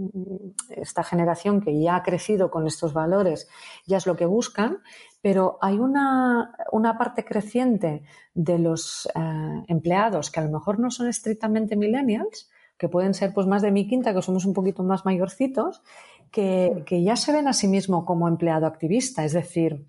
esta 0.71 1.05
generación 1.05 1.61
que 1.61 1.79
ya 1.79 1.97
ha 1.97 2.03
crecido 2.03 2.51
con 2.51 2.67
estos 2.67 2.95
valores, 2.95 3.49
ya 3.87 3.99
es 3.99 4.07
lo 4.07 4.17
que 4.17 4.25
buscan, 4.25 4.79
pero 5.21 5.59
hay 5.61 5.79
una, 5.79 6.55
una 6.73 6.97
parte 6.97 7.25
creciente 7.25 8.03
de 8.33 8.59
los 8.59 9.09
eh, 9.15 9.65
empleados 9.69 10.31
que 10.31 10.41
a 10.41 10.45
lo 10.45 10.51
mejor 10.51 10.79
no 10.79 10.91
son 10.91 11.09
estrictamente 11.09 11.77
millennials, 11.77 12.51
que 12.79 12.89
pueden 12.89 13.15
ser 13.15 13.33
pues 13.35 13.47
más 13.47 13.63
de 13.63 13.71
mi 13.71 13.87
quinta, 13.87 14.15
que 14.15 14.23
somos 14.23 14.47
un 14.47 14.55
poquito 14.55 14.83
más 14.83 15.05
mayorcitos, 15.05 15.83
que, 16.31 16.83
que 16.87 17.03
ya 17.03 17.17
se 17.17 17.33
ven 17.33 17.47
a 17.47 17.53
sí 17.53 17.69
mismo 17.69 18.05
como 18.05 18.27
empleado 18.27 18.67
activista, 18.67 19.25
es 19.25 19.33
decir, 19.33 19.87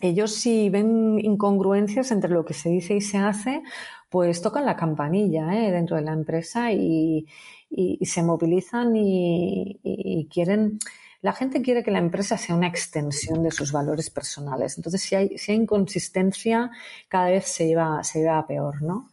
ellos 0.00 0.34
si 0.34 0.70
ven 0.70 1.18
incongruencias 1.18 2.10
entre 2.10 2.30
lo 2.30 2.44
que 2.44 2.54
se 2.54 2.70
dice 2.70 2.94
y 2.94 3.00
se 3.00 3.18
hace, 3.18 3.62
pues 4.08 4.42
tocan 4.42 4.66
la 4.66 4.76
campanilla 4.76 5.54
¿eh? 5.56 5.70
dentro 5.70 5.96
de 5.96 6.02
la 6.02 6.12
empresa 6.12 6.72
y, 6.72 7.26
y, 7.70 7.98
y 8.00 8.06
se 8.06 8.22
movilizan 8.22 8.96
y, 8.96 9.78
y, 9.82 10.26
quieren... 10.26 10.78
La 11.22 11.34
gente 11.34 11.60
quiere 11.60 11.84
que 11.84 11.90
la 11.90 11.98
empresa 11.98 12.38
sea 12.38 12.56
una 12.56 12.66
extensión 12.66 13.42
de 13.42 13.50
sus 13.50 13.72
valores 13.72 14.08
personales. 14.08 14.78
Entonces, 14.78 15.02
si 15.02 15.14
hay, 15.14 15.36
si 15.36 15.52
hay 15.52 15.58
inconsistencia, 15.58 16.70
cada 17.08 17.28
vez 17.28 17.44
se 17.44 17.66
lleva, 17.66 18.02
se 18.02 18.20
lleva 18.20 18.38
a 18.38 18.46
peor, 18.46 18.80
¿no? 18.80 19.10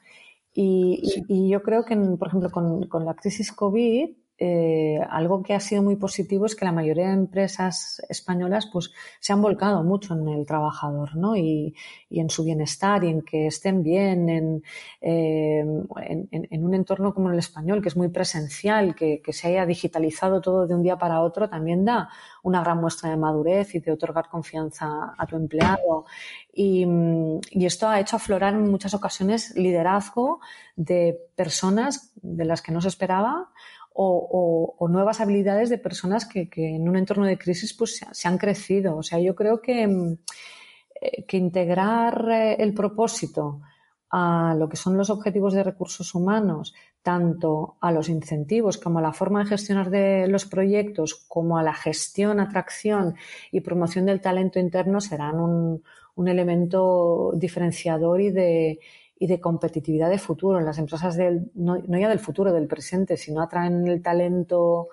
Y, 0.53 1.01
sí. 1.03 1.25
y 1.27 1.49
yo 1.49 1.61
creo 1.61 1.83
que, 1.83 1.97
por 1.97 2.29
ejemplo, 2.29 2.49
con, 2.49 2.87
con 2.87 3.03
la 3.05 3.13
crisis 3.13 3.51
COVID, 3.51 4.09
eh, 4.39 4.99
algo 5.09 5.41
que 5.41 5.55
ha 5.55 5.59
sido 5.59 5.81
muy 5.81 5.95
positivo 5.95 6.45
es 6.45 6.55
que 6.55 6.63
la 6.63 6.71
mayoría 6.71 7.07
de 7.07 7.13
empresas 7.13 7.99
españolas 8.07 8.67
pues, 8.71 8.91
se 9.19 9.33
han 9.33 9.41
volcado 9.41 9.83
mucho 9.83 10.13
en 10.13 10.27
el 10.27 10.45
trabajador 10.45 11.15
¿no? 11.15 11.35
y, 11.35 11.75
en 12.11 12.29
su 12.29 12.43
bienestar 12.43 13.03
y 13.03 13.09
en 13.09 13.21
que 13.23 13.47
estén 13.47 13.81
bien 13.81 14.29
en, 14.29 14.63
eh, 15.01 15.59
en, 15.59 16.63
un 16.63 16.73
entorno 16.75 17.13
como 17.13 17.31
el 17.31 17.39
español, 17.39 17.81
que 17.81 17.89
es 17.89 17.97
muy 17.97 18.09
presencial, 18.09 18.95
que, 18.95 19.21
se 19.27 19.47
haya 19.47 19.65
digitalizado 19.65 20.39
todo 20.39 20.67
de 20.67 20.75
un 20.75 20.83
día 20.83 20.97
para 20.97 21.21
otro, 21.21 21.49
también 21.49 21.83
da 21.83 22.09
una 22.43 22.61
gran 22.61 22.79
muestra 22.79 23.09
de 23.09 23.17
madurez 23.17 23.75
y 23.75 23.79
de 23.79 23.91
otorgar 23.91 24.29
confianza 24.29 25.15
a 25.17 25.25
tu 25.25 25.35
empleado. 25.35 26.05
Y, 26.53 26.85
y 27.51 27.65
esto 27.65 27.87
ha 27.87 27.99
hecho 27.99 28.15
aflorar 28.15 28.53
en 28.53 28.69
muchas 28.69 28.93
ocasiones 28.93 29.55
liderazgo 29.55 30.39
de 30.75 31.19
personas 31.35 32.13
de 32.15 32.45
las 32.45 32.61
que 32.61 32.71
no 32.71 32.81
se 32.81 32.87
esperaba 32.87 33.49
o, 33.99 34.87
nuevas 34.89 35.19
habilidades 35.21 35.69
de 35.69 35.77
personas 35.77 36.25
que, 36.25 36.49
en 36.55 36.87
un 36.87 36.95
entorno 36.95 37.25
de 37.25 37.37
crisis 37.37 37.73
pues 37.73 38.01
se, 38.11 38.27
han 38.27 38.37
crecido. 38.37 38.97
O 38.97 39.03
sea, 39.03 39.19
yo 39.19 39.35
creo 39.35 39.61
que, 39.61 39.87
mm, 39.87 40.17
eh, 41.01 41.25
que 41.25 41.37
integrar 41.37 42.29
eh, 42.29 42.55
el 42.59 42.73
propósito 42.73 43.61
a 44.09 44.55
lo 44.57 44.69
que 44.69 44.77
son 44.77 44.95
los 44.97 45.09
objetivos 45.09 45.53
de 45.53 45.63
recursos 45.63 46.15
humanos, 46.15 46.73
tanto 47.01 47.77
a 47.81 47.91
los 47.91 48.07
incentivos 48.07 48.77
como 48.77 48.99
a 48.99 49.01
la 49.01 49.13
forma 49.13 49.43
de 49.43 49.49
gestionar 49.49 49.91
los 50.29 50.45
proyectos, 50.45 51.25
como 51.27 51.57
a 51.57 51.63
la 51.63 51.73
gestión, 51.73 52.39
atracción 52.39 53.15
y 53.51 53.61
promoción 53.61 54.05
del 54.05 54.21
talento 54.21 54.59
interno, 54.59 55.01
serán 55.01 55.39
un, 55.39 55.83
un 56.15 56.27
elemento 56.27 57.31
diferenciador 57.35 58.21
y 58.21 58.31
de, 58.31 58.79
y 59.19 59.27
de 59.27 59.39
competitividad 59.39 60.09
de 60.09 60.19
futuro. 60.19 60.59
En 60.59 60.65
las 60.65 60.77
empresas 60.77 61.15
del, 61.15 61.51
no, 61.55 61.77
ya 61.77 62.09
del 62.09 62.19
futuro, 62.19 62.51
del 62.51 62.67
presente, 62.67 63.17
si 63.17 63.31
no 63.31 63.41
atraen 63.41 63.87
el 63.87 64.01
talento 64.01 64.89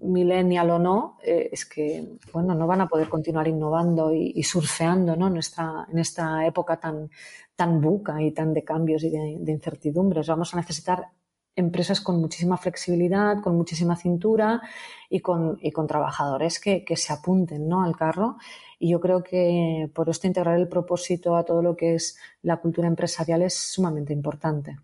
millennial 0.00 0.70
o 0.70 0.78
no, 0.78 1.18
eh, 1.24 1.48
es 1.50 1.66
que 1.66 2.16
bueno, 2.32 2.54
no 2.54 2.66
van 2.66 2.82
a 2.82 2.88
poder 2.88 3.08
continuar 3.08 3.48
innovando 3.48 4.12
y, 4.12 4.42
surfeando 4.44 5.16
¿no? 5.16 5.26
en, 5.26 5.38
esta, 5.38 5.86
en 5.90 5.98
esta 5.98 6.46
época 6.46 6.78
tan, 6.78 7.10
tan 7.56 7.80
buca 7.80 8.22
y 8.22 8.32
tan 8.32 8.54
de 8.54 8.64
cambios 8.64 9.02
y 9.04 9.10
de, 9.10 9.52
incertidumbres. 9.52 10.28
Vamos 10.28 10.54
a 10.54 10.58
necesitar 10.58 11.08
empresas 11.54 12.00
con 12.00 12.20
muchísima 12.20 12.56
flexibilidad, 12.56 13.42
con 13.42 13.56
muchísima 13.56 13.96
cintura 13.96 14.62
y 15.10 15.20
con, 15.20 15.58
y 15.60 15.70
con 15.70 15.86
trabajadores 15.86 16.58
que, 16.58 16.84
que 16.84 16.96
se 16.96 17.12
apunten 17.12 17.68
¿no? 17.68 17.84
al 17.84 17.96
carro 17.96 18.36
y 18.82 18.88
yo 18.88 18.98
creo 18.98 19.22
que 19.22 19.88
por 19.94 20.08
esto 20.08 20.26
integrar 20.26 20.58
el 20.58 20.66
propósito 20.66 21.36
a 21.36 21.44
todo 21.44 21.62
lo 21.62 21.76
que 21.76 21.94
es 21.94 22.18
la 22.42 22.56
cultura 22.56 22.88
empresarial 22.88 23.42
es 23.42 23.54
sumamente 23.54 24.12
importante. 24.12 24.76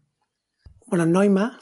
Bueno, 0.87 1.05
Noima, 1.05 1.59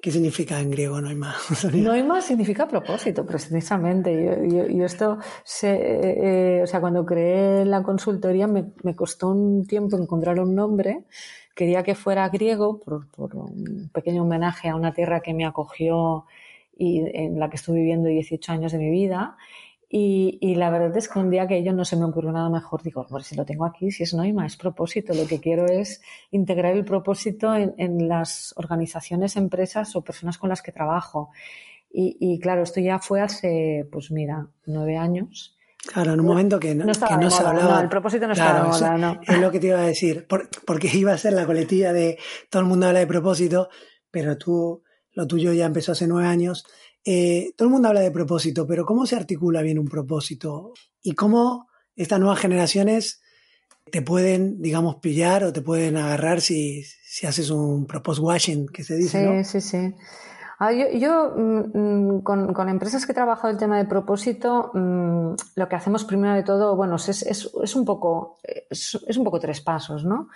¿qué 0.00 0.12
significa 0.12 0.60
en 0.60 0.70
griego 0.70 1.00
Noima? 1.00 1.34
Noima 1.74 2.22
significa 2.22 2.68
propósito, 2.68 3.26
precisamente. 3.26 4.48
Yo, 4.48 4.84
esto, 4.84 5.18
eh, 5.64 6.60
o 6.62 6.66
sea, 6.68 6.80
cuando 6.80 7.04
creé 7.04 7.64
la 7.64 7.82
consultoría 7.82 8.46
me, 8.46 8.72
costó 8.94 9.30
un 9.30 9.66
tiempo 9.66 9.98
encontrar 9.98 10.38
un 10.38 10.54
nombre. 10.54 11.06
Quería 11.56 11.82
que 11.82 11.96
fuera 11.96 12.28
griego 12.28 12.78
por, 12.78 13.08
por 13.10 13.34
un 13.34 13.90
pequeño 13.92 14.22
homenaje 14.22 14.68
a 14.68 14.76
una 14.76 14.92
tierra 14.92 15.20
que 15.20 15.34
me 15.34 15.44
acogió 15.44 16.26
y 16.78 17.02
en 17.12 17.40
la 17.40 17.50
que 17.50 17.56
estuve 17.56 17.78
viviendo 17.78 18.08
18 18.08 18.52
años 18.52 18.70
de 18.70 18.78
mi 18.78 18.90
vida 18.90 19.36
y, 19.88 20.56
la 20.56 20.70
verdad 20.70 20.96
es 20.96 21.08
que 21.08 21.18
un 21.20 21.30
día 21.30 21.46
que 21.46 21.58
ello 21.58 21.72
no 21.72 21.84
se 21.84 21.96
me 21.96 22.04
ocurrió 22.04 22.32
nada 22.32 22.50
mejor, 22.50 22.82
digo, 22.82 23.06
pues 23.08 23.26
si 23.26 23.36
lo 23.36 23.44
tengo 23.44 23.64
aquí, 23.64 23.92
si 23.92 24.02
es 24.02 24.14
Noima, 24.14 24.44
es 24.44 24.56
propósito. 24.56 25.14
Lo 25.14 25.26
que 25.26 25.40
quiero 25.40 25.66
es 25.66 26.02
integrar 26.32 26.74
el 26.74 26.84
propósito 26.84 27.54
en, 27.54 28.08
las 28.08 28.52
organizaciones, 28.56 29.36
empresas 29.36 29.94
o 29.94 30.02
personas 30.02 30.38
con 30.38 30.48
las 30.48 30.62
que 30.62 30.72
trabajo. 30.72 31.30
Y, 31.90 32.38
claro, 32.40 32.62
esto 32.62 32.80
ya 32.80 32.98
fue 32.98 33.22
hace, 33.22 33.88
pues 33.90 34.10
mira, 34.10 34.48
nueve 34.66 34.98
años. 34.98 35.55
Claro, 35.86 36.14
en 36.14 36.20
un 36.20 36.26
momento 36.26 36.58
que 36.58 36.74
no, 36.74 36.92
se 36.92 37.04
hablaba. 37.04 37.80
el 37.80 37.88
propósito 37.88 38.26
no 38.26 38.32
estaba 38.32 38.62
de 38.62 38.68
moda, 38.68 38.98
no. 38.98 39.20
Es 39.26 39.38
lo 39.38 39.50
que 39.50 39.60
te 39.60 39.68
iba 39.68 39.78
a 39.78 39.86
decir, 39.86 40.26
porque 40.66 40.90
iba 40.92 41.12
a 41.12 41.18
ser 41.18 41.32
la 41.32 41.46
coletilla 41.46 41.92
de 41.92 42.18
todo 42.50 42.62
el 42.62 42.68
mundo 42.68 42.86
habla 42.86 42.98
de 42.98 43.06
propósito, 43.06 43.68
pero 44.10 44.36
tú, 44.36 44.82
lo 45.12 45.26
tuyo 45.26 45.52
ya 45.52 45.66
empezó 45.66 45.92
hace 45.92 46.06
nueve 46.06 46.28
años 46.28 46.66
eh, 47.08 47.52
todo 47.56 47.68
el 47.68 47.72
mundo 47.72 47.86
habla 47.86 48.00
de 48.00 48.10
propósito, 48.10 48.66
pero 48.66 48.84
¿cómo 48.84 49.06
se 49.06 49.14
articula 49.14 49.62
bien 49.62 49.78
un 49.78 49.86
propósito? 49.86 50.72
¿Y 51.00 51.12
cómo 51.12 51.68
estas 51.94 52.18
nuevas 52.18 52.40
generaciones 52.40 53.22
te 53.92 54.02
pueden, 54.02 54.60
digamos, 54.60 54.96
pillar 54.96 55.44
o 55.44 55.52
te 55.52 55.62
pueden 55.62 55.96
agarrar 55.96 56.40
si, 56.40 56.82
haces 57.22 57.50
un 57.50 57.86
propose 57.86 58.20
washing, 58.20 58.66
que 58.66 58.82
se 58.82 58.96
dice? 58.96 59.44
Sí, 59.44 59.60
sí, 59.60 59.60
sí. 59.60 59.94
Ah, 60.58 60.72
yo, 60.72 61.34
mm, 61.36 62.16
mm, 62.18 62.22
con, 62.22 62.68
empresas 62.68 63.04
que 63.04 63.12
he 63.12 63.14
trabajado 63.14 63.50
el 63.50 63.58
tema 63.58 63.76
de 63.76 63.84
propósito, 63.84 64.70
mm, 64.72 65.34
lo 65.54 65.68
que 65.68 65.76
hacemos 65.76 66.04
primero 66.04 66.34
de 66.34 66.42
todo, 66.42 66.74
bueno, 66.76 66.96
es, 66.96 67.74
un, 67.74 67.84
poco, 67.84 68.38
es, 68.42 69.16
un 69.16 69.24
poco 69.24 69.38
tres 69.38 69.60
pasos, 69.60 70.04
¿no? 70.04 70.28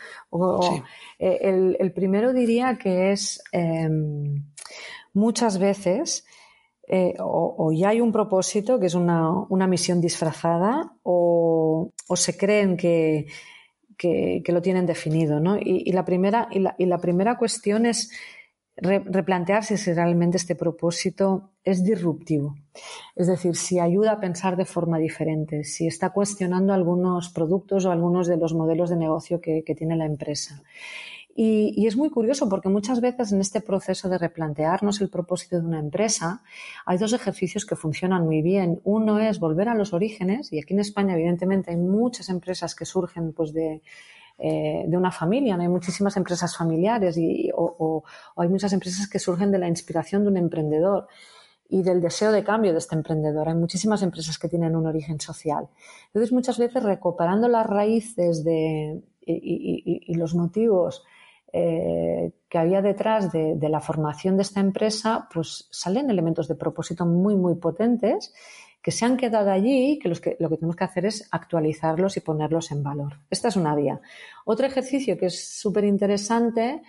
Eh, 1.19 1.77
el, 1.79 1.93
primero 1.93 2.33
diría 2.33 2.77
que 2.77 3.13
es 3.13 3.43
em, 3.53 4.45
muchas 5.15 5.59
veces 5.59 6.25
eh, 6.93 7.15
o, 7.21 7.71
ya 7.73 7.91
hay 7.91 8.01
un 8.01 8.11
propósito, 8.11 8.81
que 8.81 8.87
es 8.87 8.97
una, 8.97 9.47
misión 9.69 10.01
disfrazada, 10.01 10.93
o, 11.05 11.93
se 12.17 12.37
creen 12.37 12.77
que, 12.77 13.27
lo 14.49 14.61
tienen 14.61 14.87
definido. 14.87 15.39
¿no? 15.39 15.57
Y, 15.57 15.93
la 15.93 16.05
primera, 16.05 16.49
y, 16.51 16.87
la, 16.87 16.99
primera 16.99 17.39
cuestión 17.39 17.87
es 17.87 18.11
replantearse 18.77 19.77
si 19.77 19.93
realmente 19.93 20.37
este 20.37 20.55
propósito 20.55 21.51
es 21.65 21.85
disruptivo. 21.85 22.57
Es 23.15 23.27
decir, 23.27 23.57
si 23.57 23.79
ayuda 23.79 24.13
a 24.13 24.21
pensar 24.21 24.57
de 24.57 24.65
forma 24.65 24.99
diferente, 24.99 25.65
si 25.65 25.87
está 25.87 26.11
cuestionando 26.11 26.73
algunos 26.73 27.29
productos 27.31 27.85
o 27.85 27.91
algunos 27.91 28.27
de 28.27 28.37
los 28.39 28.55
modelos 28.55 28.91
de 28.91 28.97
negocio 28.97 29.41
que 29.41 29.75
tiene 29.77 29.97
la 29.97 30.07
empresa. 30.07 30.63
Y, 31.43 31.87
es 31.87 31.97
muy 31.97 32.11
curioso 32.11 32.49
porque 32.49 32.69
muchas 32.69 33.01
veces 33.01 33.33
en 33.33 33.41
este 33.41 33.61
proceso 33.61 34.09
de 34.09 34.19
replantearnos 34.19 35.01
el 35.01 35.09
propósito 35.09 35.59
de 35.59 35.67
una 35.67 35.79
empresa 35.79 36.43
hay 36.85 36.99
dos 36.99 37.13
ejercicios 37.13 37.65
que 37.65 37.77
funcionan 37.77 38.25
muy 38.25 38.43
bien. 38.43 38.81
Uno 38.85 39.19
es 39.19 39.39
volver 39.39 39.69
a 39.69 39.75
los 39.75 39.93
orígenes 39.93 40.53
y 40.53 40.59
aquí 40.59 40.75
en 40.75 40.81
España 40.81 41.15
evidentemente 41.15 41.71
hay 41.71 41.77
muchas 41.77 42.29
empresas 42.29 42.75
que 42.75 42.85
surgen 42.85 43.33
pues 43.33 43.53
de, 43.53 43.81
eh, 44.43 44.85
de 44.87 44.97
una 44.97 45.13
familia, 45.13 45.57
¿no? 45.57 45.63
hay 45.63 45.69
muchísimas 45.69 46.17
empresas 46.17 46.57
familiares 46.57 47.17
y, 47.19 47.51
o, 47.55 48.03
hay 48.37 48.49
muchas 48.49 48.73
empresas 48.73 49.09
que 49.09 49.19
surgen 49.19 49.53
de 49.53 49.59
la 49.59 49.69
inspiración 49.69 50.23
de 50.23 50.31
un 50.31 50.37
emprendedor 50.39 51.09
y 51.69 51.83
del 51.83 52.01
deseo 52.01 52.33
de 52.33 52.43
cambio 52.43 52.73
de 52.73 52.79
este 52.79 52.95
emprendedor. 52.95 53.49
Hay 53.49 53.55
muchísimas 53.55 54.03
empresas 54.03 54.39
que 54.39 54.49
tienen 54.49 54.75
un 54.75 54.87
origen 54.87 55.21
social. 55.21 55.69
Entonces, 56.07 56.33
muchas 56.33 56.59
veces 56.59 56.83
recuperando 56.83 57.49
las 57.49 57.67
raíces 57.67 58.43
de, 58.43 59.03
y 59.27 60.15
los 60.15 60.35
motivos 60.35 61.05
eh, 61.53 62.33
que 62.49 62.59
había 62.59 62.81
detrás 62.81 63.33
de, 63.33 63.57
la 63.69 63.81
formación 63.81 64.37
de 64.37 64.43
esta 64.43 64.61
empresa, 64.61 65.29
pues 65.33 65.69
salen 65.71 66.11
elementos 66.11 66.47
de 66.47 66.55
propósito 66.55 67.07
muy, 67.07 67.35
muy 67.35 67.57
potentes 67.57 68.33
que 68.83 68.91
se 68.91 69.05
han 69.05 69.17
quedado 69.17 69.51
allí 69.51 69.93
y 69.93 69.99
que, 69.99 70.11
que 70.21 70.37
lo 70.39 70.49
que 70.49 70.57
tenemos 70.57 70.77
que 70.77 70.85
hacer 70.85 71.07
es 71.07 71.29
actualizarlos 71.31 72.17
y 72.17 72.21
ponerlos 72.21 72.71
en 72.71 72.83
valor. 72.83 73.19
Esta 73.29 73.49
es 73.49 73.57
una 73.57 73.75
vía. 73.75 74.01
Otro 74.45 74.67
ejercicio 74.67 75.19
que 75.19 75.27
es 75.27 75.59
súper 75.61 75.85
interesante 75.85 76.83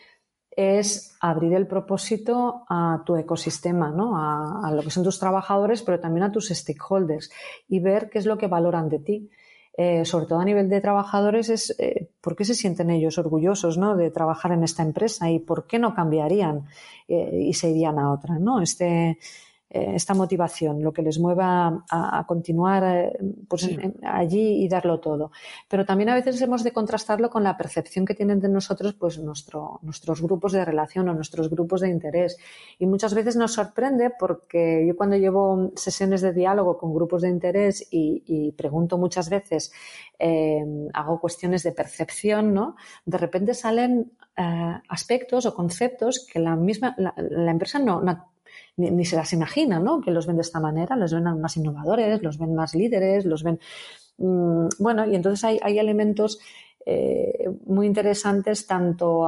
es 0.50 1.16
abrir 1.22 1.54
el 1.54 1.68
propósito 1.68 2.66
a 2.70 3.04
tu 3.06 3.16
ecosistema, 3.16 3.90
¿no? 3.92 4.18
a, 4.18 4.68
a, 4.68 4.72
lo 4.72 4.84
que 4.84 4.90
son 4.90 5.04
tus 5.04 5.20
trabajadores, 5.20 5.82
pero 5.82 6.00
también 6.00 6.24
a 6.24 6.32
tus 6.32 6.50
stakeholders 6.50 7.32
y 7.68 7.80
ver 7.80 8.10
qué 8.10 8.20
es 8.20 8.26
lo 8.26 8.38
que 8.38 8.48
valoran 8.48 8.90
de 8.90 9.00
ti. 9.00 9.30
Eh, 9.78 10.04
sobre 10.04 10.26
todo 10.26 10.40
a 10.40 10.46
nivel 10.46 10.68
de 10.68 10.82
trabajadores, 10.82 11.50
es 11.50 11.74
eh, 11.80 12.10
por 12.20 12.36
qué 12.36 12.44
se 12.44 12.56
sienten 12.56 12.90
ellos 12.90 13.18
orgullosos 13.18 13.78
¿no? 13.78 13.96
de 13.96 14.12
trabajar 14.12 14.52
en 14.52 14.64
esta 14.64 14.84
empresa 14.84 15.30
y 15.32 15.40
por 15.40 15.66
qué 15.66 15.80
no 15.80 15.96
cambiarían 15.96 16.68
eh, 17.08 17.46
y 17.48 17.54
se 17.54 17.70
irían 17.70 17.98
a 17.98 18.12
otra. 18.12 18.38
¿no? 18.38 18.62
Este, 18.62 19.18
eh, 19.74 19.94
esta 19.96 20.14
motivación, 20.14 20.84
lo 20.84 20.92
que 20.92 21.02
les 21.02 21.18
mueva 21.18 21.86
a, 21.90 22.26
continuar 22.28 22.84
eh, 22.84 23.18
pues, 23.48 23.70
allí 24.04 24.66
y 24.66 24.68
darlo 24.68 25.00
todo. 25.00 25.32
Pero 25.70 25.86
también 25.86 26.10
a 26.10 26.14
veces 26.16 26.42
hemos 26.42 26.66
de 26.66 26.74
contrastarlo 26.74 27.30
con 27.30 27.46
la 27.46 27.56
percepción 27.56 28.06
que 28.06 28.14
tienen 28.14 28.42
de 28.42 28.50
nosotros 28.50 28.96
pues 28.96 29.18
nuestro, 29.20 29.80
nuestros 29.82 30.22
grupos 30.22 30.52
de 30.52 30.66
relación 30.66 31.08
o 31.08 31.14
nuestros 31.14 31.50
grupos 31.50 31.80
de 31.80 31.90
interés. 31.90 32.38
Y 32.80 32.86
muchas 32.86 33.14
veces 33.14 33.38
nos 33.38 33.54
sorprende 33.54 34.12
porque 34.20 34.86
yo 34.86 34.98
cuando 34.98 35.16
llevo 35.16 35.72
sesiones 35.78 36.20
de 36.20 36.34
diálogo 36.34 36.78
con 36.78 36.94
grupos 36.94 37.22
de 37.22 37.30
interés 37.30 37.88
y, 37.90 38.52
pregunto 38.58 38.98
muchas 38.98 39.30
veces, 39.30 39.72
eh, 40.20 40.66
hago 40.94 41.22
cuestiones 41.22 41.64
de 41.64 41.72
percepción, 41.72 42.54
¿no? 42.54 42.76
De 43.06 43.18
repente 43.18 43.54
salen 43.54 44.12
aspectos 44.90 45.46
o 45.46 45.54
conceptos 45.54 46.26
que 46.26 46.40
la 46.40 46.56
misma 46.56 46.96
la, 46.98 47.14
empresa 47.52 47.78
no, 47.78 48.02
no, 48.02 48.31
ni, 48.82 49.06
se 49.06 49.16
las 49.16 49.34
imagina, 49.34 49.80
¿no? 49.80 50.02
Que 50.02 50.12
los 50.12 50.28
ven 50.28 50.38
de 50.38 50.42
esta 50.42 50.60
manera, 50.60 50.96
los 50.96 51.14
ven 51.14 51.24
más 51.40 51.58
innovadores, 51.58 52.22
los 52.22 52.38
ven 52.38 52.56
más 52.56 52.76
líderes, 52.76 53.26
los 53.26 53.44
ven... 53.44 53.60
Mm, 54.18 54.68
bueno, 54.80 55.06
y 55.06 55.16
entonces 55.16 55.44
hay, 55.44 55.80
elementos 55.80 56.40
eh, 56.86 57.48
muy 57.66 57.86
interesantes 57.88 58.66
tanto 58.66 59.22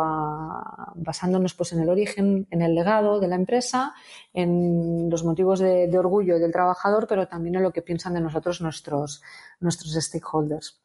basándonos 0.95 1.53
pues, 1.53 1.73
en 1.73 1.81
el 1.81 1.89
origen, 1.89 2.47
en 2.51 2.61
el 2.61 2.75
legado 2.75 3.19
de 3.19 3.27
la 3.27 3.35
empresa, 3.35 3.93
en 4.33 5.09
los 5.09 5.23
motivos 5.23 5.59
de, 5.59 5.97
orgullo 5.97 6.39
del 6.39 6.51
trabajador, 6.51 7.07
pero 7.07 7.27
también 7.27 7.55
en 7.55 7.63
lo 7.63 7.71
que 7.71 7.81
piensan 7.81 8.13
de 8.13 8.21
nosotros 8.21 8.61
nuestros, 8.61 9.21
nuestros 9.59 9.93
stakeholders. 9.93 10.82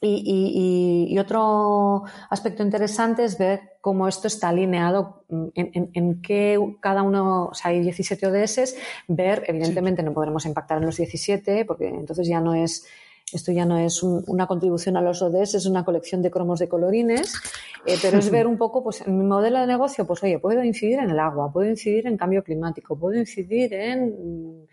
Y, 0.00 1.16
otro 1.18 2.04
aspecto 2.28 2.62
interesante 2.62 3.24
es 3.24 3.38
ver 3.38 3.78
cómo 3.80 4.06
esto 4.06 4.26
está 4.26 4.50
alineado, 4.50 5.24
en, 5.54 5.90
en, 5.94 6.22
qué 6.22 6.58
cada 6.80 7.02
uno, 7.02 7.46
o 7.46 7.54
sea, 7.54 7.70
hay 7.70 7.80
17 7.80 8.26
ODS, 8.26 8.76
ver, 9.08 9.44
evidentemente 9.46 10.02
no 10.02 10.12
podremos 10.12 10.44
impactar 10.44 10.78
en 10.78 10.86
los 10.86 10.98
17, 10.98 11.64
porque 11.64 11.88
entonces 11.88 12.28
ya 12.28 12.40
no 12.40 12.54
es 12.54 12.86
esto 13.32 13.50
ya 13.50 13.64
no 13.64 13.76
es 13.78 14.02
una 14.04 14.46
contribución 14.46 14.96
a 14.96 15.02
los 15.02 15.20
ODS, 15.20 15.54
es 15.54 15.66
una 15.66 15.84
colección 15.84 16.22
de 16.22 16.30
cromos 16.30 16.60
de 16.60 16.68
colorines, 16.68 17.34
eh, 17.84 17.96
pero 18.00 18.18
es 18.18 18.30
ver 18.30 18.46
un 18.46 18.56
poco, 18.56 18.84
pues 18.84 19.00
en 19.00 19.18
mi 19.18 19.24
modelo 19.24 19.58
de 19.58 19.66
negocio, 19.66 20.06
pues 20.06 20.22
oye, 20.22 20.38
puedo 20.38 20.62
incidir 20.62 21.00
en 21.00 21.10
el 21.10 21.18
agua, 21.18 21.52
puedo 21.52 21.68
incidir 21.68 22.06
en 22.06 22.16
cambio 22.16 22.44
climático, 22.44 22.96
puedo 22.96 23.18
incidir 23.18 23.74
en, 23.74 24.68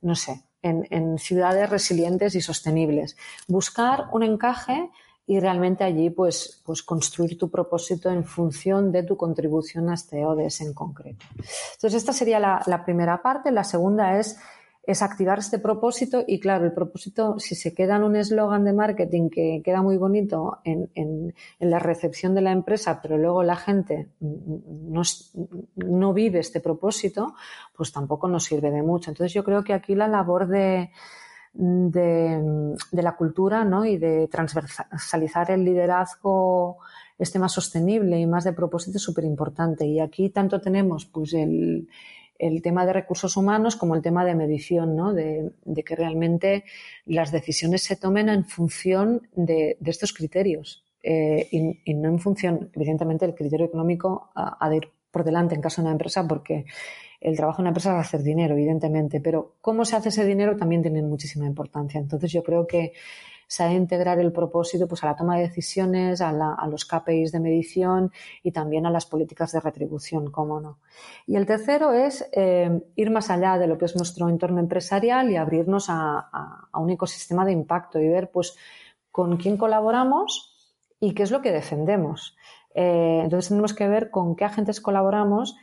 no 0.00 0.14
sé, 0.14 0.42
en, 0.64 1.18
ciudades 1.18 1.68
resilientes 1.68 2.34
y 2.34 2.40
sostenibles. 2.40 3.16
Buscar 3.46 4.06
un 4.12 4.22
encaje 4.22 4.90
y 5.26 5.38
realmente 5.40 5.84
allí 5.84 6.10
pues, 6.10 6.62
pues 6.64 6.82
construir 6.82 7.38
tu 7.38 7.50
propósito 7.50 8.10
en 8.10 8.24
función 8.24 8.90
de 8.90 9.02
tu 9.02 9.16
contribución 9.16 9.88
a 9.88 9.94
este 9.94 10.24
ODS 10.24 10.62
en 10.62 10.74
concreto. 10.74 11.24
Entonces, 11.30 11.94
esta 11.94 12.12
sería 12.12 12.38
la 12.38 12.84
primera 12.84 13.22
parte. 13.22 13.50
La 13.50 13.64
segunda 13.64 14.18
es 14.18 14.38
es 14.86 15.02
activar 15.02 15.38
este 15.38 15.58
propósito 15.58 16.24
y 16.26 16.38
claro, 16.38 16.66
el 16.66 16.72
propósito, 16.72 17.38
si 17.38 17.54
se 17.54 17.74
queda 17.74 17.96
en 17.96 18.02
un 18.02 18.16
eslogan 18.16 18.64
de 18.64 18.72
marketing 18.72 19.30
que 19.30 19.62
queda 19.64 19.82
muy 19.82 19.96
bonito 19.96 20.58
en, 20.64 20.90
en, 20.94 21.34
la 21.58 21.78
recepción 21.78 22.34
de 22.34 22.42
la 22.42 22.52
empresa, 22.52 23.00
pero 23.02 23.16
luego 23.16 23.42
la 23.42 23.56
gente 23.56 24.08
no, 24.20 25.02
no, 25.76 26.12
vive 26.12 26.40
este 26.40 26.60
propósito, 26.60 27.34
pues 27.74 27.92
tampoco 27.92 28.28
nos 28.28 28.44
sirve 28.44 28.70
de 28.70 28.82
mucho. 28.82 29.10
Entonces 29.10 29.32
yo 29.32 29.42
creo 29.42 29.64
que 29.64 29.72
aquí 29.72 29.94
la 29.94 30.08
labor 30.08 30.48
de, 30.48 30.90
de, 31.54 32.74
de 32.92 33.02
la 33.02 33.16
cultura 33.16 33.64
¿no? 33.64 33.86
y 33.86 33.96
de 33.96 34.28
transversalizar 34.28 35.50
el 35.50 35.64
liderazgo 35.64 36.78
este 37.18 37.38
más 37.38 37.52
sostenible 37.52 38.18
y 38.18 38.26
más 38.26 38.44
de 38.44 38.52
propósito 38.52 38.98
es 38.98 39.02
súper 39.02 39.24
importante. 39.24 39.86
Y 39.86 40.00
aquí 40.00 40.30
tanto 40.30 40.60
tenemos 40.60 41.06
pues 41.06 41.32
el 41.32 41.88
el 42.46 42.60
tema 42.60 42.84
de 42.84 42.92
recursos 42.92 43.38
humanos 43.38 43.74
como 43.74 43.94
el 43.94 44.02
tema 44.02 44.22
de 44.24 44.34
medición, 44.34 44.94
¿no? 44.94 45.14
de, 45.14 45.52
que 45.84 45.96
realmente 45.96 46.64
las 47.06 47.32
decisiones 47.32 47.82
se 47.82 47.96
tomen 47.96 48.28
en 48.28 48.44
función 48.44 49.28
de, 49.34 49.78
estos 49.84 50.12
criterios 50.12 50.84
eh, 51.02 51.48
y, 51.50 51.94
no 51.94 52.08
en 52.10 52.18
función, 52.18 52.70
evidentemente, 52.74 53.24
el 53.24 53.34
criterio 53.34 53.66
económico 53.66 54.30
ha, 54.34 54.68
de 54.68 54.76
ir 54.76 54.88
por 55.10 55.24
delante 55.24 55.54
en 55.54 55.62
caso 55.62 55.80
de 55.80 55.86
una 55.86 55.92
empresa 55.92 56.28
porque 56.28 56.66
el 57.18 57.34
trabajo 57.34 57.58
de 57.58 57.62
una 57.62 57.70
empresa 57.70 57.98
es 57.98 58.06
hacer 58.06 58.22
dinero, 58.22 58.54
evidentemente, 58.54 59.20
pero 59.20 59.54
cómo 59.62 59.86
se 59.86 59.96
hace 59.96 60.10
ese 60.10 60.26
dinero 60.26 60.54
también 60.54 60.82
tiene 60.82 61.00
muchísima 61.00 61.46
importancia. 61.46 61.98
Entonces 61.98 62.30
yo 62.30 62.42
creo 62.42 62.66
que 62.66 62.92
se 63.46 63.62
ha 63.62 63.66
de 63.66 63.74
integrar 63.74 64.18
el 64.18 64.32
propósito 64.32 64.86
pues, 64.88 65.02
a 65.04 65.06
la 65.06 65.16
toma 65.16 65.36
de 65.36 65.42
decisiones, 65.42 66.20
a, 66.20 66.32
los 66.68 66.84
KPIs 66.84 67.32
de 67.32 67.40
medición 67.40 68.12
y 68.42 68.52
también 68.52 68.86
a 68.86 68.90
las 68.90 69.06
políticas 69.06 69.52
de 69.52 69.60
retribución, 69.60 70.30
cómo 70.30 70.60
no. 70.60 70.78
Y 71.26 71.36
el 71.36 71.46
tercero 71.46 71.92
es 71.92 72.28
eh, 72.32 72.82
ir 72.96 73.10
más 73.10 73.30
allá 73.30 73.58
de 73.58 73.66
lo 73.66 73.78
que 73.78 73.84
es 73.84 73.96
nuestro 73.96 74.28
entorno 74.28 74.60
empresarial 74.60 75.30
y 75.30 75.36
abrirnos 75.36 75.86
a, 75.88 76.68
un 76.74 76.90
ecosistema 76.90 77.44
de 77.44 77.52
impacto 77.52 78.00
y 78.00 78.08
ver 78.08 78.30
pues, 78.30 78.56
con 79.10 79.36
quién 79.36 79.56
colaboramos 79.56 80.76
y 81.00 81.14
qué 81.14 81.22
es 81.22 81.30
lo 81.30 81.42
que 81.42 81.52
defendemos. 81.52 82.36
Eh, 82.74 83.20
entonces 83.22 83.48
tenemos 83.48 83.74
que 83.74 83.88
ver 83.88 84.10
con 84.10 84.34
qué 84.34 84.44
agentes 84.44 84.80
colaboramos 84.80 85.56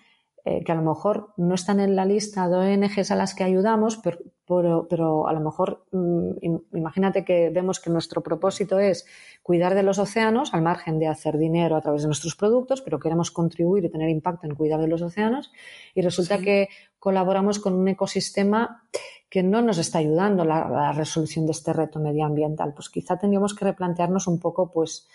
eh, 0.43 0.63
que 0.63 0.71
a 0.71 0.75
lo 0.75 0.81
mejor 0.81 1.33
no 1.37 1.53
están 1.53 1.79
en 1.79 1.95
la 1.95 2.03
lista 2.03 2.49
de 2.49 2.55
ONGs 2.55 3.11
a 3.11 3.15
las 3.15 3.35
que 3.35 3.43
ayudamos, 3.43 3.97
pero, 3.97 4.87
pero, 4.89 5.27
a 5.27 5.33
lo 5.33 5.39
mejor 5.39 5.85
mm, 5.91 6.75
imagínate 6.75 7.23
que 7.23 7.51
vemos 7.51 7.79
que 7.79 7.91
nuestro 7.91 8.21
propósito 8.21 8.79
es 8.79 9.05
cuidar 9.43 9.75
de 9.75 9.83
los 9.83 9.99
océanos 9.99 10.53
al 10.55 10.63
margen 10.63 10.97
de 10.97 11.07
hacer 11.07 11.37
dinero 11.37 11.75
a 11.75 11.81
través 11.81 12.01
de 12.01 12.07
nuestros 12.07 12.35
productos, 12.35 12.81
pero 12.81 12.99
queremos 12.99 13.29
contribuir 13.29 13.85
y 13.85 13.89
tener 13.89 14.09
impacto 14.09 14.47
en 14.47 14.55
cuidar 14.55 14.81
de 14.81 14.87
los 14.87 15.03
océanos 15.03 15.51
y 15.93 16.01
resulta 16.01 16.39
que 16.39 16.69
colaboramos 16.97 17.59
con 17.59 17.73
un 17.73 17.87
ecosistema 17.87 18.83
que 19.29 19.43
no 19.43 19.61
nos 19.61 19.77
está 19.77 19.99
ayudando 19.99 20.41
a 20.41 20.45
la, 20.45 20.67
la 20.67 20.91
resolución 20.91 21.45
de 21.45 21.51
este 21.51 21.71
reto 21.71 21.99
medioambiental. 21.99 22.73
Pues 22.73 22.89
quizá 22.89 23.17
tendríamos 23.17 23.53
que 23.53 23.65
replantearnos 23.65 24.27
un 24.27 24.39
poco 24.39 24.71
pues 24.71 25.07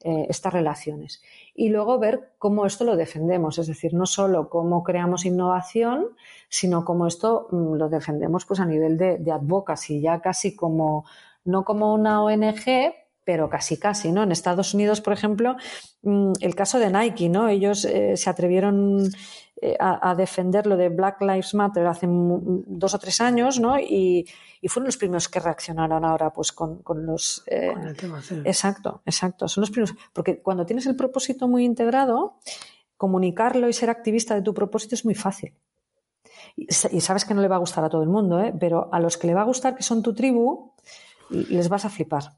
eh, 0.00 0.26
estas 0.28 0.52
relaciones. 0.52 1.22
Y 1.54 1.68
luego 1.68 1.98
ver 1.98 2.32
cómo 2.38 2.66
esto 2.66 2.84
lo 2.84 2.96
defendemos, 2.96 3.58
es 3.58 3.66
decir, 3.66 3.94
no 3.94 4.06
solo 4.06 4.48
cómo 4.48 4.82
creamos 4.82 5.24
innovación, 5.24 6.08
sino 6.48 6.84
cómo 6.84 7.06
esto 7.06 7.48
mm, 7.50 7.74
lo 7.74 7.88
defendemos 7.88 8.44
pues 8.44 8.60
a 8.60 8.66
nivel 8.66 8.98
de, 8.98 9.18
de 9.18 9.32
advocacy, 9.32 10.00
ya 10.00 10.20
casi 10.20 10.54
como, 10.54 11.04
no 11.44 11.64
como 11.64 11.94
una 11.94 12.22
ONG, 12.22 12.94
pero 13.24 13.48
casi 13.48 13.78
casi, 13.78 14.12
¿no? 14.12 14.22
En 14.22 14.32
Estados 14.32 14.74
Unidos, 14.74 15.00
por 15.00 15.12
ejemplo, 15.12 15.56
mm, 16.02 16.32
el 16.40 16.54
caso 16.54 16.78
de 16.78 16.90
Nike, 16.90 17.28
¿no? 17.28 17.48
Ellos 17.48 17.84
eh, 17.84 18.16
se 18.16 18.30
atrevieron 18.30 19.10
eh, 19.62 19.76
a, 19.78 20.14
defender 20.14 20.66
lo 20.66 20.76
de 20.76 20.90
Black 20.90 21.22
Lives 21.22 21.54
Matter 21.54 21.86
hace 21.86 22.06
dos 22.08 22.94
o 22.94 22.98
tres 22.98 23.20
años, 23.20 23.58
¿no? 23.58 23.78
Y, 23.78 24.26
fueron 24.66 24.86
los 24.86 24.96
primeros 24.96 25.28
que 25.28 25.40
reaccionaron 25.40 26.04
ahora, 26.04 26.30
pues, 26.32 26.52
con, 26.52 26.82
los... 27.06 27.42
Eh, 27.46 27.72
con 27.72 27.86
el 27.86 27.96
tema, 27.96 28.22
Exacto, 28.44 29.02
exacto. 29.04 29.46
Son 29.46 29.62
los 29.62 29.70
primeros. 29.70 29.94
Porque 30.12 30.40
cuando 30.40 30.66
tienes 30.66 30.86
el 30.86 30.96
propósito 30.96 31.48
muy 31.48 31.64
integrado, 31.64 32.38
comunicarlo 32.96 33.68
y 33.68 33.72
ser 33.72 33.90
activista 33.90 34.34
de 34.34 34.42
tu 34.42 34.54
propósito 34.54 34.94
es 34.94 35.04
muy 35.04 35.14
fácil. 35.14 35.54
Y, 36.56 36.66
sabes 36.72 37.24
que 37.24 37.34
no 37.34 37.42
le 37.42 37.48
va 37.48 37.56
a 37.56 37.60
gustar 37.60 37.84
a 37.84 37.88
todo 37.88 38.02
el 38.02 38.08
mundo, 38.08 38.40
¿eh? 38.40 38.54
Pero 38.58 38.92
a 38.92 39.00
los 39.00 39.16
que 39.16 39.26
le 39.26 39.34
va 39.34 39.42
a 39.42 39.44
gustar, 39.44 39.74
que 39.74 39.82
son 39.82 40.02
tu 40.02 40.14
tribu, 40.14 40.72
les 41.30 41.68
vas 41.68 41.84
a 41.84 41.90
flipar. 41.90 42.36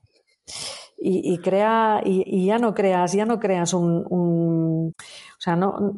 Y, 0.99 1.39
crea 1.39 2.01
y, 2.05 2.47
ya 2.47 2.59
no 2.59 2.73
creas 2.73 3.13
ya 3.13 3.27
no 3.27 3.39
creas 3.39 3.75
un 3.75 4.95
o 5.37 5.41
sea, 5.41 5.57
no, 5.57 5.95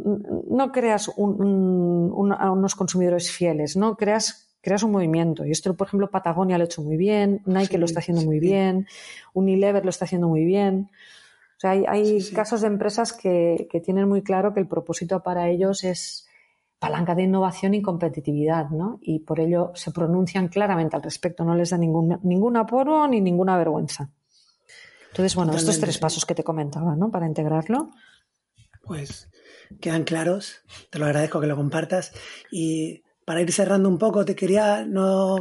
no 0.51 0.73
creas 0.73 1.11
unos 1.17 2.75
consumidores 2.75 3.31
fieles, 3.31 3.77
no 3.77 3.97
creas, 3.97 4.49
creas 4.61 4.83
un 4.83 4.93
movimiento. 4.93 5.45
Y 5.45 5.53
esto, 5.53 5.75
por 5.77 5.87
ejemplo, 5.87 6.11
Patagonia 6.11 6.59
lo 6.59 6.65
ha 6.65 6.67
hecho 6.67 6.83
muy 6.83 6.97
bien, 6.97 7.43
Nike 7.47 7.79
lo 7.79 7.85
está 7.85 8.01
haciendo 8.01 8.23
muy 8.23 8.41
bien, 8.41 8.87
Unilever 9.35 9.85
lo 9.85 9.91
está 9.91 10.07
haciendo 10.07 10.29
muy 10.29 10.45
bien. 10.45 10.91
O 11.57 11.61
sea, 11.61 11.71
hay, 11.71 12.23
casos 12.35 12.61
de 12.63 12.67
empresas 12.67 13.13
que, 13.13 13.69
tienen 13.85 14.09
muy 14.09 14.23
claro 14.23 14.55
que 14.55 14.61
el 14.61 14.69
propósito 14.69 15.23
para 15.23 15.49
ellos 15.49 15.85
es 15.85 16.27
palanca 16.79 17.15
de 17.15 17.25
innovación 17.25 17.75
y 17.75 17.83
competitividad, 17.83 18.71
¿no? 18.71 18.99
Y 19.03 19.21
por 19.21 19.41
ello 19.41 19.73
se 19.75 19.91
pronuncian 19.91 20.49
claramente 20.49 20.95
al 20.95 21.03
respecto, 21.03 21.45
no 21.45 21.55
les 21.55 21.71
da 21.71 21.79
ningún, 21.79 22.21
ningún 22.23 22.57
apuro 22.57 23.07
ni 23.09 23.21
ninguna 23.21 23.57
vergüenza. 23.57 24.11
Entonces, 25.19 25.35
bueno, 25.35 25.55
estos 25.55 25.81
tres 25.81 25.99
pasos 25.99 26.25
que 26.25 26.35
te 26.35 26.45
comentaba, 26.45 26.95
¿no? 26.97 27.11
Para 27.11 27.27
integrarlo 27.27 27.91
pues 28.89 29.29
quedan 29.81 30.03
claros. 30.03 30.63
Te 30.91 30.99
lo 30.99 31.05
agradezco 31.05 31.41
que 31.41 31.47
lo 31.47 31.55
compartas. 31.55 32.13
Y 32.51 33.05
para 33.25 33.43
ir 33.43 33.53
cerrando 33.53 33.89
un 33.89 33.99
poco, 33.99 34.25
te 34.25 34.35
quería, 34.35 34.85
no, 34.85 35.39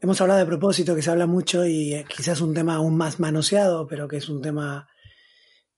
hemos 0.00 0.20
hablado 0.20 0.38
de 0.38 0.46
propósito, 0.46 0.94
que 0.94 1.02
se 1.02 1.10
habla 1.10 1.26
mucho 1.26 1.66
y 1.66 2.04
quizás 2.14 2.42
un 2.42 2.54
tema 2.54 2.76
aún 2.76 2.96
más 2.96 3.18
manoseado, 3.18 3.88
pero 3.88 4.06
que 4.06 4.18
es 4.18 4.28
un 4.28 4.42
tema 4.42 4.86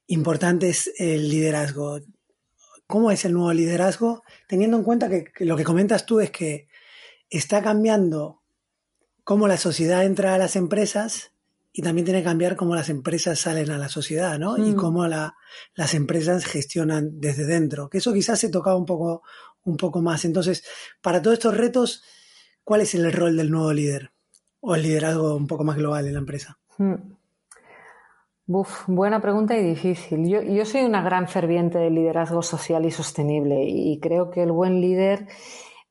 importante, 0.09 0.69
es 0.69 0.91
el 0.99 1.31
liderazgo. 1.31 2.01
¿Cómo 2.89 3.11
es 3.11 3.25
el 3.25 3.33
nuevo 3.33 3.53
liderazgo? 3.53 4.23
Teniendo 4.49 4.77
en 4.77 4.83
cuenta 4.83 5.09
que, 5.09 5.33
lo 5.45 5.57
que 5.57 5.65
comentas 5.65 6.07
tú 6.07 6.21
es 6.21 6.31
que 6.31 6.69
está 7.31 7.63
cambiando 7.63 8.43
cómo 9.25 9.49
la 9.49 9.57
sociedad 9.57 10.05
entra 10.05 10.35
a 10.35 10.39
las 10.39 10.57
empresas 10.57 11.33
y 11.79 11.83
también 11.83 12.07
tiene 12.07 12.21
que 12.21 12.25
cambiar 12.25 12.57
cómo 12.57 12.75
las 12.75 12.89
empresas 12.89 13.39
salen 13.39 13.71
a 13.71 13.77
la 13.77 13.91
sociedad, 13.91 14.39
¿no? 14.39 14.57
Y 14.57 14.73
mm. 14.73 14.77
cómo 14.77 15.07
las 15.07 15.93
empresas 15.93 16.47
gestionan 16.47 17.21
desde 17.21 17.45
dentro. 17.45 17.91
Que 17.91 17.99
eso 17.99 18.15
quizás 18.15 18.41
se 18.41 18.49
tocaba 18.49 18.77
un 18.79 18.87
poco, 18.87 19.23
un 19.65 19.77
poco 19.77 20.01
más. 20.01 20.25
Entonces, 20.25 20.65
para 21.03 21.21
todos 21.21 21.35
estos 21.35 21.55
retos, 21.55 22.03
¿cuál 22.65 22.81
es 22.81 22.95
el 22.95 23.13
rol 23.13 23.37
del 23.37 23.51
nuevo 23.51 23.75
líder? 23.75 24.11
O 24.61 24.75
el 24.75 24.85
liderazgo 24.85 25.37
un 25.37 25.47
poco 25.47 25.65
más 25.65 25.77
global 25.77 26.07
en 26.07 26.15
la 26.15 26.21
empresa. 26.21 26.59
Mm. 26.79 26.95
buena 28.87 29.21
pregunta 29.21 29.55
y 29.55 29.63
difícil. 29.63 30.27
Yo, 30.27 30.41
yo 30.41 30.65
soy 30.65 30.81
una 30.81 31.03
gran 31.03 31.29
ferviente 31.29 31.77
del 31.77 31.95
liderazgo 31.95 32.41
social 32.41 32.87
y 32.87 32.91
sostenible 32.91 33.65
y 33.69 34.01
creo 34.01 34.31
que 34.31 34.45
el 34.45 34.53
buen 34.53 34.81
líder 34.81 35.29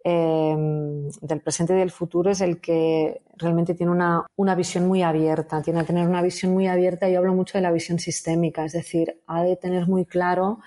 Em, 0.07 1.09
del 1.21 1.41
presente 1.41 1.73
y 1.73 1.77
del 1.77 1.89
futuro 1.89 2.29
es 2.29 2.39
el 2.39 2.61
que 2.61 3.21
realmente 3.37 3.73
tiene 3.73 3.91
una, 3.91 4.55
visión 4.55 4.87
muy 4.87 5.01
abierta, 5.01 5.63
tiene 5.63 5.79
que 5.79 5.87
tener 5.87 6.07
una 6.07 6.21
visión 6.21 6.53
muy 6.53 6.67
abierta. 6.67 7.09
Yo 7.09 7.17
hablo 7.17 7.33
mucho 7.33 7.57
de 7.57 7.63
la 7.63 7.71
visión 7.71 7.97
sistémica, 7.97 8.63
es 8.65 8.73
decir, 8.73 9.19
ha 9.25 9.41
de 9.41 9.55
tener 9.55 9.87
muy 9.87 10.05
claro 10.05 10.59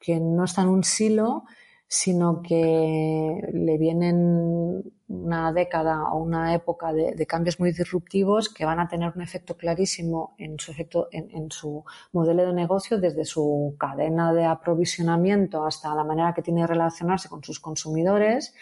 que 0.00 0.18
no 0.18 0.44
está 0.44 0.62
en 0.62 0.68
un 0.68 0.82
silo, 0.82 1.44
sino 1.92 2.40
que 2.40 3.50
le 3.52 3.76
vienen 3.76 4.80
una 5.08 5.52
década 5.52 6.12
o 6.12 6.22
una 6.22 6.54
época 6.54 6.92
de, 6.92 7.26
cambios 7.26 7.58
muy 7.58 7.72
disruptivos 7.72 8.48
que 8.48 8.64
van 8.64 8.78
a 8.78 8.86
tener 8.86 9.12
un 9.16 9.22
efecto 9.22 9.56
clarísimo 9.56 10.36
en 10.38 10.56
su, 10.60 10.70
efecto, 10.70 11.08
en, 11.10 11.50
su 11.50 11.84
modelo 12.12 12.46
de 12.46 12.52
negocio, 12.52 13.00
desde 13.00 13.24
su 13.24 13.74
cadena 13.76 14.32
de 14.32 14.44
aprovisionamiento 14.44 15.66
hasta 15.66 15.92
la 15.96 16.04
manera 16.04 16.32
que 16.32 16.42
tiene 16.42 16.60
de 16.60 16.68
relacionarse 16.68 17.28
con 17.28 17.42
sus 17.42 17.58
consumidores 17.58 18.54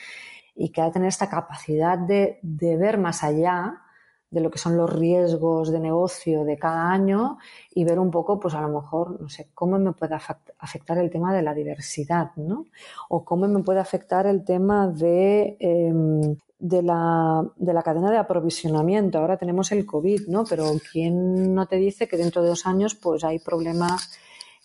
y 0.55 0.72
que 0.72 0.81
va 0.81 0.87
a 0.87 0.93
tener 0.93 1.09
esta 1.09 1.29
capacidad 1.29 1.99
de, 1.99 2.39
de 2.41 2.79
ver 2.79 2.97
más 2.97 3.22
allá 3.22 3.83
de 4.31 4.41
lo 4.41 4.51
que 4.51 4.59
son 4.59 4.76
los 4.76 4.93
riesgos 4.93 5.70
de 5.70 5.81
negocio 5.81 6.45
de 6.45 6.59
cada 6.59 6.91
año 6.91 7.39
y 7.74 7.85
ver 7.85 7.99
un 7.99 8.11
poco, 8.11 8.39
pues 8.39 8.55
a 8.55 8.61
lo 8.61 8.68
mejor, 8.68 9.20
no 9.20 9.29
sé, 9.29 9.49
cómo 9.55 9.79
me 9.79 9.93
puede 9.93 10.14
afectar 10.59 10.99
el 10.99 11.11
tema 11.11 11.35
de 11.35 11.43
la 11.43 11.55
diversidad, 11.55 12.33
¿no? 12.37 12.66
O 13.09 13.24
cómo 13.24 13.49
me 13.49 13.62
puede 13.62 13.81
afectar 13.81 14.26
el 14.26 14.45
tema 14.45 14.89
de, 14.89 15.57
em, 15.61 16.37
de, 16.59 16.83
la, 16.83 17.45
de 17.57 17.72
la 17.72 17.83
cadena 17.83 18.11
de 18.11 18.18
aprovisionamiento. 18.18 19.18
Ahora 19.18 19.39
tenemos 19.39 19.72
el 19.72 19.87
COVID, 19.87 20.29
¿no? 20.29 20.45
Pero 20.45 20.64
¿quién 20.93 21.55
no 21.55 21.66
te 21.66 21.76
dice 21.76 22.07
que 22.07 22.16
dentro 22.16 22.43
de 22.43 22.49
dos 22.49 22.66
años 22.66 22.95
pues 22.95 23.24
hay 23.24 23.39
problemas 23.39 24.18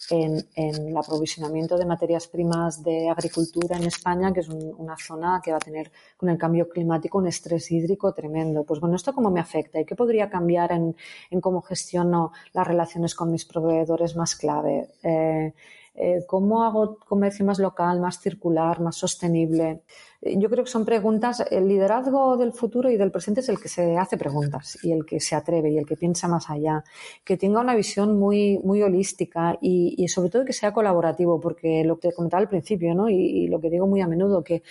en, 0.10 0.46
el 0.56 0.96
aprovisionamiento 0.98 1.78
de 1.78 1.86
materias 1.86 2.28
primas 2.28 2.84
de 2.84 3.10
agricultura 3.10 3.78
en 3.78 3.84
España, 3.84 4.34
que 4.34 4.42
es 4.42 4.50
una 4.50 4.98
zona 4.98 5.42
que 5.44 5.52
va 5.52 5.58
a 5.58 5.60
tener 5.60 5.92
con 6.18 6.30
el 6.30 6.38
cambio 6.38 6.70
climático 6.70 7.18
un 7.18 7.28
estrés 7.28 7.72
hídrico 7.72 8.14
tremendo. 8.14 8.64
Pues 8.64 8.80
bueno, 8.80 8.96
¿esto 8.96 9.14
cómo 9.14 9.32
me 9.32 9.40
afecta 9.40 9.80
y 9.80 9.86
qué 9.86 9.96
podría 9.96 10.30
cambiar 10.30 10.72
en, 10.72 10.96
cómo 11.42 11.62
gestiono 11.62 12.32
las 12.54 12.68
relaciones 12.68 13.16
con 13.16 13.32
mis 13.32 13.46
proveedores 13.46 14.16
más 14.16 14.36
clave? 14.36 14.90
Eh, 15.04 15.54
eh, 15.96 16.24
¿Cómo 16.26 16.64
hago 16.64 16.98
comercio 16.98 17.46
más 17.46 17.60
local, 17.60 18.00
más 18.00 18.20
circular, 18.20 18.80
más 18.80 18.96
sostenible? 18.96 19.84
Yo 20.26 20.50
creo 20.50 20.64
que 20.64 20.70
son 20.70 20.86
preguntas, 20.86 21.44
el 21.52 21.68
liderazgo 21.68 22.38
del 22.38 22.54
futuro 22.54 22.90
y 22.90 22.96
del 22.96 23.12
presente 23.12 23.42
es 23.42 23.50
el 23.50 23.60
que 23.60 23.68
se 23.68 23.98
hace 23.98 24.18
preguntas 24.18 24.78
y 24.82 24.94
el 24.94 25.06
que 25.06 25.20
se 25.20 25.36
atreve 25.36 25.72
y 25.72 25.78
el 25.78 25.86
que 25.86 25.98
piensa 25.98 26.30
más 26.30 26.50
allá, 26.50 26.84
que 27.26 27.36
tenga 27.36 27.60
una 27.60 27.76
visión 27.76 28.18
muy, 28.18 28.58
muy 28.64 28.82
holística 28.82 29.58
y, 29.62 30.08
sobre 30.08 30.30
todo 30.30 30.46
que 30.46 30.54
sea 30.54 30.72
colaborativo, 30.72 31.42
porque 31.42 31.84
lo 31.84 32.00
que 32.00 32.14
comentaba 32.14 32.42
al 32.42 32.48
principio, 32.48 32.96
¿no? 32.96 33.10
Y, 33.10 33.48
lo 33.48 33.60
que 33.60 33.70
digo 33.70 33.86
muy 33.86 34.00
a 34.00 34.08
menudo, 34.08 34.44
que 34.44 34.64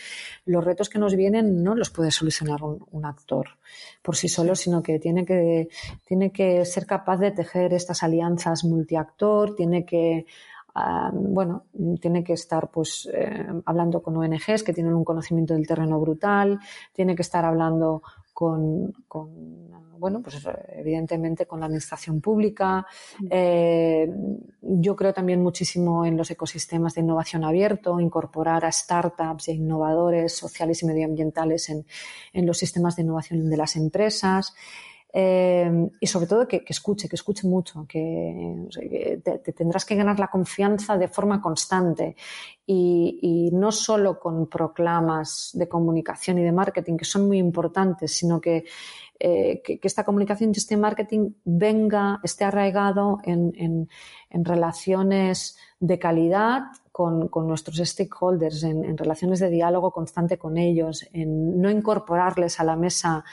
los 0.46 0.64
retos 0.64 0.88
que 0.88 0.98
nos 0.98 1.14
vienen 1.14 1.62
no 1.62 1.74
los 1.74 1.90
puede 1.90 2.10
solucionar 2.10 2.62
un, 2.62 2.84
un 2.90 3.04
actor 3.04 3.48
por 4.00 4.16
sí 4.16 4.28
solo, 4.28 4.54
sino 4.54 4.82
que 4.82 4.98
tiene 4.98 5.24
que, 5.24 5.68
tiene 6.06 6.32
que 6.32 6.64
ser 6.64 6.86
capaz 6.86 7.18
de 7.18 7.30
tejer 7.30 7.74
estas 7.74 8.02
alianzas 8.02 8.64
multiactor, 8.64 9.54
tiene 9.54 9.84
que 9.84 10.26
bueno, 11.12 11.64
tiene 12.00 12.24
que 12.24 12.32
estar 12.32 12.70
pues 12.70 13.08
eh, 13.12 13.46
hablando 13.66 14.02
con 14.02 14.16
ONGs 14.16 14.62
que 14.62 14.72
tienen 14.72 14.94
un 14.94 15.04
conocimiento 15.04 15.54
del 15.54 15.66
terreno 15.66 16.00
brutal, 16.00 16.58
tiene 16.92 17.14
que 17.14 17.22
estar 17.22 17.44
hablando 17.44 18.02
con, 18.32 18.92
bueno, 19.98 20.22
pues 20.22 20.40
evidentemente 20.70 21.46
con 21.46 21.60
la 21.60 21.66
administración 21.66 22.20
pública. 22.20 22.86
Eh, 23.30 24.10
yo 24.60 24.96
creo 24.96 25.12
también 25.12 25.42
muchísimo 25.42 26.04
en 26.06 26.16
los 26.16 26.30
ecosistemas 26.30 26.94
de 26.94 27.02
innovación 27.02 27.44
abierto, 27.44 28.00
incorporar 28.00 28.64
a 28.64 28.72
startups 28.72 29.48
e 29.48 29.52
innovadores 29.52 30.34
sociales 30.34 30.82
y 30.82 30.86
medioambientales 30.86 31.68
en, 31.68 31.86
en 32.32 32.46
los 32.46 32.58
sistemas 32.58 32.96
de 32.96 33.02
innovación 33.02 33.48
de 33.48 33.56
las 33.56 33.76
empresas. 33.76 34.54
Em, 35.14 35.90
y 36.00 36.06
sobre 36.06 36.26
todo 36.26 36.48
que, 36.48 36.64
escuche, 36.66 37.06
que 37.06 37.16
escuche 37.16 37.46
mucho, 37.46 37.84
que, 37.86 39.20
te, 39.22 39.52
tendrás 39.52 39.84
que 39.84 39.94
ganar 39.94 40.18
la 40.18 40.28
confianza 40.28 40.96
de 40.96 41.08
forma 41.08 41.40
constante. 41.42 42.16
Y, 42.66 43.50
no 43.52 43.70
solo 43.70 44.18
con 44.18 44.46
proclamas 44.46 45.50
de 45.52 45.68
comunicación 45.68 46.38
y 46.38 46.42
de 46.42 46.52
marketing 46.52 46.96
que 46.96 47.04
son 47.04 47.26
muy 47.26 47.38
importantes, 47.38 48.12
sino 48.12 48.40
que, 48.40 48.64
eh, 49.18 49.60
que, 49.62 49.78
esta 49.82 50.04
comunicación 50.04 50.50
y 50.54 50.58
este 50.58 50.76
marketing 50.78 51.32
venga, 51.44 52.18
esté 52.22 52.44
arraigado 52.44 53.18
en, 53.24 53.52
en, 54.30 54.44
relaciones 54.44 55.58
de 55.80 55.98
calidad 55.98 56.62
con, 56.90 57.28
con, 57.28 57.46
nuestros 57.46 57.76
stakeholders, 57.76 58.62
en, 58.64 58.96
relaciones 58.96 59.40
de 59.40 59.50
diálogo 59.50 59.90
constante 59.90 60.38
con 60.38 60.56
ellos, 60.56 61.06
en 61.12 61.60
no 61.60 61.70
incorporarles 61.70 62.58
a 62.58 62.64
la 62.64 62.76
mesa 62.76 63.24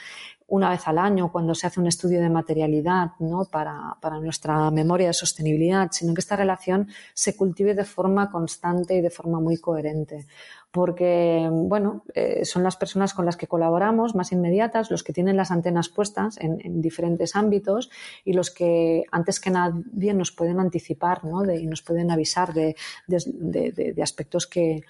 una 0.50 0.68
vez 0.68 0.86
al 0.86 0.98
año 0.98 1.30
cuando 1.30 1.54
se 1.54 1.66
hace 1.66 1.80
un 1.80 1.86
estudio 1.86 2.20
de 2.20 2.28
materialidad 2.28 3.12
¿no? 3.20 3.44
para, 3.44 3.96
nuestra 4.20 4.70
memoria 4.70 5.06
de 5.06 5.14
sostenibilidad, 5.14 5.88
sino 5.92 6.12
que 6.12 6.20
esta 6.20 6.36
relación 6.36 6.88
se 7.14 7.36
cultive 7.36 7.74
de 7.74 7.84
forma 7.84 8.30
constante 8.30 8.96
y 8.96 9.00
de 9.00 9.10
forma 9.10 9.40
muy 9.40 9.58
coherente. 9.58 10.26
Porque, 10.72 11.48
bueno, 11.50 12.04
eh, 12.14 12.44
son 12.44 12.62
las 12.62 12.76
personas 12.76 13.14
con 13.14 13.26
las 13.26 13.36
que 13.36 13.46
colaboramos 13.46 14.14
más 14.14 14.32
inmediatas, 14.32 14.90
los 14.90 15.02
que 15.02 15.12
tienen 15.12 15.36
las 15.36 15.50
antenas 15.50 15.88
puestas 15.88 16.36
en, 16.40 16.80
diferentes 16.80 17.36
ámbitos 17.36 17.90
y 18.24 18.32
los 18.32 18.50
que 18.50 19.04
antes 19.10 19.40
que 19.40 19.50
nadie 19.50 20.14
nos 20.14 20.32
pueden 20.32 20.58
anticipar 20.58 21.24
¿no? 21.24 21.44
y 21.52 21.66
nos 21.66 21.82
pueden 21.82 22.10
avisar 22.10 22.52
de 22.54 24.02
aspectos 24.02 24.46
que, 24.48 24.82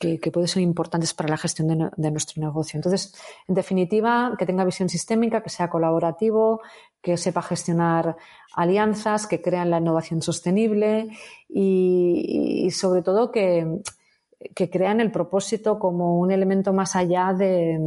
que, 0.00 0.30
pueden 0.32 0.48
ser 0.48 0.62
importantes 0.62 1.12
para 1.12 1.28
la 1.28 1.36
gestión 1.36 1.92
de, 1.94 2.10
nuestro 2.10 2.40
negocio. 2.40 2.78
Entonces, 2.78 3.14
en 3.46 3.54
definitiva, 3.54 4.34
que 4.38 4.46
tenga 4.46 4.64
visión 4.64 4.88
sistémica, 4.88 5.42
que 5.42 5.50
sea 5.50 5.68
colaborativo, 5.68 6.62
que 7.02 7.18
sepa 7.18 7.42
gestionar 7.42 8.16
alianzas, 8.54 9.26
que 9.26 9.42
crean 9.42 9.70
la 9.70 9.76
innovación 9.76 10.22
sostenible 10.22 11.10
y, 11.50 12.70
sobre 12.72 13.02
todo 13.02 13.30
que, 13.30 13.82
que, 14.54 14.70
crean 14.70 15.02
el 15.02 15.12
propósito 15.12 15.78
como 15.78 16.18
un 16.18 16.30
elemento 16.30 16.72
más 16.72 16.96
allá 16.96 17.34
de, 17.34 17.78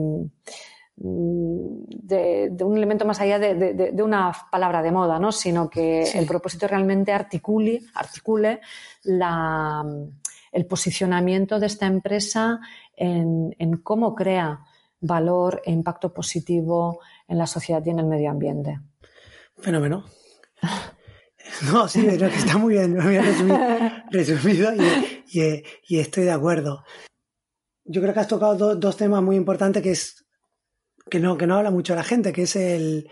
de, 0.95 2.63
un 2.63 2.77
elemento 2.77 3.05
más 3.05 3.21
allá 3.21 3.39
de, 3.39 4.03
una 4.03 4.31
palabra 4.51 4.83
de 4.83 4.91
moda, 4.91 5.17
¿no? 5.17 5.31
sino 5.31 5.67
que 5.67 6.03
el 6.03 6.27
propósito 6.27 6.67
realmente 6.67 7.11
articule, 7.11 7.81
articule 7.95 8.61
la 9.01 9.83
el 10.53 10.67
posicionamiento 10.67 11.59
de 11.59 11.65
esta 11.65 11.87
empresa 11.87 12.59
en, 12.95 13.53
cómo 13.81 14.15
crea 14.15 14.59
valor 15.01 15.61
e 15.65 15.71
impacto 15.71 16.13
positivo 16.13 17.01
en 17.27 17.39
la 17.39 17.47
sociedad 17.47 17.83
y 17.85 17.89
en 17.89 17.99
el 17.99 18.05
medio 18.05 18.29
ambiente. 18.29 18.79
Fenómeno. 19.57 20.05
No, 21.71 21.89
sí, 21.89 22.01
creo 22.01 22.29
que 22.29 22.37
está 22.37 22.57
muy 22.57 22.75
bien, 22.75 22.97
resumido, 24.09 24.73
y, 25.27 25.99
estoy 25.99 26.23
de 26.23 26.31
acuerdo. 26.31 26.85
Yo 27.83 28.01
creo 28.01 28.13
que 28.13 28.21
has 28.21 28.29
tocado 28.29 28.75
dos 28.75 28.97
temas 28.97 29.21
muy 29.21 29.35
importantes 29.35 29.83
que 29.83 29.91
es 29.91 30.25
que 31.09 31.19
no, 31.19 31.37
que 31.37 31.45
no 31.45 31.55
habla 31.55 31.69
mucho 31.69 31.95
la 31.95 32.03
gente, 32.03 32.31
que 32.31 32.43
es 32.43 32.55
el, 32.55 33.09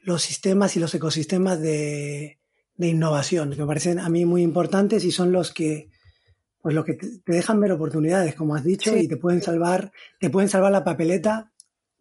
los 0.00 0.22
sistemas 0.22 0.76
y 0.76 0.80
los 0.80 0.92
ecosistemas 0.92 1.60
de, 1.60 2.40
de 2.74 2.88
innovación, 2.88 3.50
que 3.50 3.60
me 3.60 3.66
parecen 3.66 4.00
a 4.00 4.08
mí 4.08 4.24
muy 4.24 4.42
importantes 4.42 5.04
y 5.04 5.12
son 5.12 5.30
los 5.30 5.52
que 5.52 5.88
pues 6.68 6.74
lo 6.74 6.84
que 6.84 6.92
te 6.92 7.32
dejan 7.32 7.58
ver 7.60 7.72
oportunidades, 7.72 8.34
como 8.34 8.54
has 8.54 8.62
dicho, 8.62 8.94
y 8.94 9.08
te 9.08 9.16
pueden 9.16 9.40
salvar, 9.40 9.90
te 10.20 10.28
pueden 10.28 10.50
salvar 10.50 10.70
la 10.70 10.84
papeleta 10.84 11.50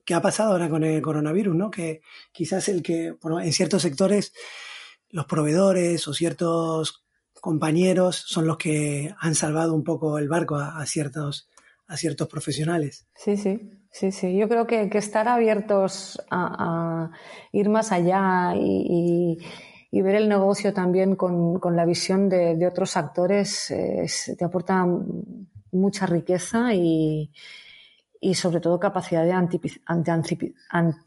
que 0.03 0.13
ha 0.13 0.21
pasado 0.21 0.51
ahora 0.51 0.67
con 0.67 0.83
el 0.83 1.01
coronavirus, 1.01 1.55
¿no? 1.55 1.71
Que 1.71 2.01
quizás 2.33 2.67
el 2.67 2.83
que, 2.83 3.13
bueno, 3.21 3.39
en 3.39 3.53
ciertos 3.53 3.83
sectores, 3.83 4.33
los 5.09 5.25
proveedores 5.25 6.05
o 6.09 6.13
ciertos 6.13 7.05
compañeros 7.39 8.17
son 8.27 8.45
los 8.45 8.57
que 8.57 9.15
han 9.17 9.35
salvado 9.35 9.73
un 9.73 9.85
poco 9.85 10.17
el 10.17 10.27
barco 10.27 10.57
a, 10.57 10.85
ciertos, 10.85 11.47
a 11.87 11.95
ciertos 11.95 12.27
profesionales. 12.27 13.07
Sí, 13.15 13.37
sí, 13.37 13.71
sí, 13.89 14.11
sí. 14.11 14.35
Yo 14.35 14.49
creo 14.49 14.67
que, 14.67 14.89
estar 14.97 15.29
abiertos 15.29 16.21
a, 16.29 17.09
ir 17.53 17.69
más 17.69 17.93
allá 17.93 18.51
y 18.53 19.37
y 19.37 19.37
ver 19.91 20.15
el 20.15 20.29
negocio 20.29 20.73
también 20.73 21.15
con, 21.15 21.59
con 21.59 21.75
la 21.75 21.85
visión 21.85 22.29
de, 22.29 22.55
de 22.55 22.67
otros 22.67 22.97
actores 22.97 23.73
te 24.37 24.45
aporta 24.45 24.85
mucha 25.71 26.05
riqueza 26.05 26.73
y, 26.73 27.31
y 28.19 28.35
sobre 28.35 28.59
todo 28.59 28.79
capacidad 28.79 29.23
de 29.23 29.31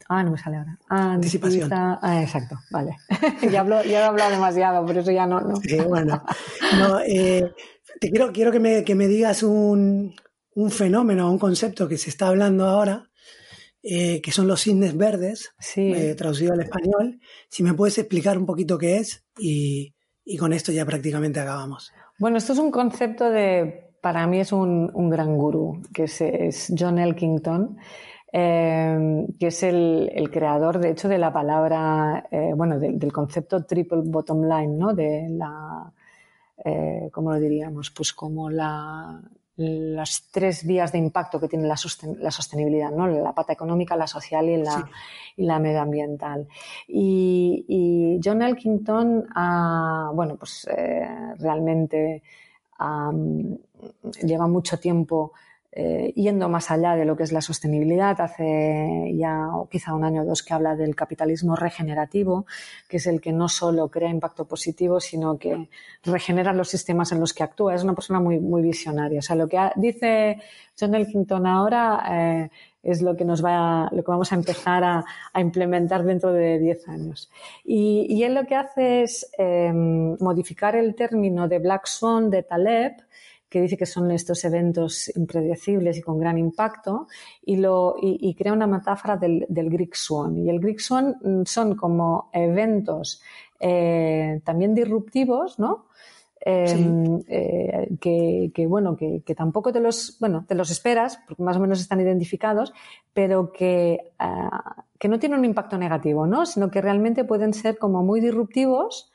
ah, 0.09 0.23
no 0.23 0.31
me 0.31 0.37
sale 0.37 0.57
ahora. 0.57 0.79
Anticipación. 0.89 1.69
Ah, 1.71 2.21
exacto, 2.21 2.57
vale. 2.71 2.97
ya, 3.51 3.61
hablo, 3.61 3.83
ya 3.83 3.99
he 3.99 4.03
hablado 4.03 4.31
demasiado, 4.31 4.85
por 4.85 4.97
eso 4.97 5.11
ya 5.11 5.25
no. 5.25 5.41
no. 5.41 5.55
Sí, 5.57 5.77
bueno, 5.81 6.23
no, 6.77 6.99
eh, 7.01 7.53
te 7.99 8.09
quiero, 8.09 8.31
quiero 8.31 8.51
que 8.51 8.59
me, 8.59 8.83
que 8.83 8.95
me 8.95 9.07
digas 9.07 9.43
un, 9.43 10.13
un 10.55 10.71
fenómeno, 10.71 11.31
un 11.31 11.39
concepto 11.39 11.87
que 11.87 11.97
se 11.97 12.09
está 12.09 12.27
hablando 12.27 12.65
ahora, 12.65 13.09
eh, 13.83 14.21
que 14.21 14.31
son 14.31 14.47
los 14.47 14.61
cisnes 14.61 14.95
verdes, 14.95 15.55
eh, 15.75 16.13
traducido 16.15 16.53
al 16.53 16.61
español. 16.61 17.19
Si 17.49 17.63
me 17.63 17.73
puedes 17.73 17.97
explicar 17.97 18.37
un 18.37 18.45
poquito 18.45 18.77
qué 18.77 18.97
es 18.97 19.25
y, 19.39 19.95
con 20.37 20.53
esto 20.53 20.71
ya 20.71 20.85
prácticamente 20.85 21.39
acabamos. 21.39 21.91
Bueno, 22.19 22.37
esto 22.37 22.53
es 22.53 22.59
un 22.59 22.69
concepto 22.69 23.31
de, 23.31 23.95
para 23.99 24.27
mí 24.27 24.39
es 24.39 24.51
un, 24.51 25.09
gran 25.09 25.35
gurú, 25.35 25.81
que 25.91 26.03
es, 26.03 26.71
John 26.77 26.99
Elkington. 26.99 27.77
Eh, 28.33 29.25
que 29.37 29.47
es 29.47 29.63
el, 29.63 30.29
creador, 30.31 30.79
de 30.79 30.91
hecho, 30.91 31.09
de 31.09 31.17
la 31.17 31.33
palabra, 31.33 32.29
bueno, 32.55 32.79
del 32.79 33.11
concepto 33.11 33.65
triple 33.65 34.03
bottom 34.05 34.43
line, 34.43 34.77
¿no? 34.77 34.93
De 34.93 35.27
la, 35.27 35.91
¿cómo 37.11 37.33
lo 37.33 37.39
diríamos? 37.39 37.91
Pues 37.91 38.13
como 38.13 38.49
la, 38.49 39.21
las 39.61 40.27
tres 40.31 40.65
vías 40.65 40.91
de 40.91 40.97
impacto 40.97 41.39
que 41.39 41.47
tiene 41.47 41.67
la, 41.67 41.77
sostenibilidad, 41.77 42.91
¿no? 42.91 43.07
la 43.07 43.33
pata 43.33 43.53
económica, 43.53 43.95
la 43.95 44.07
social 44.07 44.49
y 44.49 44.57
la, 44.57 44.89
y 45.37 45.43
la 45.43 45.59
medioambiental. 45.59 46.47
Y, 46.87 48.19
John 48.23 48.41
Elkington, 48.41 49.25
ha, 49.35 50.11
bueno, 50.13 50.35
pues 50.37 50.67
eh, 50.67 51.07
realmente 51.37 52.23
lleva 54.23 54.47
mucho 54.47 54.79
tiempo 54.79 55.33
eh, 55.73 56.11
yendo 56.15 56.49
más 56.49 56.69
allá 56.69 56.95
de 56.95 57.05
lo 57.05 57.15
que 57.15 57.23
es 57.23 57.31
la 57.31 57.41
sostenibilidad. 57.41 58.19
Hace 58.19 59.13
ya 59.15 59.47
quizá 59.69 59.93
un 59.93 60.03
año 60.03 60.23
o 60.23 60.25
dos 60.25 60.43
que 60.43 60.53
habla 60.53 60.75
del 60.75 60.95
capitalismo 60.95 61.55
regenerativo, 61.55 62.45
que 62.89 62.97
es 62.97 63.07
el 63.07 63.21
que 63.21 63.31
no 63.31 63.47
solo 63.47 63.89
crea 63.89 64.09
impacto 64.09 64.45
positivo, 64.45 64.99
sino 64.99 65.37
que 65.37 65.69
regenera 66.03 66.51
los 66.51 66.69
sistemas 66.69 67.11
en 67.13 67.21
los 67.21 67.33
que 67.33 67.43
actúa. 67.43 67.73
Es 67.73 67.83
una 67.83 67.95
persona 67.95 68.19
muy, 68.19 68.39
muy 68.39 68.61
visionaria. 68.61 69.19
O 69.19 69.21
sea, 69.21 69.35
lo 69.37 69.47
que 69.47 69.57
dice 69.77 70.41
John 70.77 70.93
Elkington 70.93 71.47
ahora 71.47 72.03
eh, 72.09 72.49
es 72.83 73.01
lo 73.01 73.15
que 73.15 73.23
nos 73.23 73.43
va, 73.43 73.87
lo 73.91 74.03
que 74.03 74.11
vamos 74.11 74.31
a 74.31 74.35
empezar 74.35 74.83
a, 74.83 75.05
implementar 75.39 76.03
dentro 76.03 76.33
de 76.33 76.59
10 76.59 76.87
años. 76.89 77.31
Y, 77.63 78.23
él 78.23 78.35
lo 78.35 78.45
que 78.45 78.55
hace 78.55 79.03
es 79.03 79.31
eh, 79.37 79.71
modificar 79.73 80.75
el 80.75 80.95
término 80.95 81.47
de 81.47 81.59
Black 81.59 81.85
Swan 81.85 82.29
de 82.29 82.43
Taleb 82.43 82.93
que 83.51 83.61
dice 83.61 83.75
que 83.75 83.85
son 83.85 84.09
estos 84.11 84.45
eventos 84.45 85.11
impredecibles 85.13 85.97
y 85.97 86.01
con 86.01 86.17
gran 86.17 86.37
impacto, 86.37 87.07
y, 87.43 87.57
lo, 87.57 87.95
y, 88.01 88.33
crea 88.33 88.53
una 88.53 88.65
metáfora 88.65 89.17
del, 89.17 89.45
del, 89.49 89.69
Greek 89.69 89.93
Swan. 89.93 90.37
Y 90.37 90.49
el 90.49 90.61
Greek 90.61 90.79
Swan 90.79 91.17
mm, 91.21 91.41
son 91.43 91.75
como 91.75 92.29
eventos 92.31 93.21
eh, 93.59 94.39
también 94.45 94.73
disruptivos, 94.73 95.59
¿no? 95.59 95.87
Em, 96.39 97.21
eh, 97.27 97.89
que, 97.99 98.65
bueno, 98.67 98.95
que, 98.95 99.35
tampoco 99.35 99.73
te 99.73 99.81
los, 99.81 100.17
bueno, 100.21 100.45
te 100.47 100.55
los 100.55 100.71
esperas, 100.71 101.19
porque 101.27 101.43
más 101.43 101.57
o 101.57 101.59
menos 101.59 101.81
están 101.81 101.99
identificados, 101.99 102.71
pero 103.13 103.51
que, 103.51 104.13
ah, 104.17 104.85
que 104.97 105.09
no 105.09 105.19
tienen 105.19 105.39
un 105.39 105.45
impacto 105.45 105.77
negativo, 105.77 106.25
¿no? 106.25 106.45
Sino 106.45 106.71
que 106.71 106.79
realmente 106.79 107.25
pueden 107.25 107.53
ser 107.53 107.77
como 107.77 108.01
muy 108.01 108.21
disruptivos 108.21 109.10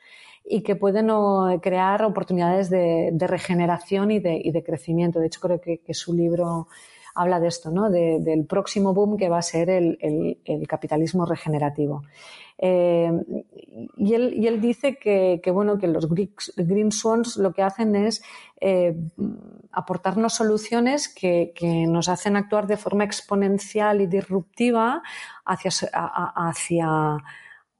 y 0.48 0.62
que 0.62 0.76
pueden 0.76 1.08
crear 1.60 2.04
oportunidades 2.04 2.70
de, 2.70 3.12
regeneración 3.18 4.10
y 4.10 4.20
de, 4.20 4.62
crecimiento. 4.64 5.18
De 5.18 5.26
hecho, 5.26 5.40
creo 5.40 5.60
que, 5.60 5.94
su 5.94 6.14
libro 6.14 6.68
habla 7.14 7.40
de 7.40 7.48
esto, 7.48 7.70
¿no? 7.70 7.90
del 7.90 8.44
próximo 8.46 8.94
boom 8.94 9.16
que 9.16 9.28
va 9.28 9.38
a 9.38 9.42
ser 9.42 9.68
el, 9.70 10.38
capitalismo 10.68 11.26
regenerativo. 11.26 12.02
Eh, 12.58 13.10
y, 13.96 14.14
él, 14.14 14.60
dice 14.60 14.96
que, 14.96 15.50
bueno, 15.50 15.78
que 15.78 15.88
los 15.88 16.08
Green 16.08 16.92
Swans 16.92 17.36
lo 17.38 17.52
que 17.52 17.62
hacen 17.62 17.96
es 17.96 18.22
eh, 18.60 18.96
aportarnos 19.72 20.34
soluciones 20.34 21.08
que, 21.08 21.52
nos 21.88 22.08
hacen 22.08 22.36
actuar 22.36 22.68
de 22.68 22.76
forma 22.76 23.02
exponencial 23.02 24.00
y 24.00 24.06
disruptiva 24.06 25.02
hacia 25.44 27.16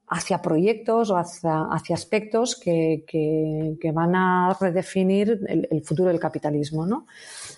hacia 0.09 0.41
proyectos 0.41 1.09
o 1.09 1.17
hacia, 1.17 1.63
hacia 1.69 1.95
aspectos 1.95 2.55
que, 2.55 3.03
que, 3.07 3.91
van 3.91 4.15
a 4.15 4.55
redefinir 4.59 5.41
el, 5.47 5.83
futuro 5.83 6.09
del 6.09 6.19
capitalismo. 6.19 6.85
¿no? 6.85 7.07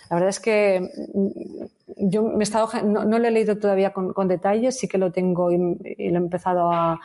La 0.08 0.16
verdad 0.16 0.30
es 0.30 0.40
que 0.40 0.80
mm, 1.14 2.08
yo 2.08 2.24
me 2.24 2.40
he 2.40 2.42
estado, 2.42 2.68
no, 2.82 3.04
lo 3.04 3.24
he 3.24 3.30
leído 3.30 3.56
todavía 3.58 3.92
con, 3.92 4.12
con, 4.12 4.26
detalles, 4.26 4.78
sí 4.78 4.88
que 4.88 4.98
lo 4.98 5.12
tengo 5.12 5.52
y, 5.52 5.58
lo 5.58 5.74
he 5.94 6.16
empezado 6.16 6.72
a, 6.72 6.98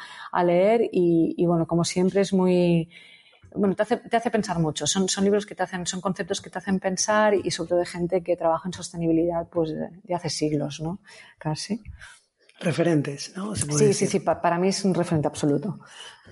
leer 0.44 0.90
y, 0.92 1.46
bueno, 1.46 1.68
como 1.68 1.84
siempre 1.84 2.22
es 2.22 2.34
muy... 2.34 2.90
Bueno, 3.54 3.74
te 3.74 3.84
hace, 3.84 3.98
te 3.98 4.18
hace 4.18 4.32
pensar 4.32 4.60
mucho. 4.60 4.86
Son, 4.86 5.08
son 5.08 5.24
libros 5.24 5.46
que 5.46 5.56
te 5.56 5.64
hacen, 5.64 5.86
son 5.86 6.02
conceptos 6.02 6.42
que 6.42 6.50
te 6.50 6.58
hacen 6.58 6.80
pensar 6.80 7.34
y 7.36 7.52
sobre 7.52 7.70
todo 7.70 7.80
de 7.80 7.86
gente 7.86 8.22
que 8.22 8.36
trabaja 8.36 8.68
en 8.68 8.74
sostenibilidad 8.74 9.48
pues 9.48 9.74
de 9.74 10.14
hace 10.14 10.30
siglos, 10.30 10.82
¿no? 10.82 11.00
Casi 11.38 11.82
referentes, 12.60 13.34
¿no? 13.36 13.56
sí, 13.56 13.94
sí, 13.94 14.08
sí, 14.08 14.20
para 14.20 14.58
mí 14.58 14.70
es 14.70 14.84
un 14.86 14.94
referente 14.94 15.28
absoluto. 15.28 15.80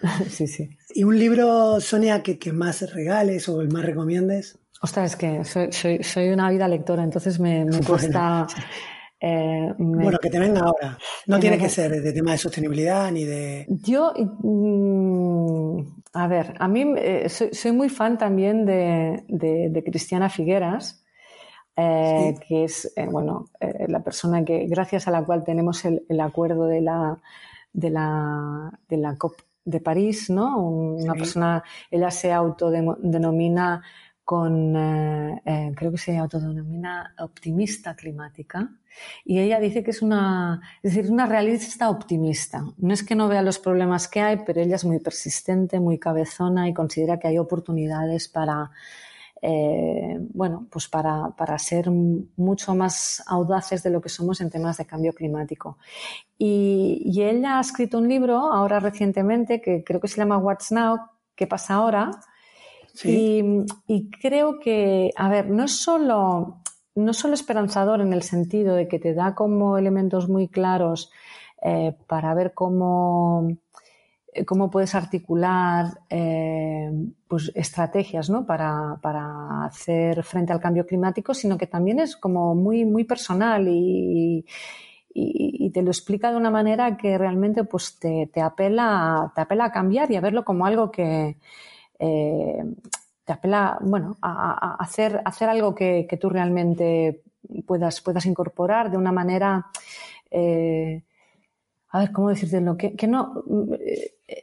sí, 0.29 0.47
sí. 0.47 0.69
¿Y 0.93 1.03
un 1.03 1.17
libro, 1.17 1.79
Sonia, 1.79 2.23
que, 2.23 2.37
que, 2.37 2.51
más 2.51 2.93
regales 2.93 3.47
o 3.49 3.61
el 3.61 3.69
más 3.71 3.85
recomiendes? 3.85 4.59
Ostras, 4.81 5.11
es 5.11 5.15
que 5.15 5.45
soy, 5.45 6.03
soy, 6.03 6.29
una 6.29 6.49
vida 6.49 6.67
lectora, 6.67 7.03
entonces 7.03 7.39
me, 7.39 7.65
me 7.65 7.79
cuesta... 7.87 8.47
Eh, 9.25 9.73
bueno, 9.77 10.17
que 10.17 10.29
te 10.29 10.37
venga 10.37 10.59
ahora. 10.59 10.97
No 11.27 11.39
tiene 11.39 11.57
que 11.57 11.69
ser 11.69 12.01
de 12.01 12.11
tema 12.11 12.33
de 12.33 12.37
sostenibilidad 12.37 13.09
ni 13.09 13.23
de... 13.23 13.65
Yo, 13.69 14.11
mm, 14.17 15.79
a 16.11 16.27
ver, 16.27 16.53
a 16.59 16.67
mí 16.67 16.93
eh, 16.97 17.29
soy, 17.29 17.53
soy, 17.53 17.71
muy 17.71 17.87
fan 17.87 18.17
también 18.17 18.65
de, 18.65 19.23
de, 19.29 19.69
de 19.69 19.83
Cristiana 19.85 20.29
Figueras. 20.29 21.02
Eh, 21.75 22.35
que 22.47 22.65
es 22.65 22.93
eh, 22.95 23.07
bueno, 23.07 23.45
eh, 23.59 23.87
la 23.87 24.03
persona 24.03 24.45
que, 24.45 24.67
gracias 24.67 25.07
a 25.07 25.11
la 25.11 25.25
cual 25.25 25.43
tenemos 25.43 25.83
el, 25.85 26.19
acuerdo 26.19 26.67
de 26.67 26.81
la, 26.81 27.19
de 27.71 27.89
la, 27.89 28.79
de 28.87 28.97
la 28.97 29.17
COP 29.17 29.41
de 29.65 29.79
París, 29.79 30.29
¿no? 30.29 30.59
Una 30.59 31.13
persona, 31.13 31.63
ella 31.89 32.11
se 32.11 32.31
autodenomina 32.31 33.81
con, 34.23 34.73
creo 35.43 35.91
que 35.91 35.97
se 35.97 36.17
autodenomina 36.17 37.15
optimista 37.19 37.95
climática, 37.95 38.69
y 39.25 39.39
ella 39.39 39.59
dice 39.59 39.83
que 39.83 39.91
es 39.91 40.01
una, 40.01 40.61
es 40.81 40.93
decir, 40.93 41.11
una 41.11 41.25
realista 41.25 41.89
optimista. 41.89 42.63
No 42.77 42.93
es 42.93 43.03
que 43.03 43.15
no 43.15 43.27
vea 43.27 43.41
los 43.41 43.59
problemas 43.59 44.07
que 44.07 44.21
hay, 44.21 44.37
pero 44.45 44.61
ella 44.61 44.75
es 44.75 44.85
muy 44.85 44.99
persistente, 44.99 45.79
muy 45.79 45.97
cabezona 45.97 46.67
y 46.67 46.73
considera 46.73 47.19
que 47.19 47.27
hay 47.27 47.37
oportunidades 47.37 48.27
para 48.27 48.71
eh, 49.45 50.17
bueno, 50.33 50.67
pues 50.71 50.87
para, 50.87 51.33
ser 51.57 51.91
mucho 51.91 52.73
más 52.75 53.21
audaces 53.27 53.83
de 53.83 53.89
lo 53.89 53.99
que 53.99 54.07
somos 54.07 54.39
en 54.39 54.49
temas 54.49 54.77
de 54.77 54.85
cambio 54.85 55.11
climático. 55.11 55.77
Y, 56.37 57.21
ella 57.21 57.57
ha 57.57 57.61
escrito 57.61 57.97
un 57.97 58.07
libro 58.07 58.37
ahora 58.37 58.79
recientemente 58.79 59.61
que 59.61 59.83
creo 59.83 59.99
que 59.99 60.07
se 60.07 60.15
llama 60.15 60.37
What's 60.37 60.71
Now, 60.71 60.97
¿qué 61.35 61.45
pasa 61.45 61.73
ahora? 61.73 62.11
Y, 63.03 63.65
creo 64.21 64.59
que, 64.61 65.11
a 65.13 65.27
ver, 65.27 65.49
no 65.49 65.65
es 65.65 65.75
solo, 65.75 66.61
no 66.95 67.13
solo 67.13 67.33
esperanzador 67.33 67.99
en 67.99 68.13
el 68.13 68.23
sentido 68.23 68.75
de 68.75 68.87
que 68.87 68.97
te 68.99 69.13
da 69.13 69.35
como 69.35 69.77
elementos 69.77 70.29
muy 70.29 70.47
claros 70.47 71.11
eh, 71.61 71.93
para 72.07 72.33
ver 72.33 72.53
cómo 72.53 73.57
cómo 74.45 74.69
puedes 74.69 74.95
articular 74.95 75.99
eh, 76.09 76.91
pues, 77.27 77.51
estrategias 77.55 78.29
¿no? 78.29 78.45
para, 78.45 78.97
para, 79.01 79.65
hacer 79.65 80.23
frente 80.23 80.53
al 80.53 80.59
cambio 80.59 80.85
climático, 80.85 81.33
sino 81.33 81.57
que 81.57 81.67
también 81.67 81.99
es 81.99 82.15
como 82.17 82.55
muy, 82.55 82.85
muy 82.85 83.03
personal 83.03 83.67
y, 83.67 84.45
y, 85.13 85.69
te 85.71 85.81
lo 85.81 85.91
explica 85.91 86.31
de 86.31 86.37
una 86.37 86.51
manera 86.51 86.97
que 86.97 87.17
realmente 87.17 87.63
pues, 87.63 87.99
te, 87.99 88.29
te, 88.33 88.41
apela, 88.41 89.31
te 89.35 89.41
apela 89.41 89.65
a 89.65 89.71
cambiar 89.71 90.11
y 90.11 90.15
a 90.15 90.21
verlo 90.21 90.43
como 90.43 90.65
algo 90.65 90.91
que 90.91 91.37
eh, 91.99 92.63
te 93.23 93.33
apela 93.33 93.77
bueno, 93.81 94.17
a, 94.21 94.75
hacer, 94.79 95.21
hacer 95.25 95.49
algo 95.49 95.73
que, 95.73 96.05
que, 96.09 96.17
tú 96.17 96.29
realmente 96.29 97.23
puedas, 97.65 98.01
puedas 98.01 98.25
incorporar 98.25 98.91
de 98.91 98.97
una 98.97 99.11
manera. 99.11 99.67
Eh, 100.29 101.03
a 101.89 101.99
ver, 101.99 102.11
¿cómo 102.11 102.29
decirte 102.29 102.61
Que, 102.77 102.95
que 102.95 103.07
no, 103.07 103.43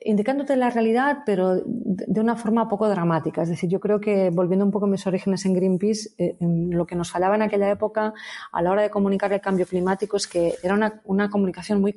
indicándote 0.04 0.56
la 0.56 0.70
realidad, 0.70 1.18
pero 1.24 1.62
de 1.64 2.20
una 2.20 2.36
forma 2.36 2.68
poco 2.68 2.88
dramática. 2.88 3.42
Es 3.42 3.48
decir, 3.48 3.68
yo 3.68 3.80
creo 3.80 4.00
que 4.00 4.30
volviendo 4.30 4.64
un 4.64 4.70
poco 4.70 4.86
a 4.86 4.88
mis 4.88 5.06
orígenes 5.06 5.44
en 5.46 5.54
Greenpeace, 5.54 6.10
eh, 6.18 6.36
lo 6.40 6.86
que 6.86 6.96
nos 6.96 7.10
fallaba 7.10 7.34
en 7.34 7.42
aquella 7.42 7.70
época 7.70 8.12
a 8.52 8.62
la 8.62 8.70
hora 8.70 8.82
de 8.82 8.90
comunicar 8.90 9.32
el 9.32 9.40
cambio 9.40 9.66
climático 9.66 10.16
es 10.16 10.26
que 10.26 10.54
era 10.62 10.74
una, 10.74 11.00
una 11.04 11.30
comunicación 11.30 11.80
muy, 11.80 11.96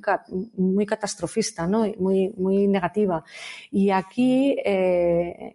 muy 0.56 0.86
catastrofista, 0.86 1.68
¿no? 1.68 1.86
muy, 2.00 2.34
muy 2.38 2.68
negativa. 2.68 3.24
Y 3.72 3.90
aquí, 3.90 4.56
eh, 4.64 5.54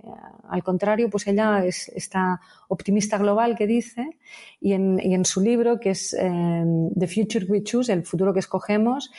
al 0.49 0.63
contrario, 0.63 1.09
pues 1.11 1.27
ella 1.27 1.65
es 1.65 1.89
esta 1.89 2.41
optimista 2.69 3.17
global 3.19 3.57
que 3.57 3.67
dice, 3.67 4.19
y 4.61 4.73
en, 4.73 5.01
y 5.03 5.15
en 5.15 5.25
su 5.25 5.41
libro, 5.41 5.81
que 5.81 5.91
es 5.91 6.15
eh, 6.15 6.65
The 6.99 7.07
Future 7.07 7.47
We 7.49 7.63
Choose, 7.63 7.93
el 7.93 8.05
futuro 8.05 8.33
que 8.33 8.41
escogemos, 8.41 9.11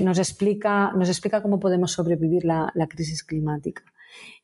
nos, 0.00 0.18
explica, 0.18 0.92
nos 0.92 1.08
explica 1.08 1.42
cómo 1.42 1.58
podemos 1.58 1.92
sobrevivir 1.92 2.44
la, 2.46 2.72
crisis 2.88 3.22
climática 3.24 3.82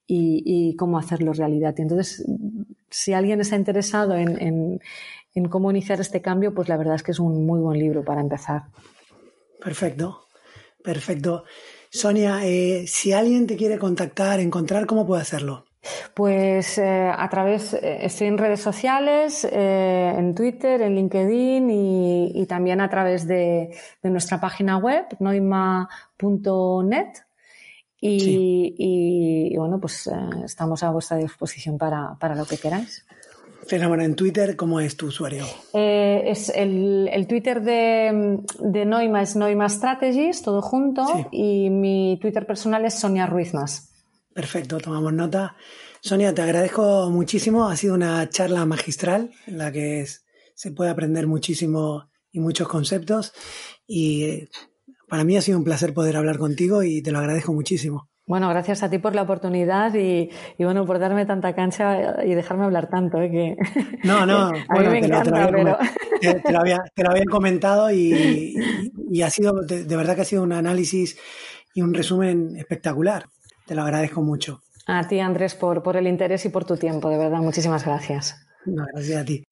y, 0.07 0.77
cómo 0.77 0.99
hacerlo 0.99 1.33
realidad. 1.33 1.75
entonces, 1.79 2.25
si 2.91 3.15
alguien 3.15 3.41
está 3.41 3.57
interesado 3.57 4.15
en, 4.17 4.81
cómo 5.49 5.71
iniciar 5.71 6.01
este 6.01 6.21
cambio, 6.21 6.53
pues 6.55 6.69
la 6.69 6.77
verdad 6.77 6.97
es 6.97 7.03
que 7.03 7.13
es 7.13 7.19
un 7.19 7.47
muy 7.47 7.61
buen 7.61 7.79
libro 7.79 8.05
para 8.05 8.21
empezar. 8.21 8.65
Perfecto, 9.63 10.27
perfecto. 10.83 11.45
Sonia, 11.95 12.41
eh, 12.43 12.87
si 12.87 13.13
alguien 13.13 13.47
te 13.47 13.55
quiere 13.55 13.79
contactar, 13.79 14.41
encontrar, 14.41 14.87
¿cómo 14.87 15.07
puede 15.07 15.21
hacerlo? 15.21 15.67
Pues 16.15 16.79
eh, 16.79 17.13
a 17.15 17.29
través, 17.29 17.75
eh, 17.75 17.99
estoy 18.03 18.29
en 18.29 18.39
redes 18.39 18.61
sociales, 18.61 19.45
en 19.45 20.35
Twitter, 20.35 20.81
en 20.81 20.95
LinkedIn 20.95 21.69
y, 21.71 22.47
también 22.47 22.81
a 22.81 22.89
través 22.89 23.27
de, 23.27 23.77
de 24.03 24.11
nuestra 24.11 24.41
página 24.41 24.79
web, 24.79 25.05
noima.net. 25.19 27.09
Y, 28.05 28.75
y, 29.53 29.57
bueno, 29.57 29.79
pues 29.79 30.09
eh, 30.09 30.11
estamos 30.45 30.83
a 30.83 30.91
vuestra 30.91 31.19
disposición 31.19 31.79
para, 31.79 32.17
para, 32.19 32.35
lo 32.35 32.45
que 32.45 32.59
queráis. 32.59 33.07
Fenómeno 33.69 34.03
en 34.03 34.17
Twitter, 34.17 34.57
¿cómo 34.57 34.81
es 34.81 34.97
tu 34.97 35.07
usuario? 35.07 35.45
Eh, 35.73 36.25
es 36.27 36.49
el, 36.49 37.09
Twitter 37.29 37.63
de, 37.63 38.41
de, 38.59 38.85
Noima 38.85 39.23
es 39.23 39.37
Noima 39.37 39.69
Strategies, 39.69 40.43
todo 40.43 40.61
junto, 40.63 41.07
y 41.31 41.71
mi 41.71 42.19
Twitter 42.21 42.45
personal 42.45 42.85
es 42.85 42.95
Sonia 42.95 43.27
Ruiz 43.27 43.55
Más. 43.55 43.93
Perfecto, 44.35 44.79
tomamos 44.79 45.13
nota. 45.13 45.55
Sonia, 46.01 46.35
te 46.35 46.43
agradezco 46.43 47.09
muchísimo. 47.09 47.69
Ha 47.69 47.77
sido 47.77 47.95
una 47.95 48.29
charla 48.29 48.67
magistral 48.67 49.31
en 49.47 49.59
la 49.59 49.71
que 49.71 50.05
se 50.57 50.73
puede 50.73 50.91
aprender 50.91 51.29
muchísimo 51.29 52.11
y 52.33 52.41
muchos 52.41 52.67
conceptos. 52.67 53.33
Y 53.87 54.49
para 55.13 55.25
mí 55.25 55.37
ha 55.37 55.43
sido 55.43 55.59
un 55.59 55.65
placer 55.65 55.93
poder 55.93 56.17
hablar 56.17 56.39
contigo 56.39 56.83
y 56.83 57.03
te 57.03 57.13
lo 57.13 57.19
agradezco 57.19 57.53
muchísimo. 57.53 58.09
Bueno, 58.27 58.49
gracias 58.49 58.83
a 58.83 58.89
ti 58.89 58.97
por 58.97 59.15
la 59.15 59.21
oportunidad 59.21 59.93
y, 59.95 60.31
bueno, 60.59 60.87
por 60.87 60.99
darme 60.99 61.27
tanta 61.27 61.55
cancha 61.55 62.25
y 62.25 62.35
dejarme 62.35 62.65
hablar 62.65 62.89
tanto. 62.89 63.21
¿eh? 63.21 63.31
Que, 63.31 63.57
no, 64.05 64.25
no, 64.25 64.47
a 64.69 64.81
mí 64.81 64.89
me 64.89 65.01
encanta, 65.01 65.51
pero... 65.51 65.77
te, 66.19 66.51
lo 66.51 66.61
había, 66.61 67.25
comentado 67.31 67.91
y, 67.93 68.55
ha 69.23 69.29
sido, 69.29 69.53
de, 69.61 69.85
verdad 69.85 70.15
que 70.15 70.23
ha 70.23 70.25
sido 70.25 70.45
un 70.45 70.55
análisis 70.55 71.19
y 71.75 71.83
un 71.83 71.93
resumen 71.93 72.57
espectacular. 72.57 73.27
Te 73.67 73.75
lo 73.75 73.83
agradezco 73.83 74.23
mucho. 74.23 74.61
A 74.87 75.07
ti, 75.09 75.21
Andrés, 75.21 75.55
por, 75.55 75.83
por 75.83 75.99
el 75.99 76.07
interés 76.07 76.47
y 76.47 76.49
por 76.49 76.65
tu 76.65 76.79
tiempo, 76.79 77.11
de 77.11 77.19
verdad. 77.19 77.41
Muchísimas 77.41 77.85
gracias. 77.85 78.47
No, 78.65 78.87
gracias 78.95 79.21
a 79.21 79.25
ti. 79.27 79.45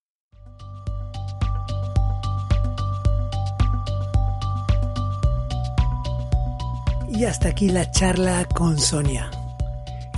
Y 7.21 7.27
hasta 7.27 7.51
aquí 7.51 7.69
la 7.69 7.91
charla 7.91 8.47
con 8.47 8.79
Sonia. 8.79 9.31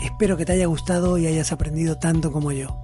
Espero 0.05 0.36
que 0.36 0.44
te 0.44 0.53
haya 0.53 0.66
gustado 0.66 1.18
y 1.18 1.26
hayas 1.26 1.50
aprendido 1.50 1.98
tanto 1.98 2.30
como 2.30 2.53
yo. 2.53 2.78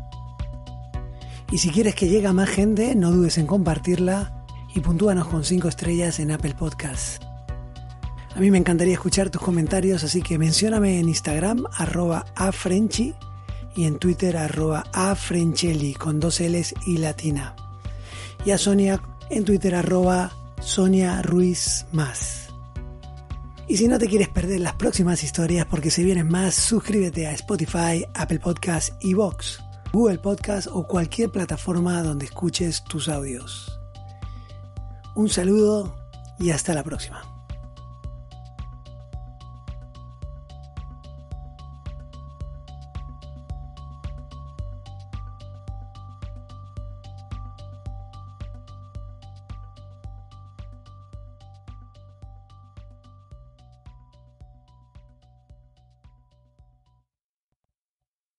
Y 1.53 1.59
si 1.59 1.71
quieres 1.71 1.95
que 1.95 2.09
llegue 2.09 2.33
más 2.33 2.49
gente, 2.49 2.97
no 2.97 3.12
dudes 3.12 3.39
en 3.39 3.47
compartirla 3.47 4.45
y 4.75 4.81
puntúanos 4.81 5.29
con 5.29 5.45
5 5.45 5.69
estrellas 5.69 6.19
en 6.19 6.33
Apple 6.33 6.57
Podcasts. 6.59 7.21
A 8.35 8.41
mí 8.41 8.51
me 8.51 8.59
encantaría 8.59 8.95
escuchar 8.95 9.31
tus 9.31 9.41
comentarios, 9.41 10.03
así 10.03 10.21
que 10.21 10.37
mencióname 10.37 10.99
en 10.99 11.09
Instagram 11.09 11.66
arroba 11.77 12.25
afrenchi 12.35 13.14
y 13.77 13.85
en 13.85 14.01
Twitter 14.01 14.37
arroba 14.37 14.83
afrenchelli 14.93 15.95
con 15.95 16.19
dos 16.19 16.41
L's 16.41 16.75
y 16.89 16.99
latina. 16.99 17.55
Y 18.45 18.51
a 18.51 18.59
Sonia 18.59 19.01
en 19.31 19.45
Twitter 19.45 19.77
arroba 19.77 20.33
Sonia 20.59 21.23
Ruiz 21.23 21.87
más. 21.93 22.48
Y 23.69 23.77
si 23.77 23.87
no 23.87 23.99
te 23.99 24.09
quieres 24.09 24.29
perder 24.31 24.61
las 24.61 24.75
próximas 24.75 25.23
historias 25.23 25.66
porque 25.66 25.91
se 25.91 26.03
vienen 26.03 26.27
más, 26.27 26.55
suscríbete 26.55 27.27
a 27.27 27.33
Spotify, 27.33 28.07
Apple 28.14 28.39
Podcasts, 28.39 28.95
Vox, 29.14 29.62
Google 29.93 30.19
Podcasts 30.19 30.71
o 30.73 30.87
cualquier 30.87 31.31
plataforma 31.31 32.03
donde 32.03 32.25
escuches 32.25 32.83
tus 32.85 33.11
audios. 33.11 33.79
Un 35.14 35.29
saludo 35.29 35.95
y 36.39 36.51
hasta 36.51 36.73
la 36.73 36.83
próxima. 36.83 37.38